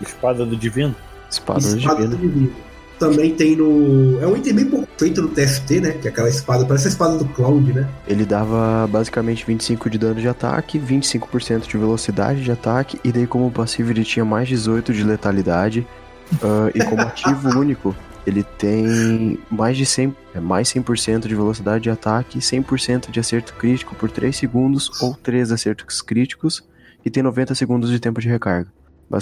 Espada 0.00 0.44
do 0.44 0.56
Divino. 0.56 0.94
Espada, 1.30 1.60
Espada 1.60 2.06
do, 2.06 2.16
Divino. 2.16 2.32
do 2.32 2.40
Divino. 2.40 2.52
Também 2.98 3.34
tem 3.34 3.56
no. 3.56 4.20
É 4.20 4.26
um 4.26 4.36
item 4.36 4.54
bem 4.54 4.64
pouco 4.66 4.88
feito 4.96 5.22
no 5.22 5.28
TFT, 5.28 5.80
né? 5.80 5.90
Que 5.92 6.08
é 6.08 6.10
aquela 6.10 6.28
espada, 6.28 6.64
parece 6.64 6.88
a 6.88 6.90
espada 6.90 7.16
do 7.16 7.24
Cloud, 7.26 7.72
né? 7.72 7.88
Ele 8.06 8.24
dava 8.24 8.86
basicamente 8.86 9.44
25 9.46 9.88
de 9.90 9.98
dano 9.98 10.20
de 10.20 10.28
ataque, 10.28 10.78
25% 10.78 11.66
de 11.66 11.76
velocidade 11.76 12.42
de 12.42 12.50
ataque, 12.50 13.00
e 13.02 13.10
daí 13.10 13.26
como 13.26 13.50
passivo 13.50 13.90
ele 13.90 14.04
tinha 14.04 14.24
mais 14.24 14.48
18 14.48 14.92
de 14.92 15.04
letalidade. 15.04 15.86
Uh, 16.34 16.70
e 16.74 16.84
como 16.84 17.02
ativo 17.02 17.48
único, 17.58 17.94
ele 18.26 18.42
tem 18.42 19.38
mais 19.50 19.76
de 19.76 19.84
100, 19.84 20.16
é, 20.34 20.40
mais 20.40 20.68
100% 20.68 21.26
de 21.26 21.34
velocidade 21.34 21.82
de 21.82 21.90
ataque, 21.90 22.38
100% 22.38 23.10
de 23.10 23.20
acerto 23.20 23.54
crítico 23.54 23.94
por 23.94 24.10
3 24.10 24.34
segundos 24.34 24.90
ou 25.00 25.14
3 25.14 25.52
acertos 25.52 26.00
críticos 26.00 26.62
e 27.04 27.10
tem 27.10 27.22
90 27.22 27.54
segundos 27.54 27.90
de 27.90 28.00
tempo 28.00 28.20
de 28.20 28.28
recarga. 28.28 28.70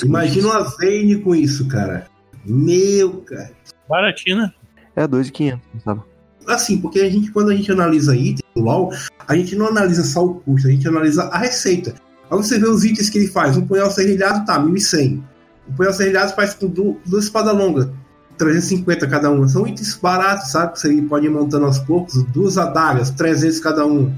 Imagina 0.04 0.48
uma 0.48 0.62
Vayne 0.62 1.20
com 1.20 1.34
isso, 1.34 1.66
cara. 1.66 2.06
Meu, 2.44 3.22
cara. 3.22 3.50
Baratina. 3.88 4.54
É 4.94 5.06
2,500, 5.06 5.60
sabe? 5.82 6.00
Assim, 6.46 6.80
porque 6.80 7.00
a 7.00 7.10
gente, 7.10 7.30
quando 7.30 7.50
a 7.50 7.54
gente 7.54 7.70
analisa 7.70 8.16
itens 8.16 8.42
do 8.54 8.62
LoL, 8.62 8.92
a 9.26 9.36
gente 9.36 9.54
não 9.56 9.66
analisa 9.66 10.02
só 10.02 10.24
o 10.24 10.34
custo, 10.34 10.68
a 10.68 10.70
gente 10.70 10.86
analisa 10.88 11.24
a 11.24 11.38
receita. 11.38 11.94
Aí 12.30 12.36
você 12.36 12.58
vê 12.58 12.66
os 12.66 12.84
itens 12.84 13.10
que 13.10 13.18
ele 13.18 13.26
faz. 13.26 13.56
Um 13.56 13.66
punhal 13.66 13.90
serrilhado, 13.90 14.44
tá, 14.46 14.58
1.100. 14.60 15.20
Um 15.68 15.72
punhal 15.74 15.92
serrilhado 15.92 16.34
faz 16.34 16.54
com 16.54 16.66
duas 16.68 17.24
espadas 17.24 17.54
longas, 17.54 17.88
350 18.38 19.06
cada 19.06 19.30
uma. 19.30 19.46
São 19.48 19.66
itens 19.66 19.94
baratos, 19.96 20.50
sabe? 20.50 20.78
Você 20.78 21.02
pode 21.02 21.26
ir 21.26 21.30
montando 21.30 21.66
aos 21.66 21.78
poucos. 21.80 22.22
Duas 22.24 22.56
adagas, 22.56 23.10
300 23.10 23.60
cada 23.60 23.84
uma. 23.84 24.12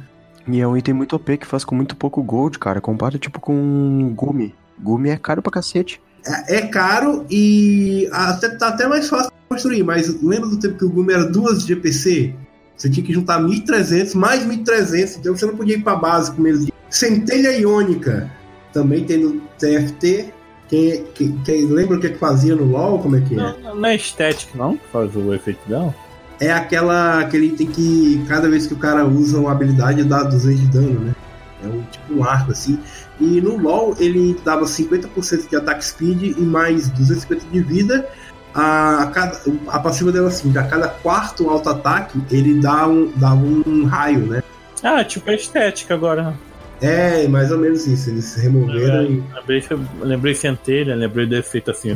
E 0.48 0.60
é 0.60 0.66
um 0.66 0.76
item 0.76 0.94
muito 0.94 1.16
OP 1.16 1.38
que 1.38 1.46
faz 1.46 1.64
com 1.64 1.74
muito 1.74 1.96
pouco 1.96 2.22
gold, 2.22 2.58
cara. 2.58 2.80
Compara 2.80 3.18
tipo 3.18 3.40
com 3.40 4.12
Gumi. 4.14 4.54
Gumi 4.78 5.10
é 5.10 5.16
caro 5.16 5.42
pra 5.42 5.52
cacete. 5.52 6.00
É, 6.26 6.56
é 6.56 6.66
caro 6.66 7.24
e 7.30 8.08
até, 8.12 8.48
tá 8.50 8.68
até 8.68 8.86
mais 8.86 9.08
fácil 9.08 9.30
de 9.30 9.48
construir, 9.48 9.82
mas 9.82 10.22
lembra 10.22 10.48
do 10.48 10.58
tempo 10.58 10.78
que 10.78 10.84
o 10.84 10.90
Gumi 10.90 11.12
era 11.12 11.24
duas 11.24 11.64
GPC? 11.64 12.34
Você 12.76 12.90
tinha 12.90 13.04
que 13.04 13.12
juntar 13.12 13.40
1.300, 13.40 14.14
mais 14.14 14.44
1.300, 14.44 15.18
então 15.18 15.36
você 15.36 15.46
não 15.46 15.56
podia 15.56 15.76
ir 15.76 15.82
pra 15.82 15.94
base 15.94 16.32
com 16.32 16.42
menos 16.42 16.66
de... 16.66 16.72
Centelha 16.90 17.56
Iônica, 17.58 18.30
também 18.72 19.04
tem 19.04 19.18
no 19.18 19.40
TFT, 19.58 20.32
Quem, 20.68 21.04
quem, 21.14 21.38
quem 21.44 21.66
lembra 21.66 21.96
o 21.96 22.00
que, 22.00 22.10
que 22.10 22.18
fazia 22.18 22.56
no 22.56 22.64
LoL? 22.64 22.98
Como 22.98 23.16
é 23.16 23.20
que 23.20 23.34
é? 23.34 23.36
Não, 23.36 23.74
não 23.76 23.86
é 23.88 23.94
estética, 23.94 24.56
não, 24.56 24.78
faz 24.90 25.14
o 25.14 25.32
efeito 25.34 25.60
dela. 25.68 25.94
É 26.42 26.50
aquela, 26.50 27.20
aquele 27.20 27.46
item 27.46 27.68
que 27.68 28.24
cada 28.26 28.50
vez 28.50 28.66
que 28.66 28.74
o 28.74 28.76
cara 28.76 29.06
usa 29.06 29.38
uma 29.38 29.52
habilidade 29.52 30.02
dá 30.02 30.24
200 30.24 30.60
de 30.60 30.66
dano, 30.66 30.98
né? 30.98 31.14
É 31.62 31.68
um 31.68 31.82
tipo 31.82 32.14
um 32.14 32.24
arco 32.24 32.50
assim. 32.50 32.80
E 33.20 33.40
no 33.40 33.56
LoL 33.56 33.94
ele 34.00 34.36
dava 34.44 34.64
50% 34.64 35.48
de 35.48 35.54
ataque 35.54 35.84
speed 35.84 36.36
e 36.36 36.40
mais 36.40 36.88
250 36.90 37.46
de 37.46 37.60
vida. 37.60 38.08
A, 38.52 39.04
a, 39.04 39.06
cada, 39.06 39.40
a 39.68 39.78
passiva 39.78 40.10
dela 40.10 40.26
assim, 40.26 40.50
a 40.58 40.64
cada 40.64 40.88
quarto 40.88 41.48
alto 41.48 41.68
ataque 41.70 42.20
ele 42.28 42.60
dá 42.60 42.88
um, 42.88 43.12
dá 43.14 43.32
um 43.32 43.84
raio, 43.84 44.26
né? 44.26 44.42
Ah, 44.82 45.04
tipo 45.04 45.30
a 45.30 45.34
estética 45.34 45.94
agora. 45.94 46.34
É, 46.80 47.28
mais 47.28 47.52
ou 47.52 47.58
menos 47.58 47.86
isso. 47.86 48.10
Eles 48.10 48.34
removeram. 48.34 49.04
e... 49.04 49.22
Lembrei, 49.32 49.64
lembrei 50.00 50.34
centelha, 50.34 50.96
lembrei 50.96 51.24
do 51.24 51.36
efeito 51.36 51.70
assim. 51.70 51.94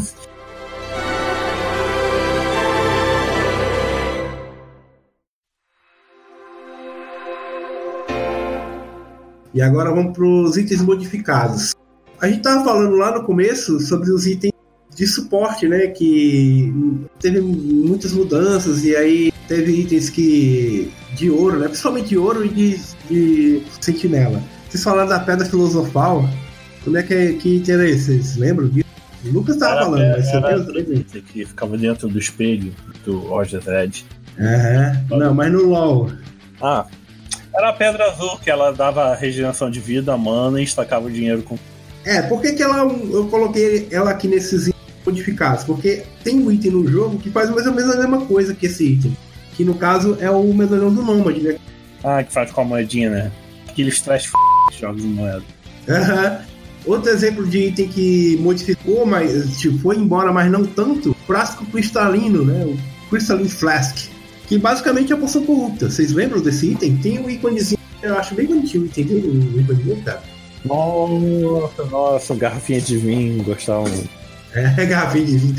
E 9.56 9.62
agora 9.62 9.90
vamos 9.90 10.12
para 10.12 10.22
os 10.22 10.58
itens 10.58 10.82
modificados. 10.82 11.74
A 12.20 12.26
gente 12.26 12.38
estava 12.40 12.62
falando 12.62 12.94
lá 12.94 13.16
no 13.16 13.24
começo 13.24 13.80
sobre 13.80 14.10
os 14.12 14.26
itens 14.26 14.52
de 14.94 15.06
suporte, 15.06 15.66
né? 15.66 15.86
Que 15.86 16.70
teve 17.18 17.40
muitas 17.40 18.12
mudanças 18.12 18.84
e 18.84 18.94
aí 18.94 19.32
teve 19.48 19.80
itens 19.80 20.10
que 20.10 20.92
de 21.14 21.30
ouro, 21.30 21.58
né? 21.58 21.68
Principalmente 21.68 22.08
de 22.10 22.18
ouro 22.18 22.44
e 22.44 22.50
de, 22.50 22.78
de 23.08 23.62
sentinela. 23.80 24.42
Vocês 24.68 24.84
falaram 24.84 25.08
da 25.08 25.20
pedra 25.20 25.46
filosofal. 25.46 26.28
Como 26.84 26.98
é 26.98 27.02
que, 27.02 27.32
que 27.34 27.56
item 27.56 27.76
era 27.76 27.88
esse? 27.88 28.12
Vocês 28.12 28.36
lembram 28.36 28.68
disso? 28.68 28.86
O 29.24 29.30
Lucas 29.30 29.54
estava 29.54 29.84
falando, 29.84 30.02
era, 30.02 30.16
mas 30.18 30.26
você 30.26 30.36
era 30.36 30.54
lembra? 30.54 31.04
que 31.22 31.46
ficava 31.46 31.78
dentro 31.78 32.08
do 32.08 32.18
espelho 32.18 32.74
do 33.06 33.20
Roger 33.20 33.62
Red. 33.62 34.04
Aham. 34.38 35.18
Não, 35.18 35.32
mas 35.32 35.50
no 35.50 35.62
LoL. 35.62 36.10
Ah, 36.60 36.86
era 37.56 37.70
a 37.70 37.72
pedra 37.72 38.10
azul 38.10 38.38
que 38.38 38.50
ela 38.50 38.72
dava 38.72 39.14
regeneração 39.14 39.70
de 39.70 39.80
vida, 39.80 40.16
mana 40.16 40.60
e 40.60 40.64
estacava 40.64 41.06
o 41.06 41.10
dinheiro 41.10 41.42
com. 41.42 41.58
É, 42.04 42.22
por 42.22 42.40
que, 42.40 42.52
que 42.52 42.62
ela, 42.62 42.78
eu 42.84 43.26
coloquei 43.28 43.88
ela 43.90 44.10
aqui 44.10 44.28
nesses 44.28 44.68
itens 44.68 44.84
modificados? 45.04 45.64
Porque 45.64 46.04
tem 46.22 46.38
um 46.38 46.52
item 46.52 46.72
no 46.72 46.86
jogo 46.86 47.18
que 47.18 47.30
faz 47.30 47.50
mais 47.50 47.66
ou 47.66 47.72
menos 47.72 47.94
a 47.94 47.98
mesma 47.98 48.26
coisa 48.26 48.54
que 48.54 48.66
esse 48.66 48.84
item. 48.84 49.16
Que 49.54 49.64
no 49.64 49.74
caso 49.74 50.16
é 50.20 50.30
o 50.30 50.52
medalhão 50.52 50.92
do 50.92 51.02
Nômade, 51.02 51.40
né? 51.40 51.56
Ah, 52.04 52.22
que 52.22 52.32
faz 52.32 52.50
com 52.52 52.60
a 52.60 52.64
moedinha, 52.64 53.10
né? 53.10 53.32
Aqueles 53.68 54.00
trash 54.00 54.26
f... 54.26 54.32
jogos 54.78 55.02
de 55.02 55.08
moeda. 55.08 55.42
Aham. 55.88 56.40
Outro 56.84 57.10
exemplo 57.10 57.44
de 57.44 57.66
item 57.66 57.88
que 57.88 58.36
modificou, 58.40 59.04
mas 59.04 59.58
tipo, 59.58 59.76
foi 59.78 59.96
embora, 59.96 60.30
mas 60.32 60.48
não 60.48 60.64
tanto, 60.64 61.16
frasco 61.26 61.66
cristalino, 61.66 62.44
né? 62.44 62.64
O 62.64 62.78
Crystalline 63.10 63.48
Flask. 63.48 64.08
Que 64.46 64.58
basicamente 64.58 65.12
é 65.12 65.16
a 65.16 65.18
poção 65.18 65.44
corrupta. 65.44 65.90
Vocês 65.90 66.12
lembram 66.12 66.40
desse 66.40 66.70
item? 66.72 66.96
Tem 66.98 67.18
um 67.18 67.28
íconezinho, 67.28 67.78
eu 68.02 68.16
acho 68.16 68.34
bem 68.34 68.46
bonitinho 68.46 68.84
o 68.84 68.86
item 68.86 69.04
dele, 69.04 69.52
o 69.54 69.60
íconezinho, 69.60 70.02
cara. 70.02 70.22
Nossa, 70.64 71.84
nossa, 71.84 72.34
garrafinha 72.34 72.80
de 72.80 72.96
vinho, 72.96 73.42
gostava 73.44 73.88
muito. 73.88 74.08
É, 74.54 74.62
garrafinha 74.86 75.24
de 75.26 75.36
vinho. 75.38 75.54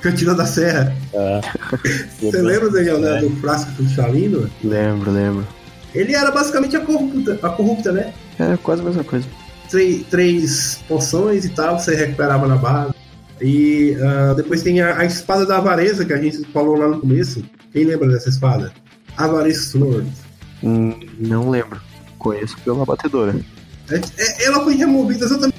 Cantina 0.00 0.34
da 0.34 0.44
Serra. 0.46 0.94
É. 1.14 1.40
Você 2.20 2.40
lembra, 2.42 2.70
Daniel, 2.70 2.98
né, 2.98 3.18
É. 3.18 3.20
do 3.20 3.30
frasco 3.36 3.72
cristalino? 3.76 4.50
Lembro, 4.62 5.10
lembro. 5.10 5.46
Ele 5.94 6.14
era 6.14 6.30
basicamente 6.30 6.76
a 6.76 6.80
corrupta, 6.80 7.38
a 7.42 7.50
corrupta, 7.50 7.92
né? 7.92 8.12
É 8.38 8.56
quase 8.62 8.80
a 8.80 8.84
mesma 8.84 9.04
coisa. 9.04 9.26
Três, 9.70 10.02
três 10.10 10.80
poções 10.88 11.44
e 11.44 11.50
tal, 11.50 11.78
você 11.78 11.94
recuperava 11.94 12.46
na 12.46 12.56
barra. 12.56 12.94
E 13.40 13.96
ah, 14.00 14.34
depois 14.34 14.62
tem 14.62 14.80
a, 14.80 14.98
a 14.98 15.04
espada 15.04 15.44
da 15.44 15.58
avareza, 15.58 16.04
que 16.04 16.12
a 16.12 16.18
gente 16.20 16.44
falou 16.52 16.76
lá 16.76 16.88
no 16.88 17.00
começo. 17.00 17.42
Quem 17.72 17.84
lembra 17.84 18.08
dessa 18.08 18.28
espada? 18.28 18.72
Avareza 19.16 19.62
Sword. 19.62 20.06
Hum, 20.62 20.94
não 21.18 21.50
lembro. 21.50 21.80
Conheço 22.18 22.56
pela 22.64 22.84
batedora. 22.84 23.34
É- 23.90 23.96
é- 23.96 24.44
ela 24.44 24.62
foi 24.62 24.74
removida 24.76 25.24
exatamente 25.24 25.56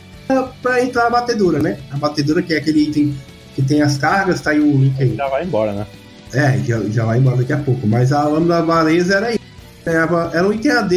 para 0.61 0.83
entrar 0.83 1.07
a 1.07 1.09
batedora, 1.09 1.59
né? 1.59 1.77
A 1.91 1.97
batedora 1.97 2.41
que 2.41 2.53
é 2.53 2.57
aquele 2.57 2.83
item 2.89 3.15
que 3.55 3.61
tem 3.61 3.81
as 3.81 3.97
cargas, 3.97 4.41
tá 4.41 4.51
aí 4.51 4.59
o 4.59 4.77
link 4.77 5.01
aí. 5.01 5.15
Já 5.15 5.27
vai 5.27 5.43
embora, 5.43 5.73
né? 5.73 5.85
É, 6.33 6.57
já, 6.63 6.79
já 6.85 7.05
vai 7.05 7.19
embora 7.19 7.37
daqui 7.37 7.53
a 7.53 7.57
pouco. 7.57 7.85
Mas 7.85 8.11
a 8.11 8.23
lâmina 8.23 8.55
da 8.55 8.59
avareza 8.59 9.15
era 9.15 9.31
isso. 9.31 9.39
Ganhava, 9.85 10.31
era 10.33 10.47
um 10.47 10.53
item 10.53 10.71
AD 10.71 10.95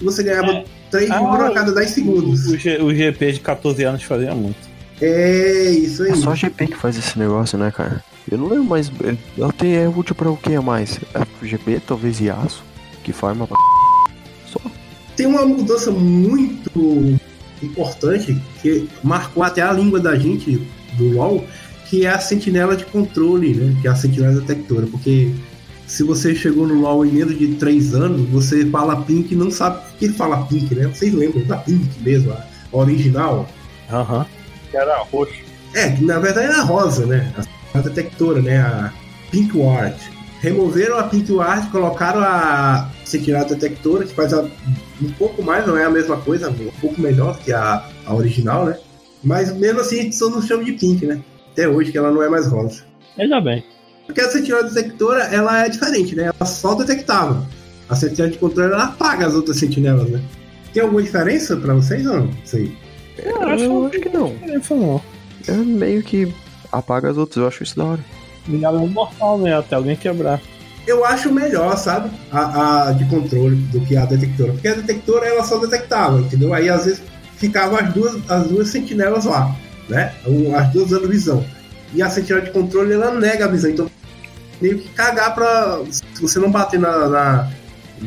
e 0.00 0.04
você 0.04 0.22
ganhava 0.22 0.64
3 0.90 1.10
Ah, 1.10 1.46
a 1.46 1.50
cada 1.54 1.72
10 1.72 1.90
segundos. 1.90 2.46
O, 2.46 2.58
G- 2.58 2.82
o 2.82 2.92
GP 2.94 3.32
de 3.32 3.40
14 3.40 3.84
anos 3.84 4.02
fazia 4.02 4.34
muito. 4.34 4.58
É 5.00 5.70
isso 5.70 6.02
aí. 6.02 6.10
É 6.10 6.14
só 6.16 6.32
a 6.32 6.34
GP 6.34 6.66
que 6.68 6.76
faz 6.76 6.98
esse 6.98 7.18
negócio, 7.18 7.56
né, 7.56 7.70
cara? 7.70 8.02
Eu 8.30 8.38
não 8.38 8.48
lembro 8.48 8.64
mais. 8.64 8.90
Ela 9.38 9.52
tem, 9.52 9.76
é 9.76 9.88
útil 9.88 10.14
pra 10.14 10.30
o 10.30 10.36
que 10.36 10.54
a 10.54 10.62
mais? 10.62 10.98
É 11.14 11.46
GP, 11.46 11.80
talvez 11.86 12.20
Yasuo, 12.20 12.62
que 13.04 13.12
farma 13.12 13.46
pra. 13.46 13.56
Só. 14.46 14.60
Tem 15.16 15.26
uma 15.26 15.46
mudança 15.46 15.90
muito 15.90 17.18
importante 17.62 18.36
que 18.60 18.88
marcou 19.02 19.42
até 19.42 19.62
a 19.62 19.72
língua 19.72 20.00
da 20.00 20.16
gente 20.16 20.60
do 20.94 21.12
LoL, 21.12 21.44
que 21.86 22.04
é 22.04 22.10
a 22.10 22.18
sentinela 22.18 22.76
de 22.76 22.84
controle, 22.86 23.54
né? 23.54 23.76
Que 23.80 23.88
é 23.88 23.90
a 23.90 23.96
sentinela 23.96 24.40
detectora. 24.40 24.86
Porque 24.86 25.32
se 25.86 26.02
você 26.02 26.34
chegou 26.34 26.66
no 26.66 26.80
LoL 26.80 27.06
em 27.06 27.12
menos 27.12 27.38
de 27.38 27.54
3 27.54 27.94
anos, 27.94 28.28
você 28.28 28.66
fala 28.66 29.02
Pink 29.02 29.32
e 29.32 29.36
não 29.36 29.50
sabe 29.50 29.80
por 29.80 29.98
que 29.98 30.04
ele 30.06 30.14
fala 30.14 30.44
Pink, 30.46 30.74
né? 30.74 30.88
Vocês 30.88 31.14
lembram 31.14 31.44
da 31.44 31.58
Pink 31.58 31.88
mesmo, 32.00 32.32
a 32.32 32.44
original? 32.72 33.48
Aham. 33.90 34.26
Que 34.70 34.76
era 34.76 34.98
roxo. 34.98 35.46
É, 35.74 35.90
que 35.90 36.04
na 36.04 36.18
verdade 36.18 36.52
é 36.52 36.56
a 36.56 36.62
rosa, 36.62 37.06
né? 37.06 37.32
A 37.78 37.82
detectora, 37.82 38.40
né? 38.42 38.58
A 38.58 38.92
Pink 39.30 39.56
Ward. 39.56 39.96
Removeram 40.40 40.98
a 40.98 41.04
Pink 41.04 41.32
Ward, 41.32 41.68
colocaram 41.70 42.20
a 42.20 42.88
sentinela 43.04 43.44
detectora, 43.44 44.04
que 44.04 44.14
faz 44.14 44.32
a- 44.34 44.44
um 45.02 45.10
pouco 45.18 45.42
mais, 45.42 45.66
não 45.66 45.76
é 45.76 45.84
a 45.84 45.90
mesma 45.90 46.16
coisa, 46.18 46.50
um 46.50 46.70
pouco 46.80 47.00
melhor 47.00 47.38
que 47.38 47.52
a, 47.52 47.84
a 48.06 48.14
original, 48.14 48.66
né? 48.66 48.76
Mas 49.24 49.54
mesmo 49.56 49.80
assim 49.80 49.98
a 49.98 50.02
gente 50.02 50.16
só 50.16 50.28
não 50.30 50.40
chama 50.42 50.62
de 50.64 50.72
Pink, 50.72 51.04
né? 51.06 51.20
Até 51.52 51.66
hoje 51.66 51.90
que 51.90 51.98
ela 51.98 52.10
não 52.12 52.22
é 52.22 52.28
mais 52.28 52.46
rosa. 52.46 52.82
Ainda 53.18 53.40
bem. 53.40 53.64
Porque 54.06 54.20
a 54.20 54.30
sentinela 54.30 54.62
detectora, 54.64 55.24
ela 55.24 55.64
é 55.64 55.68
diferente, 55.68 56.14
né? 56.14 56.24
Ela 56.38 56.46
só 56.48 56.74
detectava. 56.74 57.46
A 57.88 57.96
sentinela 57.96 58.30
de 58.30 58.38
controle, 58.38 58.72
ela 58.72 58.84
apaga 58.84 59.26
as 59.26 59.34
outras 59.34 59.56
sentinelas, 59.58 60.08
né? 60.08 60.20
Tem 60.72 60.82
alguma 60.82 61.02
diferença 61.02 61.56
pra 61.56 61.74
vocês 61.74 62.06
ou 62.06 62.18
não? 62.20 62.30
Sei. 62.44 62.76
Eu 63.18 63.36
Eu 63.36 63.42
acho 63.48 64.00
que 64.00 64.08
não. 64.10 64.34
Isso 64.54 64.74
não. 64.74 65.00
É 65.48 65.52
meio 65.52 66.02
que 66.02 66.32
apaga 66.78 67.10
as 67.10 67.16
outras, 67.16 67.36
eu 67.36 67.48
acho 67.48 67.62
isso 67.62 67.76
da 67.76 67.84
hora. 67.84 68.04
Ligado 68.48 68.78
no 68.78 68.86
mortal, 68.86 69.38
né? 69.38 69.56
Até 69.56 69.76
alguém 69.76 69.96
quebrar. 69.96 70.40
eu 70.86 71.04
acho 71.04 71.32
melhor, 71.32 71.76
sabe? 71.76 72.10
A, 72.30 72.88
a 72.88 72.92
de 72.92 73.04
controle 73.06 73.56
do 73.56 73.80
que 73.80 73.96
a 73.96 74.04
detectora. 74.04 74.52
Porque 74.52 74.68
a 74.68 74.74
detectora 74.74 75.26
ela 75.26 75.44
só 75.44 75.58
detectava, 75.58 76.20
entendeu? 76.20 76.54
Aí 76.54 76.68
às 76.68 76.84
vezes 76.84 77.02
ficavam 77.36 77.78
as 77.78 77.92
duas, 77.92 78.30
as 78.30 78.46
duas 78.46 78.68
sentinelas 78.68 79.24
lá, 79.24 79.54
né? 79.88 80.14
As 80.56 80.72
duas 80.72 80.90
dando 80.90 81.08
visão. 81.08 81.44
E 81.92 82.02
a 82.02 82.10
sentinela 82.10 82.44
de 82.44 82.50
controle 82.52 82.92
ela 82.92 83.10
nega 83.12 83.46
a 83.46 83.48
visão. 83.48 83.70
Então 83.70 83.90
meio 84.60 84.78
que 84.78 84.88
cagar 84.90 85.34
pra. 85.34 85.80
Se 85.90 86.20
você 86.20 86.38
não 86.38 86.50
bater 86.50 86.78
na, 86.78 87.08
na, 87.08 87.50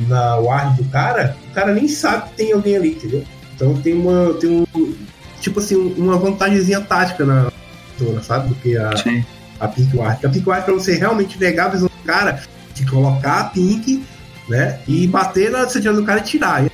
na 0.07 0.36
ward 0.38 0.82
do 0.82 0.89
cara, 0.89 1.36
o 1.51 1.53
cara 1.53 1.74
nem 1.74 1.88
sabe 1.88 2.30
que 2.30 2.36
tem 2.36 2.53
alguém 2.53 2.76
ali, 2.76 2.91
entendeu? 2.91 3.24
Então 3.55 3.80
tem 3.82 3.93
uma. 3.93 4.34
Tem 4.36 4.49
um. 4.49 4.95
Tipo 5.39 5.59
assim, 5.59 5.76
uma 5.97 6.17
vantagemzinha 6.17 6.82
tática 6.82 7.26
na 7.26 7.51
detectora, 8.00 8.24
sabe? 8.24 8.50
Do 8.50 8.56
que 8.56 8.78
a 8.78 8.95
Sim. 8.97 9.24
a 9.60 9.68
Pink 9.68 9.95
Ward. 9.95 10.26
A 10.26 10.30
Pink 10.30 10.47
Ward, 10.50 10.66
pra 10.66 10.74
você 10.74 10.95
realmente 10.95 11.39
negar 11.39 11.68
a 11.68 11.70
visão 11.70 11.88
do 11.89 12.04
cara, 12.06 12.41
de 12.74 12.86
colocar 12.86 13.39
a 13.39 13.43
Pink, 13.45 14.04
né? 14.47 14.80
E 14.88 15.08
bater 15.08 15.52
na 15.52 15.68
sentinela 15.68 15.97
do 16.00 16.06
cara 16.06 16.20
e 16.20 16.24
tirar. 16.24 16.66
E 16.66 16.70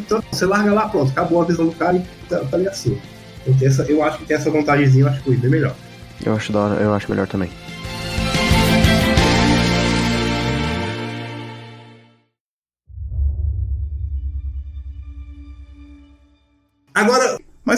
que- 0.00 0.02
você 0.30 0.46
larga 0.46 0.72
lá, 0.72 0.88
pronto, 0.88 1.10
acabou 1.10 1.42
a 1.42 1.44
visão 1.44 1.66
do 1.66 1.72
cara 1.72 1.96
e 1.96 2.02
tá, 2.28 2.38
tá 2.40 2.56
ali 2.56 2.68
a 2.68 2.72
sua. 2.72 2.96
Então, 3.42 3.54
tem 3.54 3.68
essa, 3.68 3.82
eu 3.82 4.02
acho 4.04 4.18
que 4.18 4.24
tem 4.26 4.36
essa 4.36 4.50
vantagemzinha, 4.50 5.04
eu 5.04 5.08
acho 5.08 5.18
que 5.18 5.24
foi 5.24 5.36
bem 5.36 5.50
melhor. 5.50 5.74
Eu 6.24 6.34
acho 6.34 6.52
da 6.52 6.60
hora, 6.60 6.80
eu 6.82 6.94
acho 6.94 7.10
melhor 7.10 7.26
também. 7.26 7.50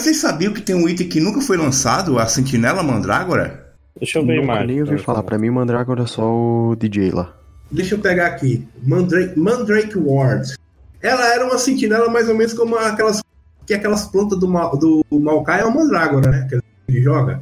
Mas 0.03 0.17
vocês 0.17 0.17
sabiam 0.17 0.51
que 0.53 0.61
tem 0.61 0.75
um 0.75 0.87
item 0.89 1.07
que 1.07 1.21
nunca 1.21 1.39
foi 1.39 1.55
lançado, 1.55 2.19
a 2.19 2.27
Sentinela 2.27 2.83
Mandrágora? 2.83 3.73
Deixa 3.97 4.19
eu 4.19 4.25
ver 4.25 4.41
Nunca 4.41 4.47
mais. 4.47 4.67
nem 4.67 4.81
ouvi 4.81 4.97
falar. 4.97 5.23
Pra 5.23 5.37
mim, 5.37 5.49
Mandrágora 5.49 6.03
é 6.03 6.05
só 6.05 6.23
o 6.25 6.75
DJ 6.75 7.11
lá. 7.11 7.33
Deixa 7.71 7.95
eu 7.95 7.99
pegar 7.99 8.27
aqui. 8.27 8.67
Mandrake, 8.83 9.39
Mandrake 9.39 9.97
Ward. 9.97 10.55
Ela 11.01 11.33
era 11.33 11.45
uma 11.45 11.57
sentinela 11.57 12.09
mais 12.09 12.27
ou 12.27 12.35
menos 12.35 12.53
como 12.53 12.75
aquelas. 12.75 13.21
Que 13.65 13.73
aquelas 13.73 14.05
plantas 14.05 14.37
do, 14.37 14.47
Ma- 14.47 14.71
do 14.75 15.05
Maokai 15.09 15.61
é 15.61 15.63
uma 15.63 15.81
mandrágora, 15.83 16.29
né? 16.29 16.47
Que 16.49 16.59
ele 16.89 17.01
joga. 17.01 17.41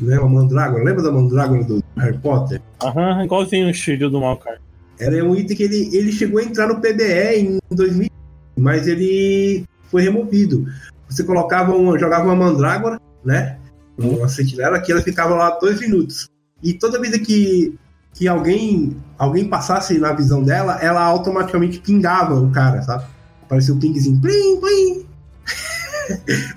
Né? 0.00 0.18
Uma 0.18 0.28
mandrágora. 0.28 0.82
Lembra 0.82 1.02
da 1.02 1.12
mandrágora 1.12 1.62
do 1.64 1.84
Harry 1.98 2.16
Potter? 2.16 2.62
Aham, 2.82 3.22
igualzinho 3.24 3.66
o 3.66 3.70
estilo 3.70 4.08
do 4.08 4.20
Maokai. 4.20 4.56
Era 4.98 5.22
um 5.22 5.36
item 5.36 5.54
que 5.56 5.62
ele, 5.64 5.94
ele 5.94 6.12
chegou 6.12 6.40
a 6.40 6.42
entrar 6.44 6.66
no 6.68 6.76
PBE 6.80 7.36
em 7.36 7.58
2000, 7.70 8.08
mas 8.56 8.86
ele 8.88 9.64
foi 9.90 10.02
removido. 10.02 10.64
Você 11.12 11.24
colocava 11.24 11.74
uma, 11.74 11.98
jogava 11.98 12.24
uma 12.24 12.36
mandrágora 12.36 12.98
né? 13.24 13.58
Uma 13.98 14.28
sentinela 14.28 14.80
que 14.80 14.90
ela 14.90 15.02
ficava 15.02 15.34
lá 15.34 15.50
dois 15.58 15.80
minutos. 15.80 16.28
E 16.62 16.72
toda 16.74 17.00
vez 17.00 17.16
que, 17.18 17.78
que 18.14 18.26
alguém, 18.28 18.96
alguém 19.18 19.48
passasse 19.48 19.98
na 19.98 20.12
visão 20.12 20.42
dela, 20.42 20.78
ela 20.80 21.02
automaticamente 21.02 21.78
pingava 21.80 22.34
o 22.34 22.50
cara, 22.50 22.82
sabe? 22.82 23.04
Aparecia 23.42 23.74
o 23.74 23.76
um 23.76 23.80
pingzinho. 23.80 24.20
Plim, 24.20 24.60
plim. 24.60 25.06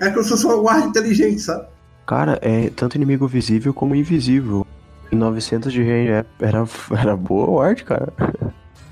é 0.00 0.10
como 0.10 0.22
se 0.22 0.30
fosse 0.30 0.46
uma 0.46 0.56
guarda 0.56 0.86
inteligente, 0.86 1.40
sabe? 1.40 1.66
Cara, 2.06 2.38
é 2.40 2.70
tanto 2.70 2.96
inimigo 2.96 3.26
visível 3.26 3.74
como 3.74 3.94
invisível. 3.94 4.66
Em 5.10 5.16
900 5.16 5.72
de 5.72 5.82
range 5.82 6.10
é, 6.10 6.24
era, 6.40 6.64
era 6.98 7.16
boa 7.16 7.50
ward, 7.50 7.84
cara. 7.84 8.12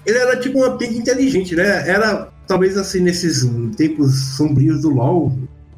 Ele 0.04 0.18
era 0.18 0.38
tipo 0.38 0.58
uma 0.58 0.76
ping 0.76 0.96
inteligente, 0.96 1.56
né? 1.56 1.88
Era, 1.88 2.28
talvez 2.46 2.76
assim, 2.76 3.00
nesses 3.00 3.48
tempos 3.76 4.36
sombrios 4.36 4.82
do 4.82 4.90
LoL, 4.90 5.32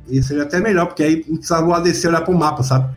isso 0.08 0.28
seria 0.28 0.44
até 0.44 0.60
melhor, 0.60 0.86
porque 0.86 1.02
aí 1.02 1.24
não 1.26 1.36
precisava 1.36 1.66
o 1.66 1.72
ADC 1.72 2.08
olhar 2.08 2.22
pro 2.22 2.34
mapa, 2.34 2.62
sabe? 2.62 2.94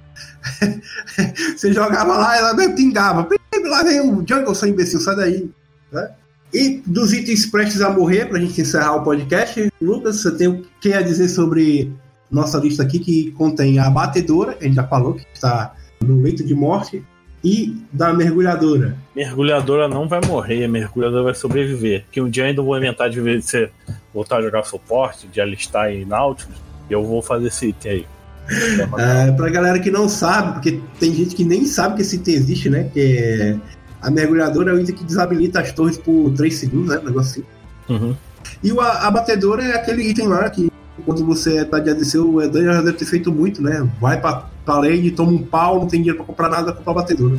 Você 1.55 1.74
jogava 1.74 2.18
lá, 2.18 2.38
ela 2.38 2.55
pingava. 2.76 3.28
Lá 3.66 3.84
vem 3.84 4.01
o 4.01 4.24
Jungle, 4.28 4.55
seu 4.55 4.70
imbecil, 4.70 4.99
sai 4.99 5.16
daí. 5.16 5.49
Né? 5.91 6.12
E 6.53 6.82
dos 6.86 7.14
itens 7.14 7.45
prestes 7.45 7.82
a 7.82 7.89
morrer, 7.89 8.26
pra 8.26 8.39
gente 8.39 8.60
encerrar 8.60 8.95
o 8.95 9.03
podcast, 9.03 9.72
Lucas, 9.82 10.22
você 10.22 10.32
tem 10.32 10.47
o 10.47 10.66
que 10.82 10.93
a 10.93 11.01
dizer 11.01 11.30
sobre 11.30 11.91
nossa 12.32 12.57
lista 12.57 12.84
aqui, 12.84 12.99
que 12.99 13.32
contém 13.32 13.80
a 13.80 13.89
batedora, 13.89 14.57
a 14.60 14.64
gente 14.64 14.76
já 14.76 14.88
falou, 14.88 15.16
que 15.16 15.26
está 15.34 15.76
no 16.01 16.22
leito 16.22 16.43
de 16.43 16.53
morte, 16.53 17.03
e 17.43 17.78
da 17.91 18.14
mergulhadora. 18.14 18.97
Mergulhadora 19.16 19.88
não 19.88 20.07
vai 20.07 20.20
morrer, 20.26 20.66
a 20.66 20.68
mergulhadora 20.68 21.24
vai 21.24 21.36
sobreviver. 21.36 22.05
Que 22.12 22.22
um 22.22 22.30
dia 22.30 22.45
ainda 22.45 22.62
vou 22.62 22.78
inventar 22.78 23.10
de 23.10 23.20
você 23.22 23.72
voltar 24.14 24.38
a 24.38 24.41
jogar 24.41 24.64
suporte, 24.64 25.28
de 25.28 25.39
alistar 25.39 25.91
em 25.91 26.05
Nautilus, 26.05 26.57
eu 26.90 27.04
vou 27.04 27.22
fazer 27.22 27.48
esse 27.48 27.68
item 27.68 27.92
aí. 27.92 28.06
É, 28.98 29.32
pra 29.32 29.48
galera 29.50 29.80
que 29.80 29.92
não 29.92 30.10
sabe, 30.10 30.54
porque 30.54 30.82
tem 31.00 31.14
gente 31.14 31.36
que 31.36 31.46
nem 31.46 31.66
sabe 31.66 31.98
que 31.98 32.02
esse 32.02 32.16
item 32.16 32.34
existe, 32.34 32.70
né? 32.70 32.90
Que 32.92 33.00
é, 33.00 33.56
a 34.02 34.10
mergulhadora 34.10 34.72
é 34.72 34.74
o 34.74 34.80
item 34.80 34.96
que 34.96 35.04
desabilita 35.04 35.60
as 35.60 35.72
torres 35.72 35.98
por 35.98 36.32
3 36.32 36.56
segundos, 36.56 36.90
né? 36.90 37.00
Um 37.00 37.06
negócio 37.06 37.44
assim. 37.88 37.94
Uhum. 37.94 38.16
E 38.64 38.72
o, 38.72 38.82
a 38.82 39.12
batedora 39.12 39.64
é 39.64 39.76
aquele 39.76 40.02
item 40.04 40.28
lá 40.28 40.50
que 40.50 40.70
quando 41.06 41.26
você 41.26 41.64
tá 41.66 41.80
de 41.80 41.90
ADC, 41.90 42.18
o 42.18 42.42
Edan 42.42 42.74
já 42.74 42.82
deve 42.82 42.98
ter 42.98 43.06
feito 43.06 43.32
muito, 43.32 43.62
né? 43.62 43.88
Vai 44.00 44.20
pra, 44.20 44.46
pra 44.66 44.80
lane, 44.80 45.12
toma 45.12 45.32
um 45.32 45.44
pau, 45.44 45.80
não 45.80 45.88
tem 45.88 46.02
dinheiro 46.02 46.18
pra 46.18 46.26
comprar 46.26 46.50
nada, 46.50 46.74
compra 46.74 46.92
a 46.92 46.96
batedora. 46.96 47.38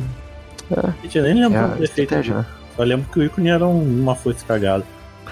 É. 0.71 0.93
Gente, 1.03 1.17
eu 1.17 1.23
nem 1.23 1.33
lembro 1.35 1.57
é, 1.57 1.87
ter 1.87 1.87
feito. 1.89 2.15
Né? 2.15 2.45
Eu 2.77 2.85
lembro 2.85 3.09
que 3.11 3.19
o 3.19 3.23
ícone 3.23 3.49
era 3.49 3.65
uma 3.65 4.15
força 4.15 4.45
cagada. 4.45 4.83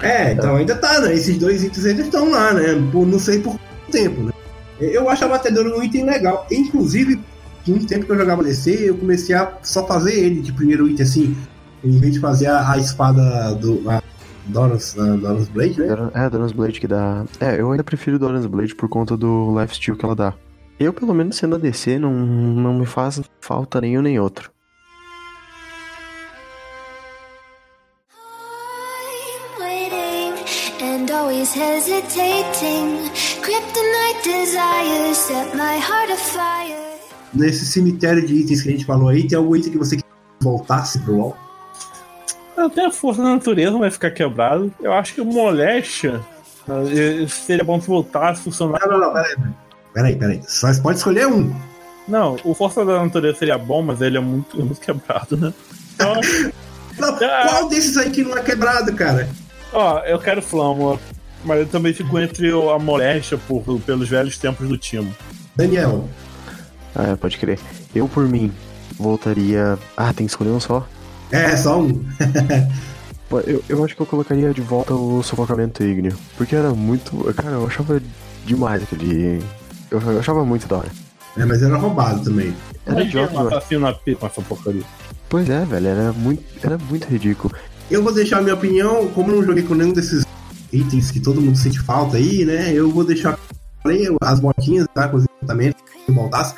É, 0.02 0.32
então 0.32 0.56
ainda 0.56 0.74
tá, 0.76 1.00
né? 1.00 1.14
Esses 1.14 1.36
dois 1.38 1.62
itens 1.62 1.84
ainda 1.84 2.02
estão 2.02 2.30
lá, 2.30 2.54
né? 2.54 2.74
Por, 2.90 3.06
não 3.06 3.18
sei 3.18 3.40
por 3.40 3.58
tempo, 3.90 4.22
né? 4.22 4.32
Eu 4.80 5.10
acho 5.10 5.24
a 5.24 5.28
batedora 5.28 5.76
um 5.76 5.82
item 5.82 6.06
legal. 6.06 6.46
Inclusive, 6.50 7.20
muito 7.66 7.86
tempo 7.86 8.06
que 8.06 8.12
eu 8.12 8.16
jogava 8.16 8.42
DC, 8.42 8.88
eu 8.88 8.96
comecei 8.96 9.34
a 9.34 9.58
só 9.62 9.86
fazer 9.86 10.14
ele 10.14 10.40
de 10.40 10.52
primeiro 10.52 10.88
item, 10.88 11.04
assim, 11.04 11.36
em 11.84 11.98
vez 11.98 12.14
de 12.14 12.20
fazer 12.20 12.46
a, 12.46 12.72
a 12.72 12.78
espada 12.78 13.54
do. 13.54 13.88
A 13.90 14.02
Doran's, 14.46 14.94
Doran's 14.94 15.48
Blade, 15.48 15.78
né? 15.78 16.10
É, 16.14 16.30
Doran's 16.30 16.52
Blade 16.52 16.80
que 16.80 16.88
dá. 16.88 17.24
É, 17.38 17.60
eu 17.60 17.70
ainda 17.70 17.84
prefiro 17.84 18.18
Doran's 18.18 18.46
Blade 18.46 18.74
por 18.74 18.88
conta 18.88 19.16
do 19.16 19.58
lifesteal 19.60 19.96
que 19.96 20.04
ela 20.04 20.16
dá. 20.16 20.34
Eu, 20.78 20.92
pelo 20.92 21.14
menos 21.14 21.36
sendo 21.36 21.56
ADC, 21.56 21.98
não, 21.98 22.12
não 22.12 22.78
me 22.78 22.86
faz 22.86 23.20
falta 23.40 23.80
nenhum 23.80 24.00
nem 24.02 24.18
outro. 24.18 24.50
Always 31.30 31.54
hesitating. 31.54 33.08
Kryptonite 33.40 34.22
desires 34.24 35.16
set 35.16 35.54
my 35.54 35.78
heart 35.78 36.10
afire. 36.10 36.76
Nesse 37.32 37.64
cemitério 37.66 38.26
de 38.26 38.34
itens 38.34 38.62
que 38.62 38.68
a 38.68 38.72
gente 38.72 38.84
falou 38.84 39.08
aí, 39.08 39.26
tem 39.28 39.38
algum 39.38 39.54
item 39.54 39.70
que 39.70 39.78
você 39.78 39.98
voltasse 40.40 40.98
pro 40.98 41.16
LoL? 41.16 41.36
Até 42.56 42.86
a 42.86 42.90
força 42.90 43.22
da 43.22 43.28
natureza 43.28 43.78
vai 43.78 43.90
ficar 43.90 44.10
quebrado. 44.10 44.74
Eu 44.80 44.92
acho 44.92 45.14
que 45.14 45.20
o 45.20 45.24
moléstia 45.24 46.20
eh, 46.68 47.26
seria 47.28 47.64
bom 47.64 47.80
se 47.80 47.86
voltasse 47.86 48.40
a 48.40 48.44
funcionar. 48.44 48.80
Não, 48.80 48.98
não, 48.98 49.06
não, 49.06 49.12
peraí. 49.12 49.36
Peraí, 49.94 50.16
peraí. 50.16 50.40
Só 50.46 50.68
pode 50.82 50.98
escolher 50.98 51.28
um. 51.28 51.54
Não, 52.08 52.36
o 52.42 52.54
Força 52.54 52.84
da 52.84 53.04
Natureza 53.04 53.38
seria 53.38 53.56
bom, 53.56 53.82
mas 53.82 54.00
ele 54.00 54.18
é 54.18 54.20
muito, 54.20 54.56
muito 54.56 54.80
quebrado, 54.80 55.36
né? 55.36 55.54
Então, 55.94 56.14
não, 56.98 57.14
ah, 57.14 57.46
qual 57.48 57.68
desses 57.68 57.96
aí 57.96 58.10
que 58.10 58.24
não 58.24 58.36
é 58.36 58.42
quebrado, 58.42 58.92
cara? 58.94 59.28
Ó, 59.72 60.00
eu 60.00 60.18
quero 60.18 60.42
Flama, 60.42 60.98
mas 61.44 61.60
eu 61.60 61.66
também 61.66 61.92
fico 61.92 62.18
entre 62.18 62.50
a 62.50 62.78
moléstia 62.78 63.38
por, 63.38 63.80
pelos 63.80 64.08
velhos 64.08 64.36
tempos 64.38 64.68
do 64.68 64.76
Timo. 64.76 65.14
Daniel. 65.56 66.08
Ah, 66.94 67.16
pode 67.20 67.38
crer. 67.38 67.58
Eu, 67.94 68.08
por 68.08 68.26
mim, 68.28 68.52
voltaria. 68.98 69.78
Ah, 69.96 70.12
tem 70.12 70.26
que 70.26 70.32
escolher 70.32 70.50
um 70.50 70.60
só? 70.60 70.86
É, 71.30 71.56
só 71.56 71.80
um. 71.80 72.04
eu, 73.46 73.62
eu 73.68 73.84
acho 73.84 73.94
que 73.94 74.02
eu 74.02 74.06
colocaria 74.06 74.52
de 74.52 74.60
volta 74.60 74.94
o 74.94 75.22
sufocamento 75.22 75.82
ígneo. 75.82 76.16
Porque 76.36 76.54
era 76.54 76.70
muito. 76.70 77.32
Cara, 77.34 77.56
eu 77.56 77.66
achava 77.66 78.00
demais 78.44 78.82
aquele. 78.82 79.42
Eu, 79.90 80.00
eu 80.00 80.18
achava 80.18 80.44
muito 80.44 80.66
da 80.66 80.78
hora. 80.78 80.88
É, 81.36 81.44
mas 81.44 81.62
era 81.62 81.76
roubado 81.76 82.24
também. 82.24 82.54
Era 82.86 83.02
idiota. 83.02 83.34
Um 83.34 83.48
assassino 83.48 83.80
na 83.82 83.92
pipa 83.92 84.26
essa 84.26 84.42
porcaria. 84.42 84.82
Pois 85.28 85.48
é, 85.48 85.64
velho, 85.64 85.86
era 85.86 86.12
muito, 86.12 86.42
era 86.62 86.76
muito 86.76 87.06
ridículo. 87.06 87.54
Eu 87.88 88.02
vou 88.02 88.12
deixar 88.12 88.38
a 88.38 88.42
minha 88.42 88.54
opinião, 88.54 89.08
como 89.08 89.30
eu 89.30 89.36
não 89.36 89.44
joguei 89.44 89.62
com 89.62 89.74
nenhum 89.74 89.92
desses 89.92 90.24
itens 90.72 91.10
que 91.10 91.20
todo 91.20 91.40
mundo 91.40 91.56
sente 91.56 91.80
falta 91.80 92.16
aí, 92.16 92.44
né? 92.44 92.72
Eu 92.72 92.90
vou 92.90 93.04
deixar 93.04 93.38
as 94.20 94.40
botinhas, 94.40 94.86
tá? 94.94 95.08
Com 95.08 95.18
os 95.18 95.24
equipamentos, 95.24 95.82
que 96.06 96.12
voltasse. 96.12 96.54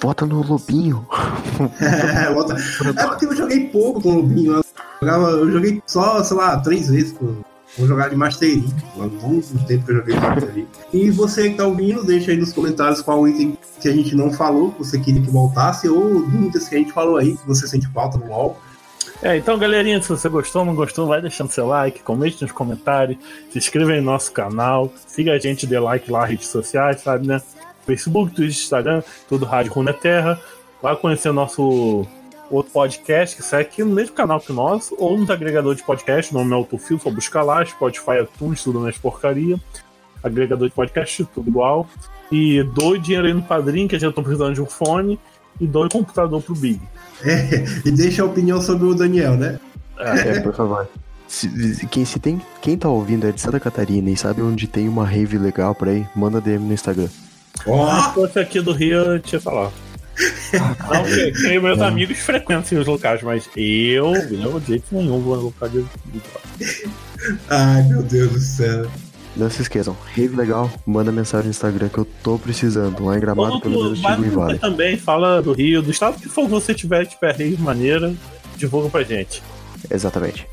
Vota 0.00 0.26
no 0.26 0.42
Lobinho. 0.42 1.06
é, 1.80 2.32
volta. 2.32 2.54
é 2.54 3.06
porque 3.06 3.26
eu 3.26 3.36
joguei 3.36 3.68
pouco 3.68 4.00
com 4.00 4.10
o 4.10 4.14
Lobinho. 4.16 4.52
Eu, 4.54 4.64
jogava, 5.00 5.30
eu 5.30 5.50
joguei 5.50 5.82
só, 5.86 6.22
sei 6.22 6.36
lá, 6.36 6.60
três 6.60 6.88
vezes 6.88 7.12
com. 7.12 7.36
Vou 7.76 7.88
jogar 7.88 8.08
de 8.08 8.14
Mastery. 8.14 8.64
Há 8.96 9.26
muito 9.26 9.66
tempo 9.66 9.84
que 9.84 9.92
eu 9.92 9.96
joguei 9.96 10.14
de 10.14 10.20
Mastery. 10.20 10.68
E 10.92 11.10
você 11.10 11.50
que 11.50 11.56
tá 11.56 11.66
ouvindo, 11.66 12.04
deixa 12.04 12.30
aí 12.30 12.36
nos 12.36 12.52
comentários 12.52 13.00
qual 13.00 13.26
item 13.26 13.58
que 13.80 13.88
a 13.88 13.92
gente 13.92 14.14
não 14.14 14.32
falou, 14.32 14.70
que 14.72 14.78
você 14.78 14.98
queria 14.98 15.20
que 15.20 15.30
voltasse, 15.30 15.88
ou 15.88 16.24
dúvidas 16.24 16.68
que 16.68 16.76
a 16.76 16.78
gente 16.78 16.92
falou 16.92 17.16
aí, 17.16 17.36
que 17.36 17.46
você 17.46 17.66
sente 17.66 17.88
falta 17.88 18.16
no 18.18 18.28
LoL. 18.28 18.60
É, 19.24 19.38
então, 19.38 19.56
galerinha, 19.56 20.02
se 20.02 20.08
você 20.10 20.28
gostou, 20.28 20.66
não 20.66 20.74
gostou, 20.74 21.06
vai 21.06 21.18
deixando 21.18 21.50
seu 21.50 21.66
like, 21.66 22.02
comente 22.02 22.42
nos 22.42 22.52
comentários, 22.52 23.16
se 23.48 23.56
inscreva 23.56 23.96
em 23.96 24.02
nosso 24.02 24.30
canal, 24.30 24.92
siga 25.06 25.32
a 25.32 25.38
gente, 25.38 25.66
dê 25.66 25.78
like 25.78 26.12
lá 26.12 26.20
nas 26.20 26.28
redes 26.28 26.48
sociais, 26.48 27.00
sabe, 27.00 27.26
né? 27.26 27.40
Facebook, 27.86 28.34
Twitter, 28.34 28.54
Instagram, 28.54 29.02
tudo 29.26 29.46
Rádio 29.46 29.72
Runa 29.72 29.94
Terra. 29.94 30.38
Vai 30.82 30.94
conhecer 30.94 31.30
o 31.30 31.32
nosso 31.32 32.06
outro 32.50 32.70
podcast 32.70 33.34
que 33.34 33.42
sai 33.42 33.62
aqui 33.62 33.82
no 33.82 33.94
mesmo 33.94 34.14
canal 34.14 34.38
que 34.38 34.52
o 34.52 34.54
nosso, 34.54 34.94
ou 34.98 35.16
nos 35.16 35.30
agregadores 35.30 35.78
de 35.78 35.86
podcast, 35.86 36.30
o 36.30 36.36
nome 36.36 36.52
é 36.52 36.54
Autofil, 36.56 36.98
só 36.98 37.10
buscar 37.10 37.42
lá, 37.42 37.64
Spotify, 37.64 38.20
iTunes, 38.22 38.62
tudo 38.62 38.78
nas 38.80 38.98
porcaria. 38.98 39.58
Agregador 40.22 40.68
de 40.68 40.74
podcast, 40.74 41.24
tudo 41.34 41.48
igual. 41.48 41.88
E 42.30 42.62
doe 42.62 42.98
dinheiro 42.98 43.26
aí 43.26 43.32
no 43.32 43.42
padrinho, 43.42 43.88
que 43.88 43.96
a 43.96 43.98
gente 43.98 44.14
tá 44.14 44.20
precisando 44.20 44.52
de 44.52 44.60
um 44.60 44.66
fone, 44.66 45.18
e 45.60 45.66
doe 45.66 45.88
computador 45.88 46.42
pro 46.42 46.54
Big. 46.54 46.80
É, 47.22 47.64
e 47.84 47.90
deixa 47.90 48.22
a 48.22 48.26
opinião 48.26 48.60
sobre 48.60 48.86
o 48.86 48.94
Daniel, 48.94 49.36
né? 49.36 49.58
É, 49.98 50.40
por 50.40 50.54
favor. 50.54 50.88
Se, 51.26 51.48
quem, 51.90 52.04
se 52.04 52.18
tem, 52.18 52.40
quem 52.60 52.76
tá 52.76 52.88
ouvindo 52.88 53.26
é 53.26 53.32
de 53.32 53.40
Santa 53.40 53.58
Catarina 53.58 54.10
e 54.10 54.16
sabe 54.16 54.42
onde 54.42 54.66
tem 54.66 54.88
uma 54.88 55.06
rave 55.06 55.38
legal 55.38 55.74
por 55.74 55.88
aí, 55.88 56.06
manda 56.14 56.40
DM 56.40 56.64
no 56.64 56.74
Instagram. 56.74 57.08
Oh. 57.66 57.86
Se 58.00 58.14
fosse 58.14 58.38
aqui 58.38 58.60
do 58.60 58.72
Rio, 58.72 58.98
eu 58.98 59.20
tinha 59.20 59.40
falado. 59.40 59.72
Não, 60.52 61.02
porque 61.02 61.58
meus 61.58 61.78
não. 61.78 61.86
amigos 61.86 62.18
frequentam 62.18 62.78
os 62.78 62.86
locais, 62.86 63.20
mas 63.22 63.48
eu, 63.56 64.14
eu 64.14 64.60
de 64.60 64.66
jeito 64.66 64.84
nenhum 64.92 65.20
vou 65.20 65.36
no 65.36 65.42
local 65.44 65.68
de. 65.68 65.84
Ai, 67.50 67.82
meu 67.82 68.00
Deus 68.00 68.30
do 68.30 68.38
céu. 68.38 68.86
Não 69.36 69.50
se 69.50 69.62
esqueçam, 69.62 69.96
rave 70.14 70.36
legal, 70.36 70.70
manda 70.86 71.10
mensagem 71.10 71.46
no 71.46 71.50
Instagram 71.50 71.88
que 71.88 71.98
eu 71.98 72.06
tô 72.22 72.38
precisando. 72.38 73.04
Lá 73.04 73.16
em 73.16 73.20
Gramado, 73.20 73.60
pelo 73.60 73.82
menos, 73.82 73.98
Chico 73.98 74.24
e 74.24 74.28
Vale. 74.28 74.58
também 74.58 74.96
fala 74.96 75.42
do 75.42 75.52
Rio, 75.52 75.82
do 75.82 75.90
estado 75.90 76.20
que 76.20 76.28
for 76.28 76.48
você 76.48 76.72
tiver, 76.72 77.04
tiver 77.04 77.34
rave 77.34 77.56
maneira, 77.60 78.14
divulga 78.56 78.88
pra 78.88 79.02
gente. 79.02 79.42
Exatamente. 79.90 80.46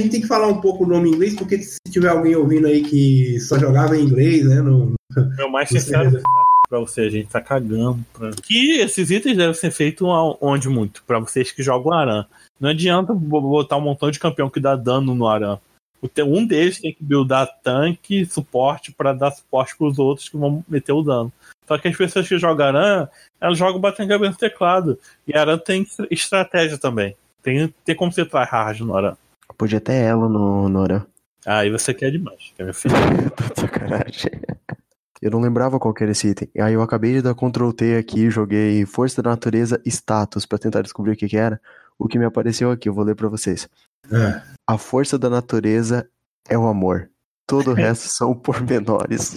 Gente 0.00 0.10
tem 0.12 0.20
que 0.20 0.26
falar 0.26 0.48
um 0.48 0.60
pouco 0.60 0.84
o 0.84 0.86
nome 0.88 1.08
em 1.08 1.12
inglês, 1.12 1.34
porque 1.36 1.58
se 1.58 1.78
tiver 1.90 2.08
alguém 2.08 2.34
ouvindo 2.36 2.66
aí 2.66 2.82
que 2.82 3.38
só 3.40 3.58
jogava 3.58 3.96
em 3.96 4.04
inglês, 4.04 4.44
né? 4.44 4.60
No, 4.60 4.94
Meu 5.36 5.50
mais 5.50 5.70
no 5.70 5.80
sincero 5.80 6.20
pra 6.68 6.78
você, 6.78 7.00
a 7.02 7.10
gente 7.10 7.28
tá 7.28 7.40
cagando. 7.40 7.98
Pra... 8.12 8.30
Que 8.42 8.78
esses 8.80 9.10
itens 9.10 9.36
devem 9.36 9.54
ser 9.54 9.70
feitos 9.72 10.06
onde 10.40 10.68
muito? 10.68 11.02
Pra 11.04 11.18
vocês 11.18 11.50
que 11.50 11.62
jogam 11.62 11.92
Aran. 11.92 12.24
Não 12.60 12.70
adianta 12.70 13.12
bo- 13.12 13.40
botar 13.40 13.76
um 13.76 13.80
montão 13.80 14.10
de 14.10 14.20
campeão 14.20 14.48
que 14.48 14.60
dá 14.60 14.76
dano 14.76 15.14
no 15.14 15.26
Aran. 15.26 15.58
O 16.02 16.08
Um 16.24 16.46
deles 16.46 16.80
tem 16.80 16.94
que 16.94 17.02
buildar 17.04 17.48
tanque, 17.62 18.24
suporte, 18.24 18.92
pra 18.92 19.12
dar 19.12 19.32
suporte 19.32 19.76
pros 19.76 19.98
outros 19.98 20.28
que 20.28 20.36
vão 20.36 20.64
meter 20.68 20.92
o 20.92 21.02
dano. 21.02 21.32
Só 21.66 21.76
que 21.76 21.88
as 21.88 21.96
pessoas 21.96 22.26
que 22.28 22.38
jogam 22.38 22.66
Aran, 22.66 23.08
elas 23.40 23.58
jogam 23.58 23.80
batendo 23.80 24.08
cabeça 24.08 24.30
no 24.32 24.38
teclado. 24.38 24.98
E 25.26 25.36
Aran 25.36 25.58
tem 25.58 25.82
estra- 25.82 26.06
estratégia 26.10 26.78
também. 26.78 27.16
Tem, 27.42 27.74
tem 27.84 27.94
como 27.96 28.12
você 28.12 28.24
tryhard 28.24 28.82
no 28.84 28.96
Aran. 28.96 29.16
Podia 29.60 29.76
até 29.76 30.06
ela 30.06 30.26
no 30.26 30.70
Nora. 30.70 31.06
Aí 31.44 31.70
você 31.70 31.92
quer 31.92 32.10
demais, 32.10 32.50
quer 32.56 32.64
ver 32.64 32.72
filho? 32.72 32.94
Tá 33.36 33.48
de 33.48 33.60
sacanagem. 33.60 34.30
Eu 35.20 35.30
não 35.30 35.38
lembrava 35.38 35.78
qual 35.78 35.92
que 35.92 36.02
era 36.02 36.12
esse 36.12 36.28
item. 36.28 36.48
Aí 36.58 36.72
eu 36.72 36.80
acabei 36.80 37.12
de 37.12 37.20
dar 37.20 37.34
Ctrl 37.34 37.70
T 37.72 37.98
aqui, 37.98 38.30
joguei 38.30 38.86
Força 38.86 39.20
da 39.20 39.28
Natureza 39.28 39.78
Status 39.84 40.46
pra 40.46 40.56
tentar 40.56 40.80
descobrir 40.80 41.12
o 41.12 41.14
que 41.16 41.28
que 41.28 41.36
era. 41.36 41.60
O 41.98 42.08
que 42.08 42.18
me 42.18 42.24
apareceu 42.24 42.70
aqui, 42.70 42.88
eu 42.88 42.94
vou 42.94 43.04
ler 43.04 43.14
pra 43.14 43.28
vocês. 43.28 43.68
É. 44.10 44.40
A 44.66 44.78
força 44.78 45.18
da 45.18 45.28
natureza 45.28 46.08
é 46.48 46.56
o 46.56 46.66
amor. 46.66 47.10
Todo 47.46 47.72
o 47.72 47.74
resto 47.74 48.08
são 48.16 48.34
pormenores. 48.34 49.36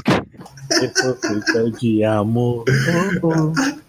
Eu 0.69 0.91
sou 0.95 1.15
feita 1.17 1.69
de 1.71 2.01
amor. 2.05 2.63
Oh, 3.21 3.27
oh. 3.51 3.82